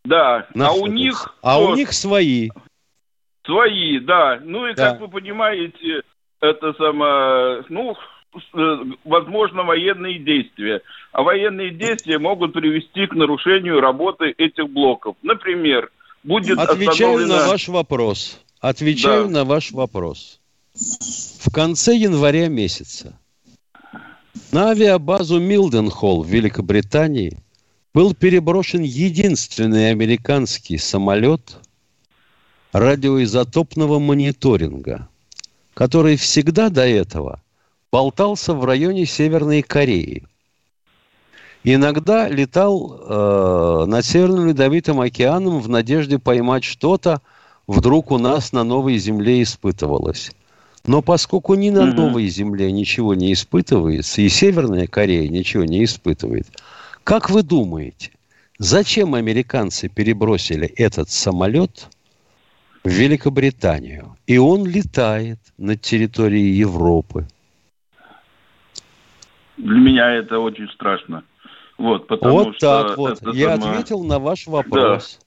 Да, 0.05 0.47
находится. 0.53 0.65
а 0.65 0.73
у 0.73 0.87
них... 0.87 1.35
А 1.41 1.59
вот, 1.59 1.71
у 1.71 1.75
них 1.75 1.93
свои. 1.93 2.49
Свои, 3.45 3.99
да. 3.99 4.39
Ну 4.43 4.67
и, 4.67 4.75
да. 4.75 4.91
как 4.91 5.01
вы 5.01 5.07
понимаете, 5.07 6.03
это 6.41 6.73
самое, 6.73 7.63
ну, 7.69 7.95
э, 8.53 8.77
возможно, 9.03 9.63
военные 9.63 10.19
действия. 10.19 10.81
А 11.11 11.23
военные 11.23 11.71
действия 11.71 12.19
могут 12.19 12.53
привести 12.53 13.07
к 13.07 13.13
нарушению 13.13 13.81
работы 13.81 14.33
этих 14.37 14.69
блоков. 14.69 15.15
Например, 15.21 15.89
будет 16.23 16.57
Отвечаю 16.57 17.15
остановлена... 17.15 17.37
на 17.37 17.47
ваш 17.47 17.67
вопрос. 17.67 18.39
Отвечаю 18.61 19.25
да. 19.25 19.29
на 19.31 19.45
ваш 19.45 19.71
вопрос. 19.71 20.39
В 20.73 21.51
конце 21.51 21.95
января 21.95 22.47
месяца 22.47 23.17
на 24.51 24.69
авиабазу 24.69 25.39
Милденхолл 25.39 26.23
в 26.23 26.27
Великобритании 26.27 27.37
был 27.93 28.13
переброшен 28.13 28.81
единственный 28.81 29.89
американский 29.89 30.77
самолет 30.77 31.57
радиоизотопного 32.71 33.99
мониторинга– 33.99 35.09
который 35.79 36.17
всегда 36.17 36.69
до 36.69 36.85
этого 36.85 37.41
болтался 37.89 38.53
в 38.53 38.65
районе 38.65 39.05
Северной 39.05 39.61
Кореи. 39.61 40.27
Иногда 41.63 42.27
летал 42.27 42.99
э, 42.99 43.85
над 43.87 44.03
Северным 44.03 44.49
Ледовитым 44.49 44.99
океаном 44.99 45.61
в 45.61 45.69
надежде 45.69 46.19
поймать 46.19 46.65
что-то, 46.65 47.21
вдруг 47.65 48.11
у 48.11 48.17
нас 48.17 48.51
на 48.51 48.65
новой 48.65 48.97
земле 48.97 49.41
испытывалось. 49.41 50.33
Но 50.85 51.01
поскольку 51.01 51.53
ни 51.53 51.69
на 51.69 51.85
новой 51.85 52.27
земле 52.27 52.73
ничего 52.73 53.13
не 53.13 53.31
испытывается, 53.31 54.21
и 54.21 54.27
Северная 54.27 54.85
Корея 54.85 55.29
ничего 55.29 55.63
не 55.63 55.85
испытывает, 55.85 56.47
как 57.05 57.29
вы 57.29 57.41
думаете, 57.41 58.11
зачем 58.57 59.15
американцы 59.15 59.87
перебросили 59.87 60.67
этот 60.67 61.09
самолет– 61.09 61.87
в 62.83 62.89
Великобританию. 62.89 64.15
И 64.27 64.37
он 64.37 64.65
летает 64.65 65.39
над 65.57 65.81
территорией 65.81 66.51
Европы. 66.51 67.27
Для 69.57 69.79
меня 69.79 70.11
это 70.15 70.39
очень 70.39 70.69
страшно. 70.69 71.23
Вот, 71.77 72.07
потому 72.07 72.35
вот 72.35 72.55
что 72.55 72.83
так 72.87 72.97
вот. 72.97 73.19
Я 73.33 73.57
сама... 73.57 73.71
ответил 73.71 74.03
на 74.03 74.19
ваш 74.19 74.47
вопрос. 74.47 75.19
Да. 75.19 75.25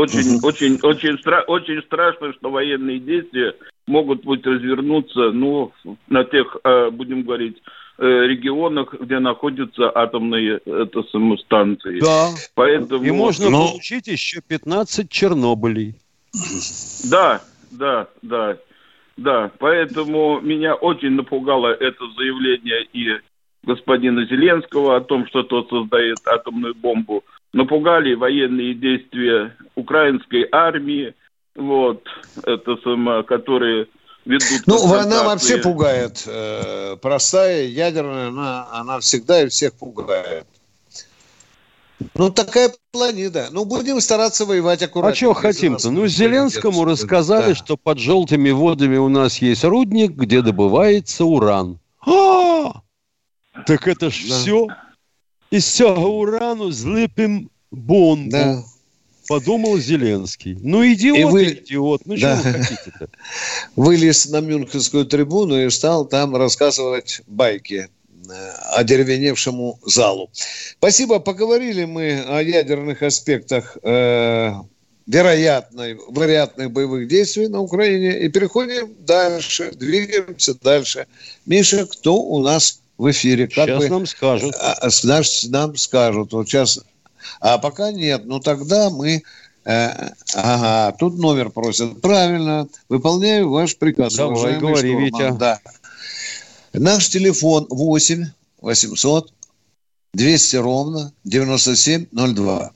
Очень, 0.00 0.36
угу. 0.36 0.48
очень, 0.48 0.78
очень, 0.82 1.14
стра- 1.20 1.44
очень 1.46 1.80
страшно, 1.82 2.32
что 2.34 2.50
военные 2.50 2.98
действия 2.98 3.54
могут 3.86 4.24
быть 4.24 4.44
развернуться, 4.44 5.30
ну, 5.30 5.72
на 6.08 6.24
тех, 6.24 6.56
э, 6.64 6.90
будем 6.90 7.22
говорить, 7.22 7.62
э, 7.98 8.02
регионах, 8.02 8.94
где 8.98 9.20
находятся 9.20 9.90
атомные 9.94 10.58
это, 10.64 11.02
станции. 11.38 12.00
Да. 12.00 12.30
Поэтому... 12.54 13.04
И 13.04 13.10
можно 13.10 13.50
Но... 13.50 13.68
получить 13.68 14.08
еще 14.08 14.40
15 14.40 15.08
Чернобылей. 15.08 15.94
Да, 17.04 17.40
да, 17.70 18.08
да, 18.22 18.56
да. 19.16 19.50
Поэтому 19.58 20.40
меня 20.40 20.74
очень 20.74 21.12
напугало 21.12 21.68
это 21.68 22.04
заявление 22.16 22.84
и 22.92 23.20
господина 23.62 24.26
Зеленского 24.26 24.96
о 24.96 25.00
том, 25.00 25.26
что 25.28 25.42
тот 25.42 25.68
создает 25.68 26.18
атомную 26.26 26.74
бомбу. 26.74 27.24
Напугали 27.52 28.14
военные 28.14 28.74
действия 28.74 29.56
украинской 29.74 30.46
армии, 30.50 31.14
вот, 31.54 32.02
это 32.42 32.76
само, 32.82 33.22
которые 33.22 33.86
ведут... 34.24 34.66
Ну, 34.66 34.86
война 34.86 35.22
вообще 35.22 35.58
пугает. 35.58 36.24
Э, 36.26 36.96
простая, 37.00 37.66
ядерная, 37.66 38.28
она, 38.28 38.66
она 38.72 39.00
всегда 39.00 39.42
и 39.42 39.48
всех 39.48 39.74
пугает. 39.74 40.46
Ну, 42.14 42.30
такая 42.30 42.72
планета. 42.90 43.48
Ну, 43.50 43.64
будем 43.64 44.00
стараться 44.00 44.44
воевать 44.44 44.82
аккуратно. 44.82 45.12
А 45.12 45.16
что 45.16 45.34
хотим-то? 45.34 45.90
Ну, 45.90 46.06
Зеленскому 46.06 46.84
рассказали, 46.84 47.48
да. 47.48 47.54
что 47.54 47.76
под 47.76 47.98
желтыми 47.98 48.50
водами 48.50 48.96
у 48.96 49.08
нас 49.08 49.38
есть 49.38 49.64
рудник, 49.64 50.12
где 50.12 50.42
добывается 50.42 51.24
уран. 51.24 51.78
А! 52.06 52.82
Так 53.66 53.86
это 53.86 54.10
ж 54.10 54.26
да. 54.28 54.38
все. 54.38 54.68
Из 55.50 55.64
всего 55.64 56.18
урану 56.18 56.70
злепим 56.70 57.50
бомбу. 57.70 58.30
Да. 58.30 58.62
Подумал 59.26 59.78
Зеленский. 59.78 60.58
Ну, 60.60 60.84
идиот, 60.84 61.18
и 61.18 61.24
вы... 61.24 61.44
идиот. 61.52 62.02
Ну, 62.04 62.16
да. 62.18 62.38
что 62.38 62.48
вы 62.48 62.58
хотите-то? 62.58 63.08
Вылез 63.76 64.26
на 64.26 64.40
Мюнхенскую 64.40 65.06
трибуну 65.06 65.64
и 65.64 65.70
стал 65.70 66.04
там 66.04 66.36
рассказывать 66.36 67.22
байки 67.26 67.88
одеревеневшему 68.72 69.78
залу. 69.84 70.30
Спасибо. 70.78 71.18
Поговорили 71.18 71.84
мы 71.84 72.24
о 72.26 72.42
ядерных 72.42 73.02
аспектах 73.02 73.76
э, 73.82 74.52
вероятной, 75.06 75.98
вероятных 76.10 76.70
боевых 76.70 77.08
действий 77.08 77.48
на 77.48 77.60
Украине 77.60 78.20
и 78.20 78.28
переходим 78.28 78.94
дальше, 79.00 79.72
двигаемся 79.72 80.54
дальше. 80.54 81.06
Миша, 81.46 81.86
кто 81.86 82.16
у 82.16 82.42
нас 82.42 82.80
в 82.96 83.10
эфире? 83.10 83.46
Как 83.46 83.66
сейчас 83.66 83.78
бы, 83.78 83.88
нам 83.88 84.06
скажут. 84.06 84.54
А, 84.60 84.74
а 84.80 84.88
наш, 85.04 85.44
нам 85.44 85.76
скажут. 85.76 86.32
Вот 86.32 86.48
сейчас. 86.48 86.80
А 87.40 87.58
пока 87.58 87.92
нет. 87.92 88.22
Ну 88.24 88.40
тогда 88.40 88.90
мы... 88.90 89.22
Э, 89.66 90.10
ага, 90.34 90.94
тут 90.98 91.18
номер 91.18 91.50
просят. 91.50 92.00
Правильно. 92.00 92.68
Выполняю 92.88 93.50
ваш 93.50 93.76
приказ. 93.76 94.14
Давай, 94.14 94.58
говори, 94.58 94.90
штурман. 94.90 95.04
Витя. 95.04 95.38
Да. 95.38 95.60
Наш 96.74 97.08
телефон 97.08 97.68
8 97.70 98.26
800 98.60 99.32
200 100.12 100.56
ровно 100.56 101.12
9702. 101.22 102.72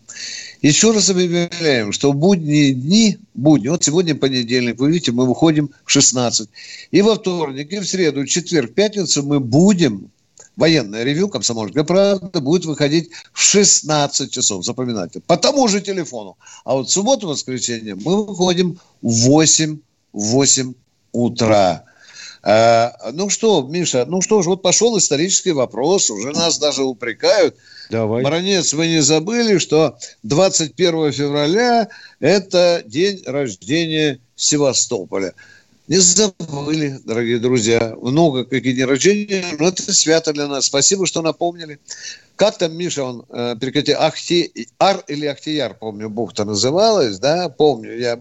Еще 0.62 0.92
раз 0.92 1.10
объявляем, 1.10 1.90
что 1.90 2.12
будние 2.12 2.74
дни, 2.74 3.18
будни, 3.34 3.66
вот 3.66 3.82
сегодня 3.82 4.14
понедельник, 4.14 4.78
вы 4.78 4.92
видите, 4.92 5.10
мы 5.10 5.26
выходим 5.26 5.70
в 5.84 5.90
16. 5.90 6.48
И 6.92 7.02
во 7.02 7.16
вторник, 7.16 7.72
и 7.72 7.80
в 7.80 7.88
среду, 7.88 8.24
четверг, 8.24 8.72
пятницу 8.72 9.24
мы 9.24 9.40
будем, 9.40 10.12
военное 10.54 11.02
ревю 11.02 11.28
«Комсомольская 11.28 11.82
правда» 11.82 12.40
будет 12.40 12.66
выходить 12.66 13.10
в 13.32 13.40
16 13.40 14.30
часов, 14.30 14.64
запоминайте, 14.64 15.18
по 15.18 15.36
тому 15.36 15.66
же 15.66 15.80
телефону. 15.80 16.36
А 16.64 16.74
вот 16.74 16.88
в 16.88 16.92
субботу, 16.92 17.26
воскресенье 17.26 17.96
мы 17.96 18.24
выходим 18.24 18.78
в 19.02 19.10
8, 19.26 19.78
8 20.12 20.74
утра. 21.10 21.84
А, 22.50 23.10
ну 23.12 23.28
что, 23.28 23.60
Миша, 23.60 24.06
ну 24.06 24.22
что 24.22 24.40
ж, 24.40 24.46
вот 24.46 24.62
пошел 24.62 24.96
исторический 24.96 25.52
вопрос, 25.52 26.08
уже 26.08 26.30
нас 26.30 26.58
даже 26.58 26.82
упрекают. 26.82 27.56
Давай. 27.90 28.24
Бронец, 28.24 28.72
вы 28.72 28.86
не 28.86 29.02
забыли, 29.02 29.58
что 29.58 29.98
21 30.22 31.12
февраля– 31.12 31.88
это 32.20 32.82
день 32.86 33.22
рождения 33.26 34.20
Севастополя. 34.34 35.34
Не 35.88 35.96
забыли, 35.96 37.00
дорогие 37.06 37.38
друзья. 37.38 37.96
Много 38.02 38.44
какие 38.44 38.74
дни 38.74 38.84
рождения, 38.84 39.42
но 39.58 39.68
это 39.68 39.90
свято 39.94 40.34
для 40.34 40.46
нас. 40.46 40.66
Спасибо, 40.66 41.06
что 41.06 41.22
напомнили. 41.22 41.78
Как 42.36 42.58
там, 42.58 42.76
Миша, 42.76 43.04
он, 43.04 43.24
э, 43.30 43.56
прекрати, 43.58 43.92
Ахти, 43.92 44.68
Ар 44.78 45.02
или 45.08 45.24
Ахтияр, 45.24 45.74
помню, 45.74 46.10
бухта 46.10 46.44
называлась, 46.44 47.18
да, 47.18 47.48
помню. 47.48 47.98
Я 47.98 48.20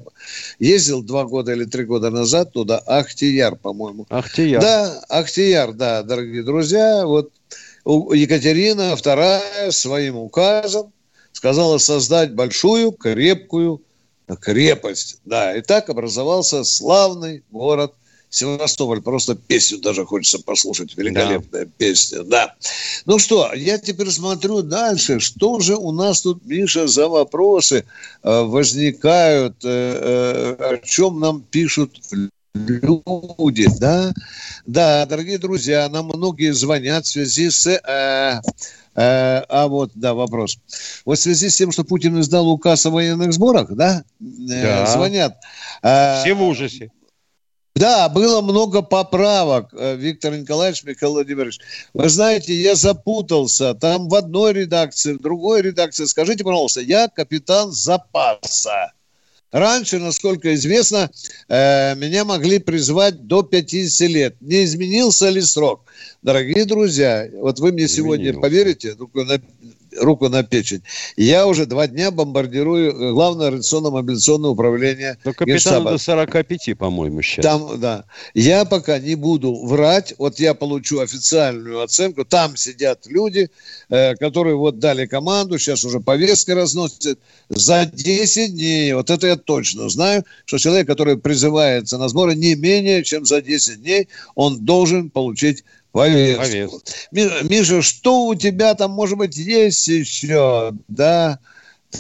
ездил 0.60 1.04
два 1.04 1.26
года 1.26 1.52
или 1.52 1.66
три 1.66 1.84
года 1.84 2.10
назад 2.10 2.54
туда, 2.54 2.78
Ахтияр, 2.86 3.58
по-моему. 3.58 4.08
Ахтияр. 4.10 4.62
Да, 4.62 5.04
Ахтияр, 5.10 5.74
да, 5.74 6.04
дорогие 6.04 6.44
друзья. 6.44 7.06
Вот 7.06 7.34
Екатерина 7.86 8.94
II 8.94 9.72
своим 9.74 10.16
указом 10.16 10.94
сказала 11.34 11.80
создать 11.80 12.34
большую, 12.34 12.94
крепкую 12.94 13.82
крепость. 14.36 15.20
Да, 15.26 15.56
и 15.56 15.62
так 15.62 15.90
образовался 15.90 16.64
славный 16.64 17.44
город 17.52 17.94
Севастополь, 18.30 19.02
просто 19.02 19.36
песню 19.36 19.80
даже 19.80 20.06
хочется 20.06 20.40
послушать. 20.40 20.98
Великолепная 20.98 21.66
да. 21.66 21.72
песня, 21.78 22.24
да. 22.24 22.56
Ну 23.06 23.20
что, 23.20 23.54
я 23.54 23.78
теперь 23.78 24.12
смотрю 24.12 24.62
дальше. 24.62 25.20
Что 25.20 25.60
же 25.60 25.76
у 25.76 25.92
нас 25.92 26.22
тут, 26.22 26.46
Миша, 26.46 26.88
за 26.88 27.08
вопросы 27.08 27.86
э, 28.24 28.42
возникают? 28.42 29.64
Э, 29.64 30.58
э, 30.60 30.74
о 30.74 30.78
чем 30.86 31.20
нам 31.20 31.42
пишут 31.42 32.00
люди, 32.66 33.68
да? 33.80 34.14
Да, 34.66 35.06
дорогие 35.06 35.38
друзья, 35.38 35.88
нам 35.90 36.08
многие 36.08 36.54
звонят 36.54 37.06
в 37.06 37.10
связи 37.10 37.50
с... 37.50 37.68
Э, 37.68 38.42
э, 38.96 39.44
а 39.50 39.68
вот, 39.68 39.92
да, 39.96 40.14
вопрос. 40.14 40.60
Вот 41.06 41.18
в 41.18 41.22
связи 41.22 41.50
с 41.50 41.56
тем, 41.56 41.72
что 41.72 41.84
Путин 41.84 42.20
издал 42.20 42.50
указ 42.50 42.86
о 42.86 42.90
военных 42.90 43.34
сборах, 43.34 43.72
да, 43.72 44.04
э, 44.20 44.24
да. 44.62 44.86
звонят. 44.88 45.38
Э, 45.84 46.22
Все 46.22 46.34
в 46.34 46.42
ужасе. 46.44 46.92
Да, 47.78 48.10
было 48.10 48.42
много 48.42 48.82
поправок, 48.82 49.70
э, 49.74 49.96
Виктор 49.96 50.36
Николаевич, 50.36 50.84
Михаил 50.84 51.14
Владимирович. 51.14 51.60
Вы 51.94 52.10
знаете, 52.10 52.56
я 52.56 52.74
запутался. 52.74 53.76
Там 53.76 54.10
в 54.10 54.16
одной 54.16 54.54
редакции, 54.54 55.14
в 55.14 55.22
другой 55.22 55.62
редакции. 55.62 56.06
Скажите, 56.06 56.44
пожалуйста, 56.44 56.82
я 56.82 57.08
капитан 57.08 57.72
запаса. 57.72 58.94
Раньше, 59.52 59.98
насколько 60.00 60.54
известно, 60.56 61.10
э, 61.48 61.96
меня 61.96 62.26
могли 62.26 62.60
призвать 62.60 63.28
до 63.28 63.44
50 63.44 64.08
лет. 64.10 64.36
Не 64.42 64.66
изменился 64.66 65.30
ли 65.30 65.42
срок? 65.42 65.86
Дорогие 66.22 66.66
друзья, 66.66 67.30
вот 67.34 67.60
вы 67.60 67.72
мне 67.72 67.88
сегодня 67.88 68.34
поверите, 68.34 68.96
руку 70.00 70.30
на 70.30 70.44
печень. 70.44 70.84
Я 71.16 71.48
уже 71.48 71.66
два 71.66 71.88
дня 71.88 72.12
бомбардирую 72.12 72.92
э, 72.92 73.12
главное 73.14 73.52
радиационно-мобилизационное 73.52 74.50
управление 74.50 75.18
Но 75.26 75.34
капитан 75.34 75.84
до 75.84 75.98
45, 75.98 76.78
по-моему, 76.78 77.22
сейчас. 77.22 77.44
Там, 77.44 77.80
да. 77.80 78.06
Я 78.34 78.66
пока 78.66 79.00
не 79.00 79.16
буду 79.16 79.66
врать. 79.66 80.14
Вот 80.18 80.40
я 80.40 80.54
получу 80.54 81.00
официальную 81.00 81.82
оценку. 81.82 82.26
Там 82.26 82.56
сидят 82.56 83.08
люди, 83.08 83.50
э, 83.90 84.16
которые 84.16 84.56
вот 84.56 84.80
дали 84.80 85.06
команду, 85.06 85.58
сейчас 85.58 85.84
уже 85.84 86.00
повестка 86.00 86.56
разносят. 86.56 87.20
За 87.50 87.86
10 87.86 88.54
дней, 88.54 88.94
вот 88.94 89.10
это 89.10 89.28
я 89.28 89.36
точно 89.36 89.90
знаю, 89.90 90.24
что 90.46 90.58
человек, 90.58 90.88
который 90.88 91.18
призывается 91.18 91.98
на 91.98 92.10
сборы, 92.10 92.36
не 92.36 92.56
менее 92.56 93.04
чем 93.04 93.26
за 93.26 93.42
10 93.42 93.82
дней 93.82 94.08
он 94.36 94.66
должен 94.66 95.10
получить 95.10 95.64
повестку. 95.98 96.82
повестку. 97.12 97.48
Миша, 97.50 97.82
что 97.82 98.26
у 98.28 98.36
тебя 98.36 98.76
там, 98.76 98.92
может 98.92 99.18
быть, 99.18 99.36
есть 99.36 99.88
еще? 99.88 100.74
Да, 100.88 101.40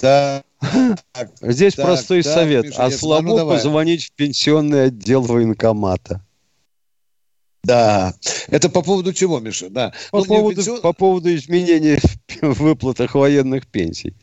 да. 0.01 0.43
Здесь 1.41 1.75
так, 1.75 1.85
простой 1.85 2.23
так, 2.23 2.33
совет. 2.33 2.65
Миша, 2.65 2.85
а 2.85 2.91
слабо 2.91 3.39
ну, 3.39 3.47
позвонить 3.47 4.05
в 4.05 4.11
пенсионный 4.13 4.85
отдел 4.85 5.21
военкомата. 5.21 6.21
Да. 7.63 8.13
Это 8.47 8.69
по 8.69 8.81
поводу 8.81 9.13
чего, 9.13 9.39
Миша? 9.39 9.69
Да. 9.69 9.93
По, 10.11 10.19
ну, 10.19 10.25
поводу, 10.25 10.55
пенсион... 10.55 10.81
по 10.81 10.93
поводу 10.93 11.35
изменения 11.35 11.99
в 12.41 12.61
выплатах 12.61 13.15
военных 13.15 13.67
пенсий. 13.67 14.13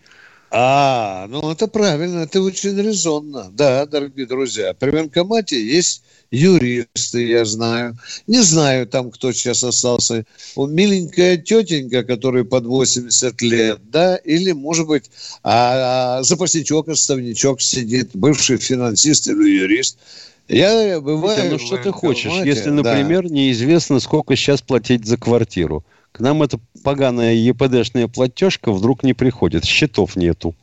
А, 0.56 1.26
ну 1.30 1.50
это 1.50 1.66
правильно, 1.66 2.20
это 2.20 2.40
очень 2.40 2.80
резонно. 2.80 3.50
Да, 3.50 3.86
дорогие 3.86 4.24
друзья, 4.24 4.72
при 4.72 4.90
военкомате 4.90 5.60
есть 5.60 6.04
юристы, 6.30 7.26
я 7.26 7.44
знаю. 7.44 7.98
Не 8.28 8.40
знаю 8.40 8.86
там, 8.86 9.10
кто 9.10 9.32
сейчас 9.32 9.64
остался. 9.64 10.24
Миленькая 10.56 11.38
тетенька, 11.38 12.04
которая 12.04 12.44
под 12.44 12.66
80 12.66 13.42
лет, 13.42 13.80
да, 13.90 14.14
или, 14.14 14.52
может 14.52 14.86
быть, 14.86 15.10
а, 15.42 16.18
а, 16.18 16.22
запасничок, 16.22 16.88
отставничок 16.88 17.60
сидит, 17.60 18.10
бывший 18.14 18.58
финансист 18.58 19.26
или 19.26 19.58
юрист. 19.58 19.98
Я 20.46 21.00
бываю... 21.00 21.50
Ну, 21.50 21.58
что 21.58 21.78
ты 21.78 21.90
хочешь, 21.90 22.32
если, 22.44 22.70
например, 22.70 23.28
да. 23.28 23.34
неизвестно, 23.34 23.98
сколько 23.98 24.36
сейчас 24.36 24.62
платить 24.62 25.04
за 25.04 25.16
квартиру. 25.16 25.84
К 26.14 26.20
нам 26.20 26.44
эта 26.44 26.60
поганая 26.84 27.34
ЕПДшная 27.34 28.06
платежка 28.06 28.70
вдруг 28.70 29.02
не 29.02 29.14
приходит, 29.14 29.64
счетов 29.64 30.14
нету. 30.14 30.54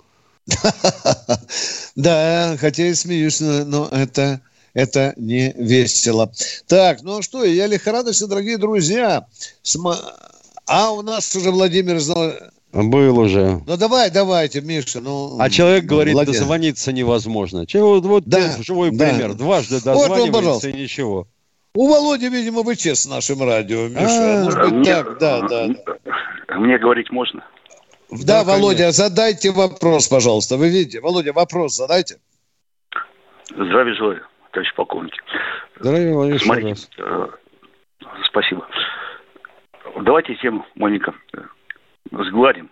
Да, 1.98 2.56
хотя 2.58 2.88
и 2.88 2.94
смеюсь, 2.94 3.42
но 3.42 3.90
это, 3.92 4.40
это 4.74 5.14
не 5.18 5.52
весело. 5.58 6.32
Так, 6.68 7.04
ну 7.04 7.22
что, 7.22 7.44
я 7.44 7.68
лихорадочно, 7.68 8.28
дорогие 8.28 8.58
друзья. 8.58 9.28
А 10.68 10.92
у 10.92 11.02
нас 11.02 11.36
уже 11.36 11.52
Владимир 11.52 12.00
знал... 12.00 12.32
Был 12.72 13.20
уже. 13.20 13.62
Ну 13.68 13.76
давай, 13.76 14.10
давайте, 14.10 14.62
Миша. 14.62 15.02
Ну, 15.02 15.36
а 15.38 15.50
человек 15.50 15.84
говорит, 15.84 16.14
Владимир. 16.14 16.40
дозвониться 16.40 16.94
невозможно. 16.94 17.68
Чего, 17.68 18.00
вот 18.00 18.24
да, 18.26 18.56
живой 18.62 18.92
да. 18.92 19.10
пример. 19.10 19.34
Дважды 19.34 19.82
дозванивается 19.82 20.70
вот 20.70 20.76
и 20.76 20.82
ничего. 20.82 21.28
У 21.74 21.88
Володи, 21.88 22.28
видимо, 22.30 22.64
вы 22.64 22.76
честно 22.76 23.16
нашим 23.16 23.44
радио, 23.44 23.88
Миша. 23.88 24.42
А, 24.42 24.44
Может 24.44 24.62
быть, 24.62 24.72
мне, 24.72 24.94
так, 24.94 25.18
да, 25.20 25.42
да. 25.48 26.56
Мне 26.58 26.78
говорить 26.78 27.12
можно? 27.12 27.46
Да, 28.10 28.44
да 28.44 28.44
Володя, 28.44 28.84
конечно. 28.84 29.08
задайте 29.08 29.52
вопрос, 29.52 30.10
пожалуйста. 30.10 30.58
Вы 30.58 30.70
видите, 30.70 31.00
Володя, 31.00 31.32
вопрос 31.32 31.76
задайте. 31.78 32.18
Здравия 33.50 33.94
желаю, 33.94 34.28
товарищ 34.52 34.74
полковник. 34.76 35.14
Здравия, 35.80 36.14
Володя, 36.14 36.40
Смотрите, 36.40 36.88
э, 36.98 37.28
спасибо. 38.26 38.68
Давайте 40.02 40.36
тему 40.36 40.66
маленько 40.76 41.14
э, 41.34 41.40
сгладим. 42.12 42.70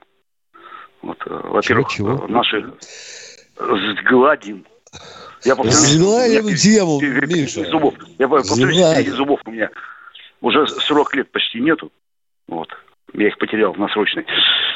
Вот, 1.01 1.17
э, 1.25 1.29
во-первых, 1.29 1.87
чего, 1.89 2.17
чего? 2.17 2.27
наши 2.27 2.73
сгладим 3.55 4.65
я 5.43 5.55
Знаем 5.55 6.55
тему, 6.55 7.01
Миша. 7.01 7.63
Зубов. 7.65 7.95
Я 8.17 8.27
повторюсь, 8.27 9.07
зубов 9.09 9.39
у 9.45 9.51
меня 9.51 9.69
уже 10.41 10.67
40 10.67 11.15
лет 11.15 11.31
почти 11.31 11.59
нету. 11.59 11.91
Вот. 12.47 12.69
Я 13.13 13.27
их 13.27 13.37
потерял 13.37 13.73
на 13.75 13.87
срочной. 13.89 14.25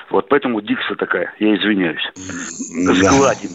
Вот 0.10 0.28
поэтому 0.30 0.62
дикция 0.62 0.96
такая. 0.96 1.34
Я 1.40 1.56
извиняюсь. 1.56 2.04
Сгладим. 2.16 3.52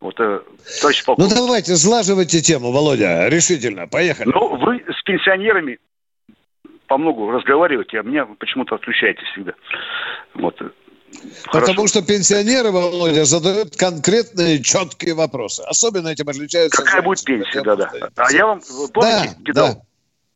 Вот, 0.00 0.18
э, 0.18 0.40
товарищ 0.80 1.04
полковник. 1.04 1.30
Ну, 1.30 1.36
давайте, 1.36 1.74
сглаживайте 1.74 2.40
тему, 2.40 2.72
Володя, 2.72 3.28
решительно. 3.28 3.86
Поехали. 3.86 4.30
Ну, 4.32 4.56
вы 4.56 4.82
с 4.88 5.02
пенсионерами 5.02 5.78
по 6.86 6.96
многу 6.96 7.30
разговариваете, 7.30 8.00
а 8.00 8.02
меня 8.02 8.24
почему-то 8.38 8.76
отключаете 8.76 9.20
всегда. 9.32 9.52
Вот. 10.34 10.60
Потому 11.52 11.86
что 11.88 12.02
пенсионеры, 12.02 12.70
Володя, 12.70 13.24
задают 13.24 13.76
конкретные, 13.76 14.62
четкие 14.62 15.14
вопросы. 15.14 15.62
Особенно 15.62 16.08
этим 16.08 16.28
отличаются... 16.28 16.82
Какая 16.82 17.02
будет 17.02 17.24
пенсия, 17.24 17.62
да-да. 17.62 17.90
А 18.16 18.32
я 18.32 18.46
вам, 18.46 18.60
помните, 18.92 19.34
да, 19.38 19.44
кидал 19.44 19.74
да. 19.74 19.80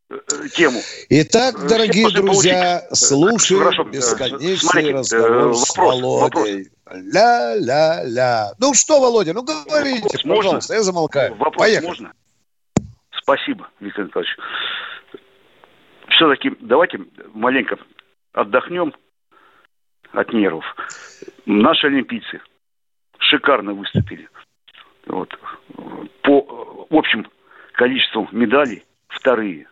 Э, 0.09 0.17
тему. 0.53 0.79
Итак, 1.09 1.55
э, 1.57 1.67
дорогие 1.67 2.09
друзья, 2.11 2.81
получить. 2.81 2.91
Э, 2.91 2.95
слушаем 2.95 3.63
Хорошо. 3.63 3.83
бесконечный 3.85 4.57
Смотрите, 4.57 4.93
разговор 4.93 5.31
вопрос, 5.31 5.67
с 5.67 5.77
Володей. 5.77 6.69
Ля-ля-ля. 6.91 8.53
Ну 8.59 8.73
что, 8.75 8.99
Володя, 8.99 9.33
ну 9.33 9.41
говорите, 9.43 10.03
вопрос 10.03 10.21
пожалуйста, 10.21 10.53
можно? 10.53 10.73
я 10.73 10.83
замолкаю. 10.83 11.35
Вопрос 11.35 11.57
Поехали. 11.57 11.87
можно? 11.87 12.13
Спасибо, 13.19 13.67
Виктор 13.79 14.05
Николаевич. 14.05 14.37
Все-таки 16.09 16.51
давайте 16.59 16.99
маленько 17.33 17.77
отдохнем 18.33 18.93
от 20.15 20.33
нервов. 20.33 20.65
Наши 21.45 21.87
олимпийцы 21.87 22.41
шикарно 23.19 23.73
выступили. 23.73 24.27
Вот. 25.07 25.37
По 26.23 26.87
общим 26.89 27.27
количеству 27.73 28.27
медалей 28.31 28.83
вторые. 29.07 29.67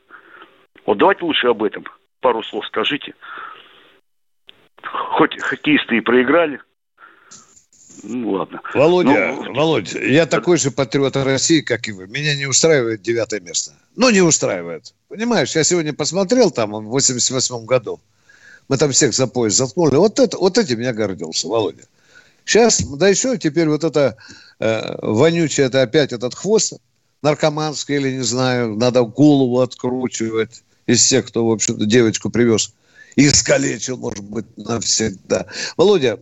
Вот 0.86 0.98
давайте 0.98 1.26
лучше 1.26 1.48
об 1.48 1.64
этом 1.64 1.86
пару 2.20 2.44
слов 2.44 2.66
скажите. 2.68 3.14
Хоть 4.84 5.40
хоккеисты 5.42 5.98
и 5.98 6.02
проиграли, 6.02 6.60
ну, 8.02 8.32
ладно. 8.32 8.62
Володя, 8.74 9.34
ну, 9.34 9.54
Володя, 9.54 10.04
я 10.04 10.26
такой 10.26 10.58
же 10.58 10.72
патриот 10.72 11.16
России, 11.16 11.62
как 11.62 11.88
и 11.88 11.92
вы. 11.92 12.08
Меня 12.08 12.36
не 12.36 12.48
устраивает 12.48 13.02
девятое 13.02 13.40
место. 13.40 13.74
Ну, 13.96 14.10
не 14.10 14.22
устраивает. 14.22 14.94
Понимаешь, 15.08 15.56
я 15.56 15.64
сегодня 15.64 15.94
посмотрел 15.94 16.52
там 16.52 16.72
в 16.72 16.90
88 16.90 17.66
году. 17.66 18.02
Мы 18.68 18.78
там 18.78 18.92
всех 18.92 19.14
за 19.14 19.28
пояс 19.28 19.56
заткнули. 19.56 19.96
Вот, 19.96 20.20
это, 20.20 20.38
вот 20.38 20.58
этим 20.58 20.80
я 20.80 20.94
гордился, 20.94 21.48
Володя. 21.48 21.84
Сейчас, 22.46 22.82
да 22.82 23.08
еще 23.08 23.38
теперь 23.38 23.70
вот 23.70 23.84
это 23.84 24.18
э, 24.60 24.98
вонючее, 25.02 25.68
это 25.68 25.82
опять 25.82 26.12
этот 26.12 26.36
хвост 26.36 26.74
наркоманский 27.22 27.96
или 27.96 28.12
не 28.12 28.24
знаю, 28.24 28.76
надо 28.76 29.04
голову 29.04 29.62
откручивать 29.62 30.64
из 30.86 31.08
тех, 31.08 31.26
кто, 31.26 31.48
в 31.48 31.52
общем-то, 31.52 31.86
девочку 31.86 32.30
привез 32.30 32.74
и 33.16 33.28
искалечил, 33.28 33.98
может 33.98 34.24
быть, 34.24 34.46
навсегда. 34.58 35.46
Володя, 35.78 36.20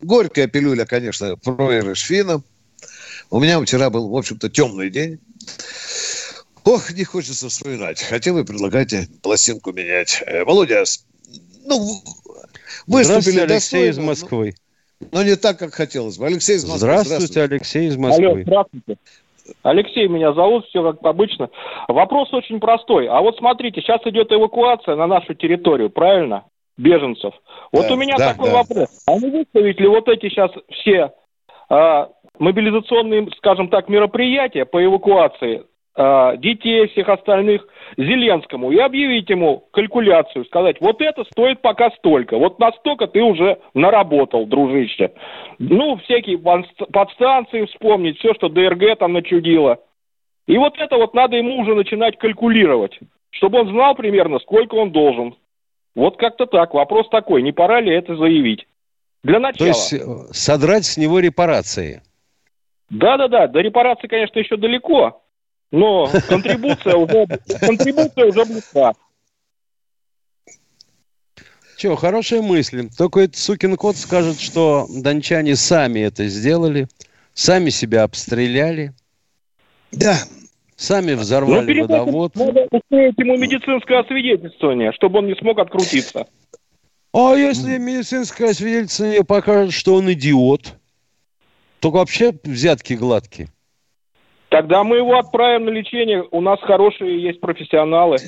горькая 0.00 0.46
пилюля, 0.46 0.86
конечно, 0.86 1.36
проигрыш 1.36 2.00
финнам. 2.00 2.42
У 3.30 3.40
меня 3.40 3.60
вчера 3.60 3.90
был, 3.90 4.08
в 4.08 4.16
общем-то, 4.16 4.48
темный 4.48 4.90
день. 4.90 5.18
Ох, 6.64 6.90
не 6.92 7.04
хочется 7.04 7.48
вспоминать. 7.48 8.02
Хотя 8.02 8.32
вы 8.32 8.44
предлагаете 8.44 9.08
пластинку 9.22 9.72
менять. 9.72 10.22
Э, 10.26 10.44
Володя, 10.44 10.84
ну, 11.64 11.78
выступили 12.86 13.40
Алексей 13.40 13.88
достойно, 13.88 13.90
из 13.90 13.98
Москвы. 13.98 14.54
Но, 15.00 15.06
но 15.12 15.22
не 15.22 15.36
так, 15.36 15.58
как 15.58 15.74
хотелось 15.74 16.18
бы. 16.18 16.26
Алексей 16.26 16.56
из 16.56 16.64
Москвы. 16.64 16.78
Здравствуйте, 16.78 17.16
здравствуйте. 17.16 17.54
Алексей 17.54 17.88
из 17.88 17.96
Москвы. 17.96 18.26
Алло, 18.26 18.42
здравствуйте. 18.42 18.96
Алексей 19.62 20.08
меня 20.08 20.32
зовут, 20.32 20.66
все 20.66 20.92
как 20.92 21.04
обычно. 21.04 21.50
Вопрос 21.88 22.32
очень 22.32 22.60
простой. 22.60 23.08
А 23.08 23.20
вот 23.20 23.36
смотрите, 23.36 23.80
сейчас 23.80 24.00
идет 24.06 24.32
эвакуация 24.32 24.96
на 24.96 25.06
нашу 25.06 25.34
территорию, 25.34 25.90
правильно? 25.90 26.44
Беженцев. 26.76 27.34
Вот 27.72 27.86
да, 27.86 27.94
у 27.94 27.96
меня 27.96 28.16
да, 28.16 28.32
такой 28.32 28.50
да. 28.50 28.56
вопрос. 28.56 28.88
А 29.06 29.18
не 29.18 29.30
выставить 29.30 29.78
ли 29.78 29.86
вот 29.86 30.08
эти 30.08 30.28
сейчас 30.28 30.50
все 30.70 31.12
а, 31.68 32.08
мобилизационные, 32.38 33.28
скажем 33.36 33.68
так, 33.68 33.88
мероприятия 33.88 34.64
по 34.64 34.84
эвакуации 34.84 35.64
детей, 35.96 36.88
всех 36.88 37.08
остальных 37.08 37.66
Зеленскому 37.96 38.72
и 38.72 38.78
объявить 38.78 39.30
ему 39.30 39.64
калькуляцию, 39.72 40.44
сказать, 40.46 40.80
вот 40.80 41.00
это 41.00 41.24
стоит 41.24 41.60
пока 41.60 41.90
столько, 41.92 42.36
вот 42.36 42.58
настолько 42.58 43.06
ты 43.06 43.22
уже 43.22 43.58
наработал, 43.74 44.46
дружище. 44.46 45.12
Ну, 45.58 45.96
всякие 45.98 46.38
подстанции 46.38 47.66
вспомнить, 47.66 48.18
все, 48.18 48.34
что 48.34 48.48
ДРГ 48.48 48.98
там 48.98 49.12
начудило. 49.12 49.78
И 50.46 50.58
вот 50.58 50.74
это 50.78 50.96
вот 50.96 51.14
надо 51.14 51.36
ему 51.36 51.60
уже 51.60 51.74
начинать 51.74 52.18
калькулировать, 52.18 52.98
чтобы 53.30 53.60
он 53.60 53.68
знал 53.68 53.94
примерно, 53.94 54.38
сколько 54.40 54.74
он 54.74 54.90
должен. 54.90 55.36
Вот 55.94 56.16
как-то 56.16 56.46
так. 56.46 56.74
Вопрос 56.74 57.08
такой, 57.08 57.42
не 57.42 57.52
пора 57.52 57.80
ли 57.80 57.94
это 57.94 58.16
заявить? 58.16 58.66
Для 59.22 59.38
начала. 59.38 59.58
То 59.58 59.66
есть 59.66 59.92
э, 59.92 59.98
содрать 60.32 60.84
с 60.84 60.96
него 60.96 61.20
репарации? 61.20 62.02
Да-да-да, 62.90 63.46
до 63.46 63.60
репарации, 63.60 64.06
конечно, 64.06 64.38
еще 64.38 64.56
далеко, 64.56 65.22
но 65.74 66.08
контрибуция 66.28 66.94
уже, 66.94 67.26
контрибуция 67.58 68.26
уже 68.26 68.44
близка. 68.44 68.94
Че, 71.76 71.96
хорошая 71.96 72.42
мысль. 72.42 72.88
Только 72.96 73.20
этот 73.20 73.36
сукин 73.36 73.76
кот 73.76 73.96
скажет, 73.96 74.38
что 74.38 74.86
дончане 74.88 75.56
сами 75.56 76.00
это 76.00 76.28
сделали, 76.28 76.86
сами 77.32 77.70
себя 77.70 78.04
обстреляли. 78.04 78.92
Да. 79.90 80.16
Сами 80.76 81.14
взорвали 81.14 81.80
Но 81.80 81.82
водовод. 81.82 82.36
Надо 82.36 82.68
устроить 82.70 83.18
ему 83.18 83.36
медицинское 83.36 84.00
освидетельствование, 84.00 84.92
чтобы 84.92 85.18
он 85.18 85.26
не 85.26 85.34
смог 85.34 85.58
открутиться. 85.58 86.26
А 87.12 87.34
если 87.34 87.78
медицинское 87.78 88.50
освидетельствование 88.50 89.24
покажет, 89.24 89.72
что 89.72 89.94
он 89.94 90.12
идиот, 90.12 90.74
то 91.80 91.90
вообще 91.90 92.32
взятки 92.44 92.94
гладкие. 92.94 93.48
Тогда 94.54 94.84
мы 94.84 94.98
его 94.98 95.18
отправим 95.18 95.64
на 95.64 95.70
лечение. 95.70 96.22
У 96.30 96.40
нас 96.40 96.60
хорошие 96.60 97.20
есть 97.20 97.40
профессионалы 97.40 98.18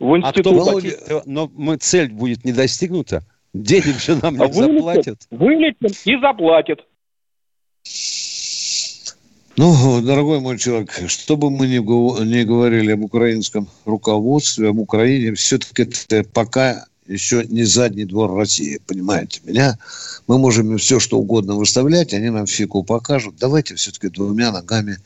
в 0.00 0.16
институте. 0.16 0.98
А 1.02 1.04
кто 1.04 1.22
Но 1.24 1.48
мы, 1.54 1.76
цель 1.76 2.10
будет 2.10 2.44
не 2.44 2.50
достигнута. 2.50 3.22
Денег 3.54 4.00
же 4.00 4.18
нам 4.20 4.34
не 4.34 4.44
вылечат, 4.44 4.74
заплатят. 4.74 5.18
Вылечим 5.30 5.90
и 6.04 6.20
заплатят. 6.20 6.80
Ну, 9.56 10.02
дорогой 10.02 10.40
мой 10.40 10.58
человек, 10.58 10.90
что 11.06 11.36
бы 11.36 11.48
мы 11.48 11.68
ни, 11.68 11.76
ни 11.78 12.42
говорили 12.42 12.90
об 12.90 13.04
украинском 13.04 13.68
руководстве, 13.84 14.70
об 14.70 14.80
Украине, 14.80 15.34
все-таки 15.34 15.82
это 15.82 16.28
пока 16.28 16.86
еще 17.06 17.44
не 17.44 17.62
задний 17.62 18.04
двор 18.04 18.34
России, 18.34 18.80
понимаете 18.84 19.42
меня? 19.44 19.78
Мы 20.26 20.38
можем 20.38 20.72
им 20.72 20.78
все, 20.78 20.98
что 20.98 21.18
угодно 21.18 21.54
выставлять, 21.54 22.14
они 22.14 22.30
нам 22.30 22.48
фику 22.48 22.82
покажут. 22.82 23.36
Давайте 23.38 23.76
все-таки 23.76 24.08
двумя 24.08 24.50
ногами 24.50 24.96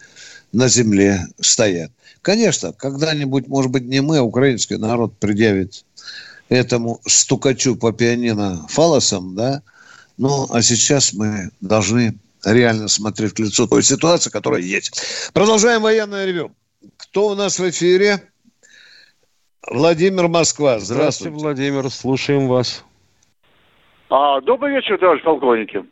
на 0.52 0.68
земле 0.68 1.20
стоят. 1.40 1.90
Конечно, 2.20 2.72
когда-нибудь, 2.72 3.48
может 3.48 3.70
быть, 3.70 3.84
не 3.84 4.00
мы, 4.00 4.18
а 4.18 4.22
украинский 4.22 4.76
народ 4.76 5.18
предъявит 5.18 5.84
этому 6.48 7.00
стукачу 7.06 7.76
по 7.76 7.92
пианино 7.92 8.66
фалосом, 8.68 9.34
да, 9.34 9.62
ну, 10.18 10.46
а 10.50 10.62
сейчас 10.62 11.14
мы 11.14 11.50
должны 11.60 12.14
реально 12.44 12.88
смотреть 12.88 13.32
в 13.32 13.38
лицо 13.38 13.66
той 13.66 13.82
ситуации, 13.82 14.30
которая 14.30 14.60
есть. 14.60 15.30
Продолжаем 15.32 15.82
военное 15.82 16.26
ревю. 16.26 16.52
Кто 16.96 17.28
у 17.28 17.34
нас 17.34 17.58
в 17.58 17.70
эфире? 17.70 18.22
Владимир 19.66 20.28
Москва. 20.28 20.78
Здравствуйте. 20.80 20.94
Здравствуйте, 20.94 21.36
Владимир. 21.36 21.90
Слушаем 21.90 22.48
вас. 22.48 22.84
А, 24.10 24.40
добрый 24.42 24.74
вечер, 24.74 24.98
товарищ 24.98 25.22
полковники. 25.22 25.84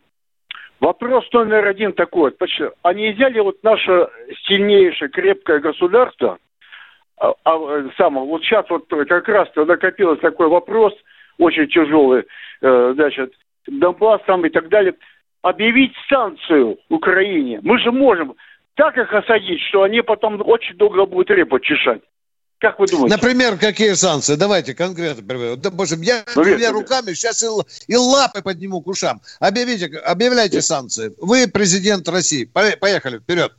Вопрос 0.81 1.31
номер 1.33 1.67
один 1.67 1.93
такой. 1.93 2.35
А 2.83 2.95
нельзя 2.95 3.29
ли 3.29 3.41
вот 3.41 3.63
наше 3.63 4.09
сильнейшее, 4.47 5.11
крепкое 5.11 5.61
государство, 5.61 6.39
а, 7.19 7.35
а, 7.45 7.85
само, 7.99 8.25
вот 8.25 8.43
сейчас 8.43 8.65
вот 8.71 8.89
как 8.89 9.29
раз 9.29 9.49
накопилось 9.55 10.21
такой 10.21 10.49
вопрос, 10.49 10.95
очень 11.39 11.69
тяжелый, 11.69 12.25
э, 12.63 12.93
значит, 12.95 13.33
Донбасс 13.67 14.23
там 14.27 14.47
и 14.47 14.49
так 14.49 14.69
далее, 14.69 14.95
объявить 15.43 15.93
санкцию 16.09 16.79
Украине. 16.89 17.61
Мы 17.63 17.79
же 17.79 17.93
можем 17.93 18.35
так 18.75 18.97
их 18.97 19.13
осадить, 19.13 19.61
что 19.69 19.83
они 19.83 20.01
потом 20.01 20.41
очень 20.43 20.77
долго 20.77 21.05
будут 21.05 21.31
репу 21.31 21.59
чешать. 21.59 22.01
Как 22.61 22.79
вы 22.79 22.87
думаете? 22.87 23.17
Например, 23.17 23.57
какие 23.57 23.95
санкции? 23.95 24.35
Давайте 24.35 24.75
конкретно. 24.75 25.57
Допустим, 25.57 26.03
я 26.03 26.23
ну, 26.37 26.45
двумя 26.45 26.71
руками 26.73 27.15
сейчас 27.15 27.43
и, 27.43 27.47
и 27.87 27.97
лапы 27.97 28.43
подниму 28.43 28.83
к 28.83 28.87
ушам. 28.87 29.23
Объявите, 29.41 29.87
объявляйте 30.05 30.57
нет. 30.57 30.65
санкции. 30.65 31.15
Вы 31.19 31.49
президент 31.49 32.07
России. 32.09 32.45
Поехали, 32.45 33.19
вперед. 33.19 33.53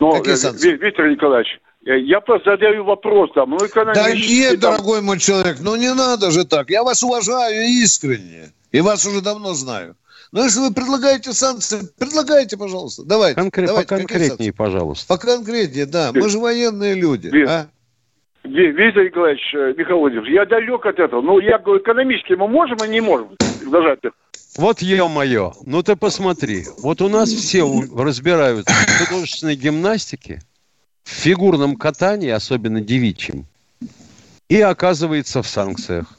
Ну, 0.00 0.12
какие 0.12 0.34
э, 0.34 0.36
санкции? 0.36 0.76
Виктор 0.76 1.08
Николаевич, 1.08 1.48
э, 1.86 1.98
я 2.00 2.20
просто 2.20 2.50
задаю 2.50 2.84
вопрос 2.84 3.30
там. 3.34 3.50
Ну, 3.50 3.58
да 3.94 4.12
нет, 4.12 4.60
там... 4.60 4.72
дорогой 4.72 5.00
мой 5.00 5.18
человек, 5.18 5.56
ну 5.60 5.74
не 5.76 5.94
надо 5.94 6.30
же 6.30 6.44
так. 6.44 6.68
Я 6.68 6.84
вас 6.84 7.02
уважаю 7.02 7.68
искренне. 7.68 8.52
И 8.70 8.82
вас 8.82 9.06
уже 9.06 9.22
давно 9.22 9.54
знаю. 9.54 9.96
Но 10.30 10.44
если 10.44 10.60
вы 10.60 10.74
предлагаете 10.74 11.32
санкции, 11.32 11.80
предлагайте, 11.98 12.58
пожалуйста. 12.58 13.02
Давайте. 13.04 13.40
Конкрет, 13.40 13.66
давайте 13.66 13.88
поконкретнее, 13.88 14.52
пожалуйста. 14.52 15.08
Поконкретнее, 15.08 15.86
да. 15.86 16.12
Мы 16.14 16.28
же 16.28 16.38
военные 16.38 16.94
люди. 16.94 17.28
Вид, 17.28 17.48
а? 17.48 17.68
Виктор 18.44 19.04
Николаевич 19.04 19.54
э, 19.54 19.74
Михайлович, 19.76 20.28
я 20.28 20.46
далек 20.46 20.84
от 20.86 20.98
этого. 20.98 21.20
Но 21.20 21.40
я 21.40 21.58
говорю, 21.58 21.82
экономически 21.82 22.32
мы 22.32 22.48
можем 22.48 22.78
и 22.84 22.88
не 22.88 23.00
можем 23.00 23.30
зажать 23.66 23.98
это. 24.02 24.14
Вот 24.56 24.82
ё-моё, 24.82 25.52
ну 25.64 25.82
ты 25.82 25.94
посмотри. 25.94 26.64
Вот 26.82 27.00
у 27.02 27.08
нас 27.08 27.30
все 27.30 27.64
разбираются 27.96 28.72
в 28.72 29.06
художественной 29.06 29.54
гимнастике, 29.54 30.40
в 31.04 31.10
фигурном 31.10 31.76
катании, 31.76 32.30
особенно 32.30 32.80
девичьем, 32.80 33.44
и 34.48 34.60
оказывается 34.60 35.42
в 35.42 35.46
санкциях. 35.46 36.18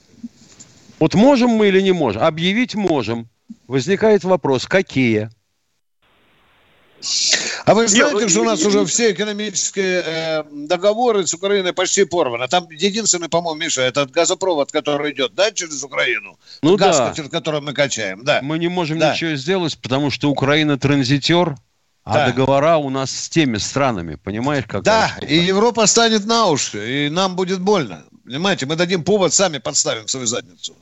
Вот 0.99 1.15
можем 1.15 1.49
мы 1.49 1.67
или 1.67 1.81
не 1.81 1.91
можем? 1.91 2.21
Объявить 2.21 2.75
можем. 2.75 3.27
Возникает 3.67 4.23
вопрос, 4.23 4.65
какие? 4.67 5.29
А 7.65 7.73
вы 7.73 7.87
знаете, 7.87 8.15
Нет, 8.15 8.29
что 8.29 8.41
у 8.41 8.43
нас 8.43 8.63
уже 8.63 8.85
все 8.85 9.11
экономические 9.11 10.03
э, 10.05 10.43
договоры 10.51 11.25
с 11.25 11.33
Украиной 11.33 11.73
почти 11.73 12.05
порваны? 12.05 12.47
Там 12.47 12.69
единственный, 12.69 13.29
по-моему, 13.29 13.59
Миша, 13.59 13.81
этот 13.81 14.11
газопровод, 14.11 14.71
который 14.71 15.11
идет, 15.13 15.33
да, 15.33 15.51
через 15.51 15.83
Украину? 15.83 16.37
Ну 16.61 16.77
Газ, 16.77 16.97
да. 16.97 17.13
через 17.15 17.29
который 17.29 17.61
мы 17.61 17.73
качаем, 17.73 18.23
да. 18.23 18.39
Мы 18.41 18.59
не 18.59 18.67
можем 18.67 18.99
да. 18.99 19.13
ничего 19.13 19.35
сделать, 19.35 19.77
потому 19.79 20.11
что 20.11 20.29
Украина 20.29 20.77
транзитер, 20.77 21.55
а 22.03 22.13
да. 22.13 22.25
договора 22.27 22.77
у 22.77 22.89
нас 22.89 23.11
с 23.11 23.29
теми 23.29 23.57
странами, 23.57 24.15
понимаешь, 24.15 24.65
как? 24.67 24.83
Да, 24.83 25.09
штука? 25.09 25.25
и 25.25 25.35
Европа 25.37 25.85
станет 25.85 26.25
на 26.25 26.47
уши, 26.47 27.07
и 27.07 27.09
нам 27.09 27.35
будет 27.35 27.61
больно. 27.61 28.03
Понимаете, 28.25 28.65
мы 28.65 28.75
дадим 28.75 29.03
повод, 29.03 29.33
сами 29.33 29.59
подставим 29.59 30.07
свою 30.07 30.25
задницу. 30.25 30.75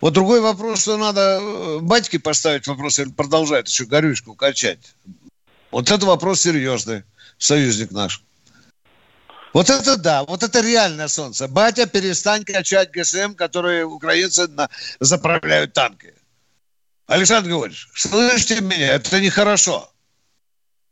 Вот 0.00 0.12
другой 0.12 0.40
вопрос, 0.40 0.82
что 0.82 0.96
надо 0.96 1.38
э, 1.40 1.78
батьке 1.80 2.18
поставить 2.18 2.66
вопрос, 2.66 2.98
или 2.98 3.10
продолжает 3.10 3.68
еще 3.68 3.86
горючку 3.86 4.34
качать. 4.34 4.94
Вот 5.70 5.90
это 5.90 6.04
вопрос 6.04 6.42
серьезный, 6.42 7.02
союзник 7.38 7.90
наш. 7.90 8.22
Вот 9.52 9.70
это 9.70 9.96
да, 9.96 10.24
вот 10.24 10.42
это 10.42 10.60
реальное 10.60 11.08
солнце. 11.08 11.48
Батя, 11.48 11.86
перестань 11.86 12.44
качать 12.44 12.90
ГСМ, 12.90 13.34
которые 13.34 13.86
украинцы 13.86 14.48
на... 14.48 14.68
заправляют 15.00 15.72
танки. 15.72 16.12
Александр 17.06 17.48
Григорьевич, 17.48 17.88
слышите 17.94 18.60
меня, 18.60 18.94
это 18.94 19.18
нехорошо. 19.18 19.90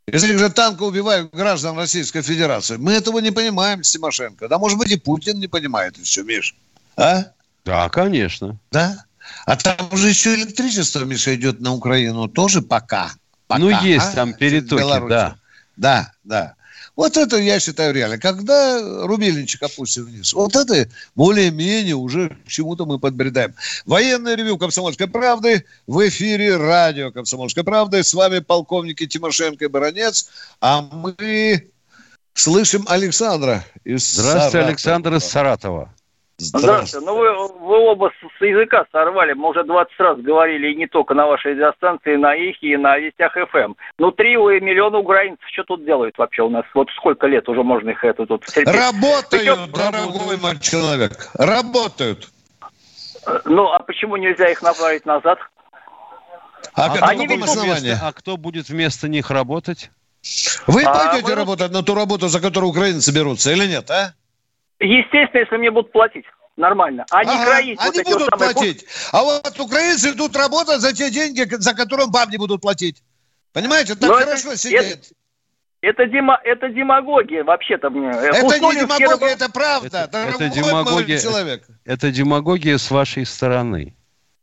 Если 0.07 0.35
же 0.35 0.49
танки 0.49 0.81
убивают 0.81 1.31
граждан 1.31 1.77
Российской 1.77 2.21
Федерации, 2.21 2.77
мы 2.77 2.93
этого 2.93 3.19
не 3.19 3.31
понимаем, 3.31 3.81
Тимошенко. 3.81 4.47
Да, 4.47 4.57
может 4.57 4.77
быть, 4.77 4.91
и 4.91 4.97
Путин 4.97 5.39
не 5.39 5.47
понимает 5.47 5.97
еще, 5.97 6.23
Миш. 6.23 6.55
А? 6.95 7.25
Да, 7.65 7.89
конечно. 7.89 8.59
Да? 8.71 9.05
А 9.45 9.55
там 9.55 9.77
уже 9.91 10.09
еще 10.09 10.35
электричество, 10.35 11.03
Миша, 11.03 11.35
идет 11.35 11.59
на 11.59 11.73
Украину 11.73 12.27
тоже 12.27 12.61
пока. 12.61 13.11
пока 13.47 13.59
ну, 13.59 13.69
есть 13.81 14.05
а? 14.05 14.11
там 14.11 14.33
перетоки, 14.33 15.09
да. 15.09 15.35
Да, 15.75 16.11
да. 16.23 16.55
Вот 16.95 17.17
это, 17.17 17.37
я 17.37 17.59
считаю, 17.59 17.93
реально. 17.93 18.17
Когда 18.17 18.79
рубильничек 19.05 19.63
опустим 19.63 20.05
вниз, 20.05 20.31
вот 20.33 20.55
это 20.55 20.89
более-менее 21.15 21.95
уже 21.95 22.29
к 22.29 22.47
чему-то 22.47 22.85
мы 22.85 22.99
подбредаем. 22.99 23.53
Военное 23.85 24.35
ревю 24.35 24.57
«Комсомольской 24.57 25.07
правды» 25.07 25.65
в 25.87 26.07
эфире 26.07 26.55
радио 26.55 27.11
«Комсомольской 27.11 27.65
правды». 27.65 28.01
С 28.01 28.13
вами 28.13 28.39
полковники 28.39 29.05
Тимошенко 29.07 29.65
и 29.65 29.67
Баранец. 29.67 30.29
А 30.61 30.81
мы 30.83 31.69
слышим 32.33 32.85
Александра 32.87 33.65
из 33.83 34.13
Здравствуйте, 34.13 34.51
Саратова. 34.51 34.67
Александр 34.67 35.15
из 35.15 35.23
Саратова. 35.25 35.93
Здравствуйте. 36.37 37.05
Ну, 37.05 37.15
вы, 37.17 37.47
вы 37.47 37.77
оба 37.77 38.11
с, 38.11 38.37
с 38.37 38.41
языка 38.41 38.85
сорвали. 38.91 39.33
Мы 39.33 39.49
уже 39.49 39.63
20 39.63 39.99
раз 39.99 40.19
говорили, 40.19 40.73
и 40.73 40.75
не 40.75 40.87
только 40.87 41.13
на 41.13 41.27
вашей 41.27 41.53
радиостанции, 41.53 42.17
на 42.17 42.35
их 42.35 42.61
и 42.61 42.75
на 42.75 42.97
Вестях 42.97 43.33
ФМ. 43.33 43.73
Ну, 43.97 44.11
три 44.11 44.35
миллиона 44.35 44.97
украинцев 44.97 45.45
что 45.53 45.63
тут 45.63 45.85
делают 45.85 46.17
вообще 46.17 46.43
у 46.43 46.49
нас? 46.49 46.65
Вот 46.73 46.89
сколько 46.97 47.27
лет 47.27 47.47
уже 47.47 47.63
можно 47.63 47.91
их 47.91 48.03
это 48.03 48.25
тут 48.25 48.45
терпеть? 48.45 48.67
Работают, 48.67 49.29
Причем... 49.31 49.71
дорогой 49.71 50.37
мой 50.37 50.59
человек. 50.59 51.29
Работают. 51.35 52.27
Ну, 53.45 53.71
а 53.71 53.79
почему 53.79 54.17
нельзя 54.17 54.49
их 54.49 54.61
направить 54.61 55.05
назад? 55.05 55.39
А, 56.73 56.87
а, 56.87 57.07
они 57.07 57.27
ведь... 57.27 57.39
вместо, 57.39 57.99
а 58.03 58.11
кто 58.11 58.35
будет 58.35 58.67
вместо 58.67 59.07
них 59.07 59.31
работать? 59.31 59.89
Вы 60.67 60.83
а 60.83 60.93
пойдете 60.93 61.29
мы... 61.29 61.35
работать 61.35 61.71
на 61.71 61.81
ту 61.81 61.95
работу, 61.95 62.27
за 62.27 62.41
которую 62.41 62.71
украинцы 62.71 63.13
берутся, 63.13 63.51
или 63.51 63.67
нет, 63.67 63.89
а? 63.89 64.13
Естественно, 64.79 65.41
если 65.41 65.57
мне 65.57 65.71
будут 65.71 65.91
платить. 65.91 66.25
Нормально. 66.57 67.05
А 67.11 67.23
не 67.23 67.31
ага, 67.31 67.45
кроить 67.45 67.79
они 67.79 67.97
вот 67.99 68.05
будут 68.05 68.29
самые... 68.29 68.53
платить. 68.53 68.85
А 69.11 69.23
вот 69.23 69.59
украинцы 69.59 70.11
идут 70.11 70.35
работать 70.37 70.79
за 70.79 70.93
те 70.93 71.11
деньги, 71.11 71.45
за 71.49 71.73
которые 71.73 72.07
вам 72.07 72.29
не 72.29 72.37
будут 72.37 72.61
платить. 72.61 73.03
Понимаете, 73.51 73.95
так 73.95 74.09
Но 74.09 74.15
хорошо 74.15 74.49
это, 74.49 74.57
сидит. 74.57 74.81
Это... 74.81 75.07
Это, 75.81 76.07
демо, 76.07 76.39
это 76.43 76.69
демагогия, 76.69 77.43
вообще-то 77.43 77.91
мне. 77.91 78.09
Это 78.09 78.43
Условия 78.43 78.79
не 78.79 78.87
демагогия, 78.87 79.35
это 79.35 79.51
правда. 79.51 80.09
Это, 80.09 80.17
это, 80.17 80.49
демагогия, 80.49 81.19
человек. 81.19 81.63
это 81.83 82.11
демагогия 82.11 82.79
с 82.79 82.89
вашей 82.89 83.23
стороны. 83.23 83.95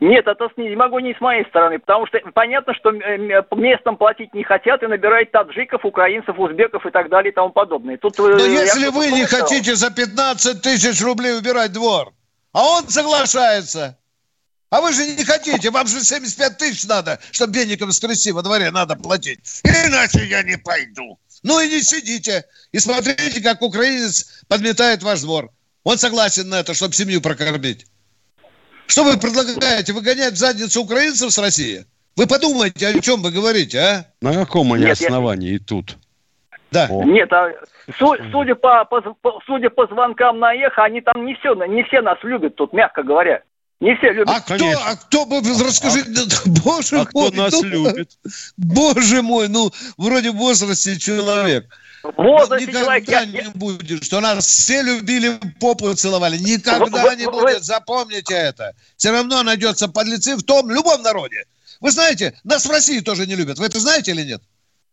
Нет, 0.03 0.27
это 0.27 0.49
не 0.57 0.75
могу 0.75 0.99
не 0.99 1.15
с 1.15 1.21
моей 1.21 1.45
стороны, 1.47 1.79
потому 1.79 2.09
что 2.09 2.19
понятно, 2.35 2.75
что 2.75 2.91
местным 2.91 3.97
платить 3.97 4.35
не 4.35 4.43
хотят 4.43 4.83
и 4.83 4.89
набирают 4.89 5.31
таджиков, 5.31 5.85
украинцев, 5.85 6.37
узбеков 6.37 6.85
и 6.85 6.91
так 6.91 7.09
далее 7.09 7.31
и 7.31 7.35
тому 7.35 7.51
подобное. 7.51 7.97
Тут, 7.99 8.19
э, 8.19 8.23
Но 8.23 8.45
если 8.45 8.89
вы 8.89 9.13
не 9.13 9.25
хотите 9.27 9.77
за 9.77 9.93
15 9.93 10.61
тысяч 10.61 11.01
рублей 11.03 11.39
убирать 11.39 11.73
двор, 11.73 12.13
а 12.53 12.65
он 12.65 12.89
соглашается, 12.89 13.97
а 14.71 14.81
вы 14.81 14.93
же 14.93 15.07
не 15.07 15.25
хотите, 15.25 15.71
вам 15.71 15.87
же 15.87 16.01
75 16.01 16.59
тысяч 16.59 16.85
надо, 16.89 17.21
чтобы 17.31 17.57
веником 17.57 17.93
скрести 17.93 18.33
во 18.33 18.43
дворе 18.43 18.73
надо 18.73 18.97
платить. 18.97 19.61
Иначе 19.63 20.25
я 20.25 20.43
не 20.43 20.59
пойду. 20.59 21.17
Ну 21.45 21.61
и 21.61 21.69
не 21.69 21.81
сидите. 21.81 22.45
И 22.73 22.81
смотрите, 22.81 23.41
как 23.41 23.63
украинец 23.63 24.43
подметает 24.49 25.05
ваш 25.05 25.21
двор. 25.21 25.51
Он 25.85 25.97
согласен 25.97 26.49
на 26.49 26.59
это, 26.59 26.75
чтобы 26.75 26.93
семью 26.93 27.21
прокормить. 27.21 27.87
Что 28.87 29.05
вы 29.05 29.17
предлагаете? 29.17 29.93
Выгонять 29.93 30.35
в 30.35 30.37
задницу 30.37 30.83
украинцев 30.83 31.33
с 31.33 31.39
России? 31.39 31.85
Вы 32.17 32.27
подумайте, 32.27 32.89
о 32.89 33.01
чем 33.01 33.23
вы 33.23 33.31
говорите, 33.31 33.79
а? 33.79 34.07
На 34.21 34.35
каком 34.35 34.73
они 34.73 34.85
Нет, 34.85 35.01
основании 35.01 35.55
я... 35.55 35.59
тут? 35.59 35.97
Да. 36.71 36.89
О. 36.91 37.05
Нет, 37.05 37.33
а 37.33 37.53
су, 37.99 38.15
судя 38.31 38.55
по, 38.55 38.85
по, 38.85 39.03
судя 39.47 39.71
по 39.71 39.87
звонкам 39.87 40.39
на 40.39 40.55
эхо, 40.55 40.85
они 40.85 41.01
там 41.01 41.25
не 41.25 41.35
все, 41.35 41.55
не 41.55 41.83
все 41.85 42.03
нас 42.03 42.19
любят 42.23 42.57
тут, 42.57 42.73
мягко 42.73 43.03
говоря. 43.03 43.43
Не 43.81 43.97
все 43.97 44.13
любят. 44.13 44.29
А 44.29 44.41
кто, 44.41 44.65
а 44.71 44.95
кто, 44.95 45.27
расскажите, 45.67 46.09
а, 46.11 46.49
боже 46.65 46.97
а 46.97 46.99
мой. 46.99 47.07
кто 47.07 47.31
нас 47.33 47.53
ну, 47.53 47.69
любит? 47.69 48.11
Боже 48.57 49.23
мой, 49.23 49.49
ну, 49.49 49.71
вроде 49.97 50.31
в 50.31 50.37
возрасте 50.37 50.99
человек. 50.99 51.67
Возрасте 52.03 52.67
Никогда 52.67 53.01
человек, 53.01 53.29
не 53.29 53.39
я... 53.39 53.51
будет, 53.55 54.05
что 54.05 54.21
нас 54.21 54.47
все 54.47 54.83
любили, 54.83 55.39
попу 55.61 55.93
целовали. 55.95 56.37
Никогда 56.39 57.03
вы, 57.03 57.17
не 57.17 57.27
вы, 57.27 57.33
будет, 57.33 57.59
вы... 57.59 57.61
запомните 57.61 58.35
это. 58.35 58.75
Все 58.97 59.11
равно 59.11 59.43
найдется 59.43 59.89
подлецы 59.89 60.37
в 60.37 60.43
том, 60.43 60.71
любом 60.71 61.03
народе. 61.03 61.45
Вы 61.81 61.91
знаете, 61.91 62.35
нас 62.45 62.67
в 62.67 62.71
России 62.71 63.01
тоже 63.01 63.27
не 63.27 63.35
любят. 63.35 63.59
Вы 63.59 63.67
это 63.67 63.79
знаете 63.79 64.13
или 64.13 64.23
нет? 64.23 64.43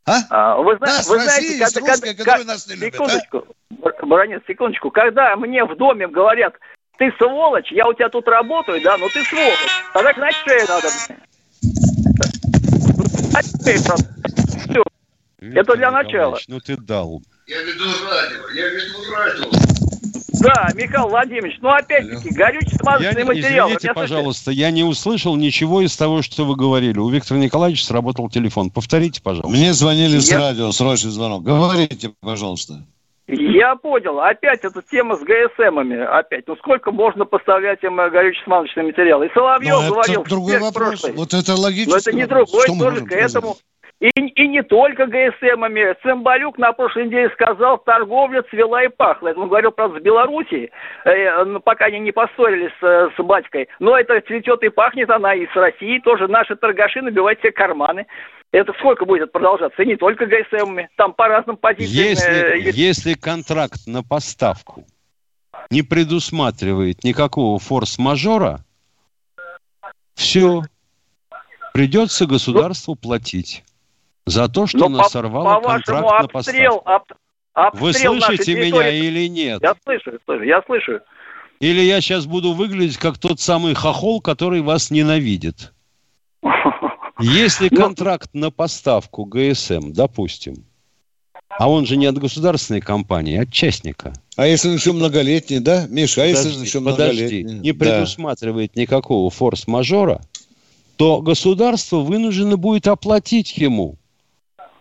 А? 0.06 0.22
А, 0.30 0.58
вы, 0.58 0.78
нас 0.80 1.08
вы 1.08 1.18
в 1.18 1.26
России 1.26 1.30
знаете, 1.30 1.58
есть 1.58 1.74
когда, 1.76 1.92
русские, 1.92 2.14
когда, 2.16 2.24
которые 2.24 2.48
нас 2.48 2.68
не 2.68 2.76
любят. 2.76 2.94
А? 2.94 2.98
Секундочку, 2.98 3.46
а? 3.84 4.06
Баранец, 4.06 4.42
секундочку. 4.48 4.92
Когда 4.92 5.36
мне 5.36 5.64
в 5.66 5.76
доме 5.78 6.08
говорят, 6.08 6.56
ты 6.98 7.12
сволочь, 7.18 7.72
я 7.72 7.88
у 7.88 7.94
тебя 7.94 8.10
тут 8.10 8.28
работаю, 8.28 8.82
да, 8.82 8.98
но 8.98 9.08
ты 9.10 9.24
сволочь. 9.24 9.58
Тогда 9.94 10.14
к 10.14 10.18
шею 10.48 10.68
надо. 10.68 10.90
Все. 13.64 14.19
Это 15.42 15.76
для 15.76 15.92
начала. 15.92 16.38
Ну 16.48 16.60
ты 16.60 16.78
дал. 16.78 17.22
Я 17.48 17.62
веду 17.62 17.86
радио, 18.10 18.50
я 18.54 18.68
веду 18.70 19.12
радио. 19.12 19.70
Да, 20.42 20.70
Михаил 20.74 21.10
Владимирович, 21.10 21.58
ну 21.62 21.70
опять-таки, 21.70 22.30
горючий 22.34 22.78
смазочный 22.78 23.24
материал. 23.24 23.68
Извините, 23.68 23.94
пожалуйста, 23.94 24.52
я 24.52 24.72
не 24.72 24.84
услышал 24.84 25.36
ничего 25.36 25.82
из 25.82 25.96
того, 25.98 26.22
что 26.22 26.46
вы 26.46 26.56
говорили. 26.56 26.98
У 26.98 27.10
Виктора 27.10 27.40
Николаевича 27.40 27.86
сработал 27.86 28.30
телефон. 28.30 28.70
Повторите, 28.70 29.22
пожалуйста. 29.22 29.50
Мне 29.50 29.74
звонили 29.74 30.16
я... 30.16 30.22
с 30.22 30.32
радио, 30.32 30.72
срочный 30.72 31.12
звонок. 31.12 31.44
Говорите, 31.44 32.12
пожалуйста. 32.22 32.86
Я 33.28 33.76
понял. 33.76 34.20
Опять 34.20 34.62
эта 34.64 34.82
тема 34.82 35.16
с 35.16 35.20
ГСМами. 35.20 35.98
Опять. 35.98 36.48
Ну 36.48 36.56
сколько 36.56 36.92
можно 36.92 37.26
поставлять 37.26 37.84
им 37.84 38.00
э, 38.00 38.10
горюче-смазочный 38.10 38.84
материал? 38.84 39.22
И 39.22 39.32
Соловьев 39.34 39.82
Но 39.82 39.90
говорил... 39.90 40.22
Это 40.22 40.30
другой 40.30 40.60
вопрос. 40.60 41.02
Прошлый. 41.02 41.14
Вот 41.14 41.34
это 41.34 41.56
логично. 41.56 41.92
Но 41.92 41.98
это 41.98 42.12
не 42.12 42.26
другой, 42.26 42.66
тоже 42.66 43.06
к 43.06 43.12
этому... 43.12 43.58
И, 44.00 44.08
и 44.08 44.48
не 44.48 44.64
только 44.64 45.08
ГСМами. 45.08 45.94
Цымбалюк 46.02 46.58
на 46.58 46.72
прошлой 46.72 47.08
неделе 47.08 47.30
сказал, 47.32 47.78
торговля 47.80 48.44
цвела 48.44 48.84
и 48.84 48.88
пахла. 48.88 49.34
Он 49.36 49.50
говорил, 49.50 49.72
правда, 49.72 50.00
с 50.00 50.02
Белоруссией, 50.02 50.72
э, 51.04 51.60
пока 51.66 51.86
они 51.86 52.00
не 52.00 52.14
поссорились 52.14 52.72
с, 52.80 52.84
э, 52.84 53.10
с 53.18 53.22
батькой. 53.22 53.68
Но 53.80 53.98
это 53.98 54.22
цветет 54.22 54.64
и 54.64 54.70
пахнет 54.70 55.10
она 55.10 55.36
и 55.36 55.48
с 55.48 55.56
Россией 55.56 56.00
тоже. 56.00 56.30
Наши 56.30 56.56
торгаши 56.56 57.02
набивают 57.02 57.40
себе 57.40 57.52
карманы. 57.52 58.08
Это 58.54 58.72
сколько 58.80 59.06
будет 59.06 59.34
продолжаться? 59.34 59.84
И 59.84 59.86
не 59.86 59.98
только 59.98 60.26
ГСМами. 60.28 60.90
Там 60.96 61.14
по 61.14 61.28
разным 61.28 61.58
позициям. 61.58 61.90
Если, 61.92 62.70
э, 62.70 62.72
если 62.72 63.14
контракт 63.16 63.86
на 63.86 64.02
поставку 64.02 64.86
не 65.70 65.82
предусматривает 65.82 67.04
никакого 67.04 67.60
форс-мажора, 67.60 68.60
все, 70.16 70.62
придется 71.74 72.26
государству 72.26 72.96
платить 72.96 73.64
за 74.30 74.48
то, 74.48 74.68
что 74.68 74.86
она 74.86 75.04
сорвала 75.06 75.60
контракт 75.62 76.22
на 76.22 76.28
поставку. 76.28 76.90
Об, 77.54 77.76
Вы 77.76 77.94
слышите 77.94 78.56
меня 78.56 78.90
или 78.90 79.28
нет? 79.28 79.62
Я 79.62 79.76
слышу, 79.84 80.12
я 80.44 80.62
слышу. 80.66 81.00
Или 81.60 81.82
я 81.82 82.00
сейчас 82.00 82.26
буду 82.26 82.54
выглядеть 82.54 82.98
как 82.98 83.18
тот 83.18 83.40
самый 83.42 83.74
хохол, 83.74 84.22
который 84.22 84.62
вас 84.62 84.92
ненавидит. 84.92 85.74
Если 87.20 87.68
ну, 87.70 87.78
контракт 87.78 88.30
на 88.34 88.50
поставку 88.50 89.26
ГСМ, 89.26 89.92
допустим, 89.92 90.64
а 91.50 91.70
он 91.70 91.86
же 91.86 91.98
не 91.98 92.06
от 92.06 92.18
государственной 92.18 92.80
компании, 92.80 93.38
а 93.38 93.42
от 93.42 93.52
частника. 93.52 94.14
А 94.38 94.48
если 94.48 94.70
он 94.70 94.76
еще 94.76 94.94
многолетний, 94.94 95.60
да, 95.60 95.86
Миша? 95.90 96.22
А 96.22 96.28
подожди, 96.28 96.48
если 96.48 96.58
он 96.58 96.64
еще 96.64 96.80
многолетний? 96.80 97.44
Подожди, 97.44 97.60
не 97.60 97.74
предусматривает 97.74 98.72
да. 98.74 98.82
никакого 98.82 99.30
форс-мажора, 99.30 100.22
то 100.96 101.22
государство 101.22 101.98
вынуждено 101.98 102.56
будет 102.56 102.88
оплатить 102.88 103.58
ему 103.58 103.99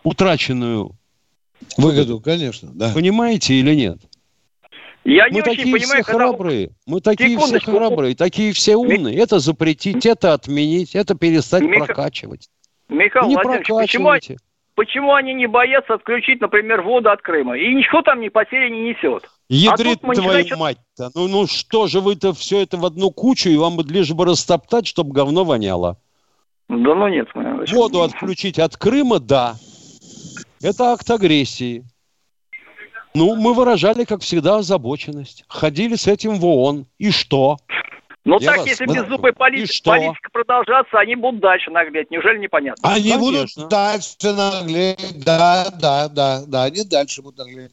утраченную 0.03 0.91
выгоду, 1.77 2.19
конечно. 2.19 2.69
Да. 2.73 2.91
Понимаете 2.93 3.55
или 3.55 3.75
нет? 3.75 3.99
Я 5.05 5.25
мы 5.25 5.35
не 5.35 5.41
такие 5.41 5.61
очень 5.61 5.71
понимаю, 5.71 6.03
все 6.03 6.11
когда... 6.11 6.27
храбрые, 6.27 6.69
мы 6.85 7.01
такие 7.01 7.37
все 7.37 7.59
храбрые, 7.59 8.15
такие 8.15 8.53
все 8.53 8.75
умные. 8.75 9.15
Ми... 9.15 9.15
Это 9.15 9.39
запретить, 9.39 10.05
это 10.05 10.33
отменить, 10.33 10.93
это 10.93 11.15
перестать 11.15 11.63
Миха... 11.63 11.85
прокачивать. 11.85 12.49
Михаил 12.89 13.27
не 13.27 13.35
Владимирович, 13.35 13.67
почему, 13.67 14.37
почему 14.75 15.13
они 15.13 15.33
не 15.33 15.47
боятся 15.47 15.93
отключить, 15.93 16.41
например, 16.41 16.81
воду 16.81 17.09
от 17.09 17.21
Крыма? 17.21 17.57
И 17.57 17.73
ничего 17.73 18.01
там 18.01 18.19
ни 18.19 18.29
потери 18.29 18.69
не 18.69 18.89
несет. 18.89 19.23
Ядрит 19.47 19.99
а 20.03 20.13
твою 20.13 20.33
начинаем... 20.33 20.59
мать-то. 20.59 21.11
Ну, 21.15 21.27
ну 21.27 21.47
что 21.47 21.87
же 21.87 22.01
вы-то 22.01 22.33
все 22.33 22.61
это 22.61 22.77
в 22.77 22.85
одну 22.85 23.09
кучу, 23.09 23.49
и 23.49 23.57
вам 23.57 23.77
бы 23.77 23.83
лишь 23.83 24.11
бы 24.11 24.25
растоптать, 24.25 24.85
чтобы 24.85 25.13
говно 25.13 25.43
воняло. 25.43 25.97
Да 26.67 26.93
ну 26.93 27.07
нет. 27.07 27.27
Воду 27.71 28.03
отключить 28.03 28.59
от 28.59 28.75
Крыма, 28.75 29.19
да. 29.19 29.55
Это 30.61 30.91
акт 30.91 31.09
агрессии. 31.09 31.85
Ну, 33.13 33.35
мы 33.35 33.53
выражали, 33.53 34.03
как 34.03 34.21
всегда, 34.21 34.57
озабоченность. 34.57 35.43
Ходили 35.47 35.95
с 35.95 36.07
этим 36.07 36.35
в 36.35 36.45
ООН. 36.45 36.85
И 36.99 37.11
что? 37.11 37.57
Ну 38.25 38.37
Я 38.39 38.57
так, 38.57 38.67
если 38.67 38.85
беззубая 38.85 39.33
политика, 39.33 39.89
политика 39.89 40.29
продолжаться, 40.31 40.99
они 40.99 41.15
будут 41.15 41.39
дальше 41.39 41.71
наглеть. 41.71 42.11
Неужели 42.11 42.37
непонятно? 42.37 42.87
Они 42.87 43.13
Конечно. 43.13 43.19
будут 43.19 43.69
дальше 43.69 44.15
наглеть. 44.21 45.23
Да, 45.25 45.67
да, 45.81 46.09
да, 46.09 46.43
да. 46.45 46.63
Они 46.65 46.83
дальше 46.83 47.21
будут 47.21 47.39
наглеть. 47.39 47.71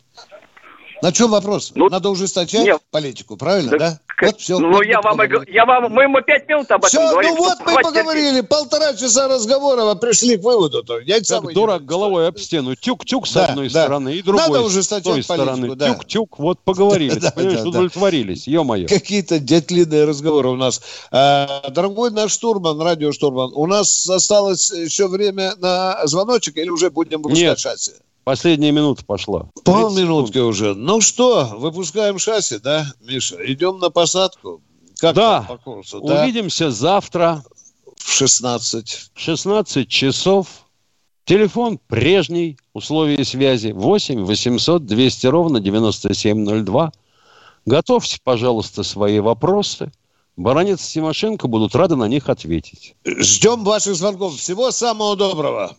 На 1.02 1.12
чем 1.12 1.30
вопрос? 1.30 1.72
Ну, 1.74 1.88
Надо 1.88 2.08
ужесточать 2.08 2.64
нет. 2.64 2.80
политику, 2.90 3.36
правильно, 3.36 3.72
да? 3.72 3.78
да? 3.78 4.00
Вот 4.22 4.40
все. 4.40 4.58
Ну, 4.58 4.80
я 4.80 5.00
вам, 5.02 5.18
я 5.46 5.66
вам, 5.66 5.92
мы 5.92 6.04
ему 6.04 6.22
пять 6.22 6.48
минут 6.48 6.70
об 6.70 6.84
этом 6.84 6.88
все. 6.88 7.20
Ну, 7.20 7.36
вот 7.36 7.58
мы 7.66 7.82
поговорили, 7.82 8.36
терпеть. 8.36 8.48
полтора 8.48 8.94
часа 8.94 9.28
разговора, 9.28 9.94
пришли 9.94 10.38
к 10.38 10.42
выводу. 10.42 10.82
-то. 10.82 11.02
Я 11.04 11.20
как 11.20 11.52
дурак 11.52 11.82
не 11.82 11.86
головой 11.86 12.28
об 12.28 12.38
стену. 12.38 12.74
Тюк-тюк 12.74 13.26
с 13.26 13.34
да, 13.34 13.46
одной 13.46 13.68
да. 13.68 13.82
стороны 13.82 14.14
и 14.14 14.22
другой 14.22 14.46
Надо 14.46 14.62
ужесточать 14.62 15.24
с 15.24 15.26
той 15.26 15.36
стороны. 15.36 15.76
Да. 15.76 15.88
Тюк-тюк, 15.88 16.38
вот 16.38 16.60
поговорили, 16.60 17.18
да, 17.18 17.30
понимаешь, 17.30 17.60
да, 17.60 17.68
удовлетворились, 17.68 18.46
ё-моё. 18.46 18.88
Какие-то 18.88 19.38
дятлиные 19.38 20.04
разговоры 20.04 20.48
у 20.48 20.56
нас. 20.56 20.80
А, 21.10 21.68
дорогой 21.68 22.10
наш 22.10 22.32
штурман, 22.32 22.80
радиоштурман, 22.80 23.52
у 23.54 23.66
нас 23.66 24.08
осталось 24.08 24.70
еще 24.70 25.08
время 25.08 25.54
на 25.58 26.06
звоночек 26.06 26.56
или 26.56 26.70
уже 26.70 26.90
будем 26.90 27.20
выпускать 27.22 27.58
шасси? 27.58 27.92
Последняя 28.26 28.72
минута 28.72 29.04
пошла. 29.04 29.48
Полминутки 29.62 30.38
уже. 30.38 30.74
Ну 30.74 31.00
что, 31.00 31.44
выпускаем 31.44 32.18
шасси, 32.18 32.58
да, 32.58 32.92
Миша? 33.00 33.36
Идем 33.46 33.78
на 33.78 33.88
посадку. 33.88 34.60
Как 34.98 35.14
да. 35.14 35.42
по 35.42 35.56
курсу? 35.58 36.00
Увидимся 36.00 36.64
да? 36.64 36.70
завтра. 36.72 37.44
В 37.96 38.10
16. 38.10 39.12
16 39.14 39.88
часов. 39.88 40.48
Телефон 41.24 41.78
прежний, 41.86 42.58
условия 42.72 43.24
связи 43.24 43.70
8 43.70 44.24
800 44.24 44.84
200 44.84 45.26
ровно 45.28 45.60
9702. 45.60 46.92
Готовьте, 47.64 48.18
пожалуйста, 48.24 48.82
свои 48.82 49.20
вопросы. 49.20 49.92
Баранец 50.36 50.84
и 50.84 50.94
Тимошенко 50.94 51.46
будут 51.46 51.76
рады 51.76 51.94
на 51.94 52.08
них 52.08 52.28
ответить. 52.28 52.96
Ждем 53.04 53.62
ваших 53.62 53.94
звонков. 53.94 54.34
Всего 54.34 54.72
самого 54.72 55.14
доброго. 55.14 55.76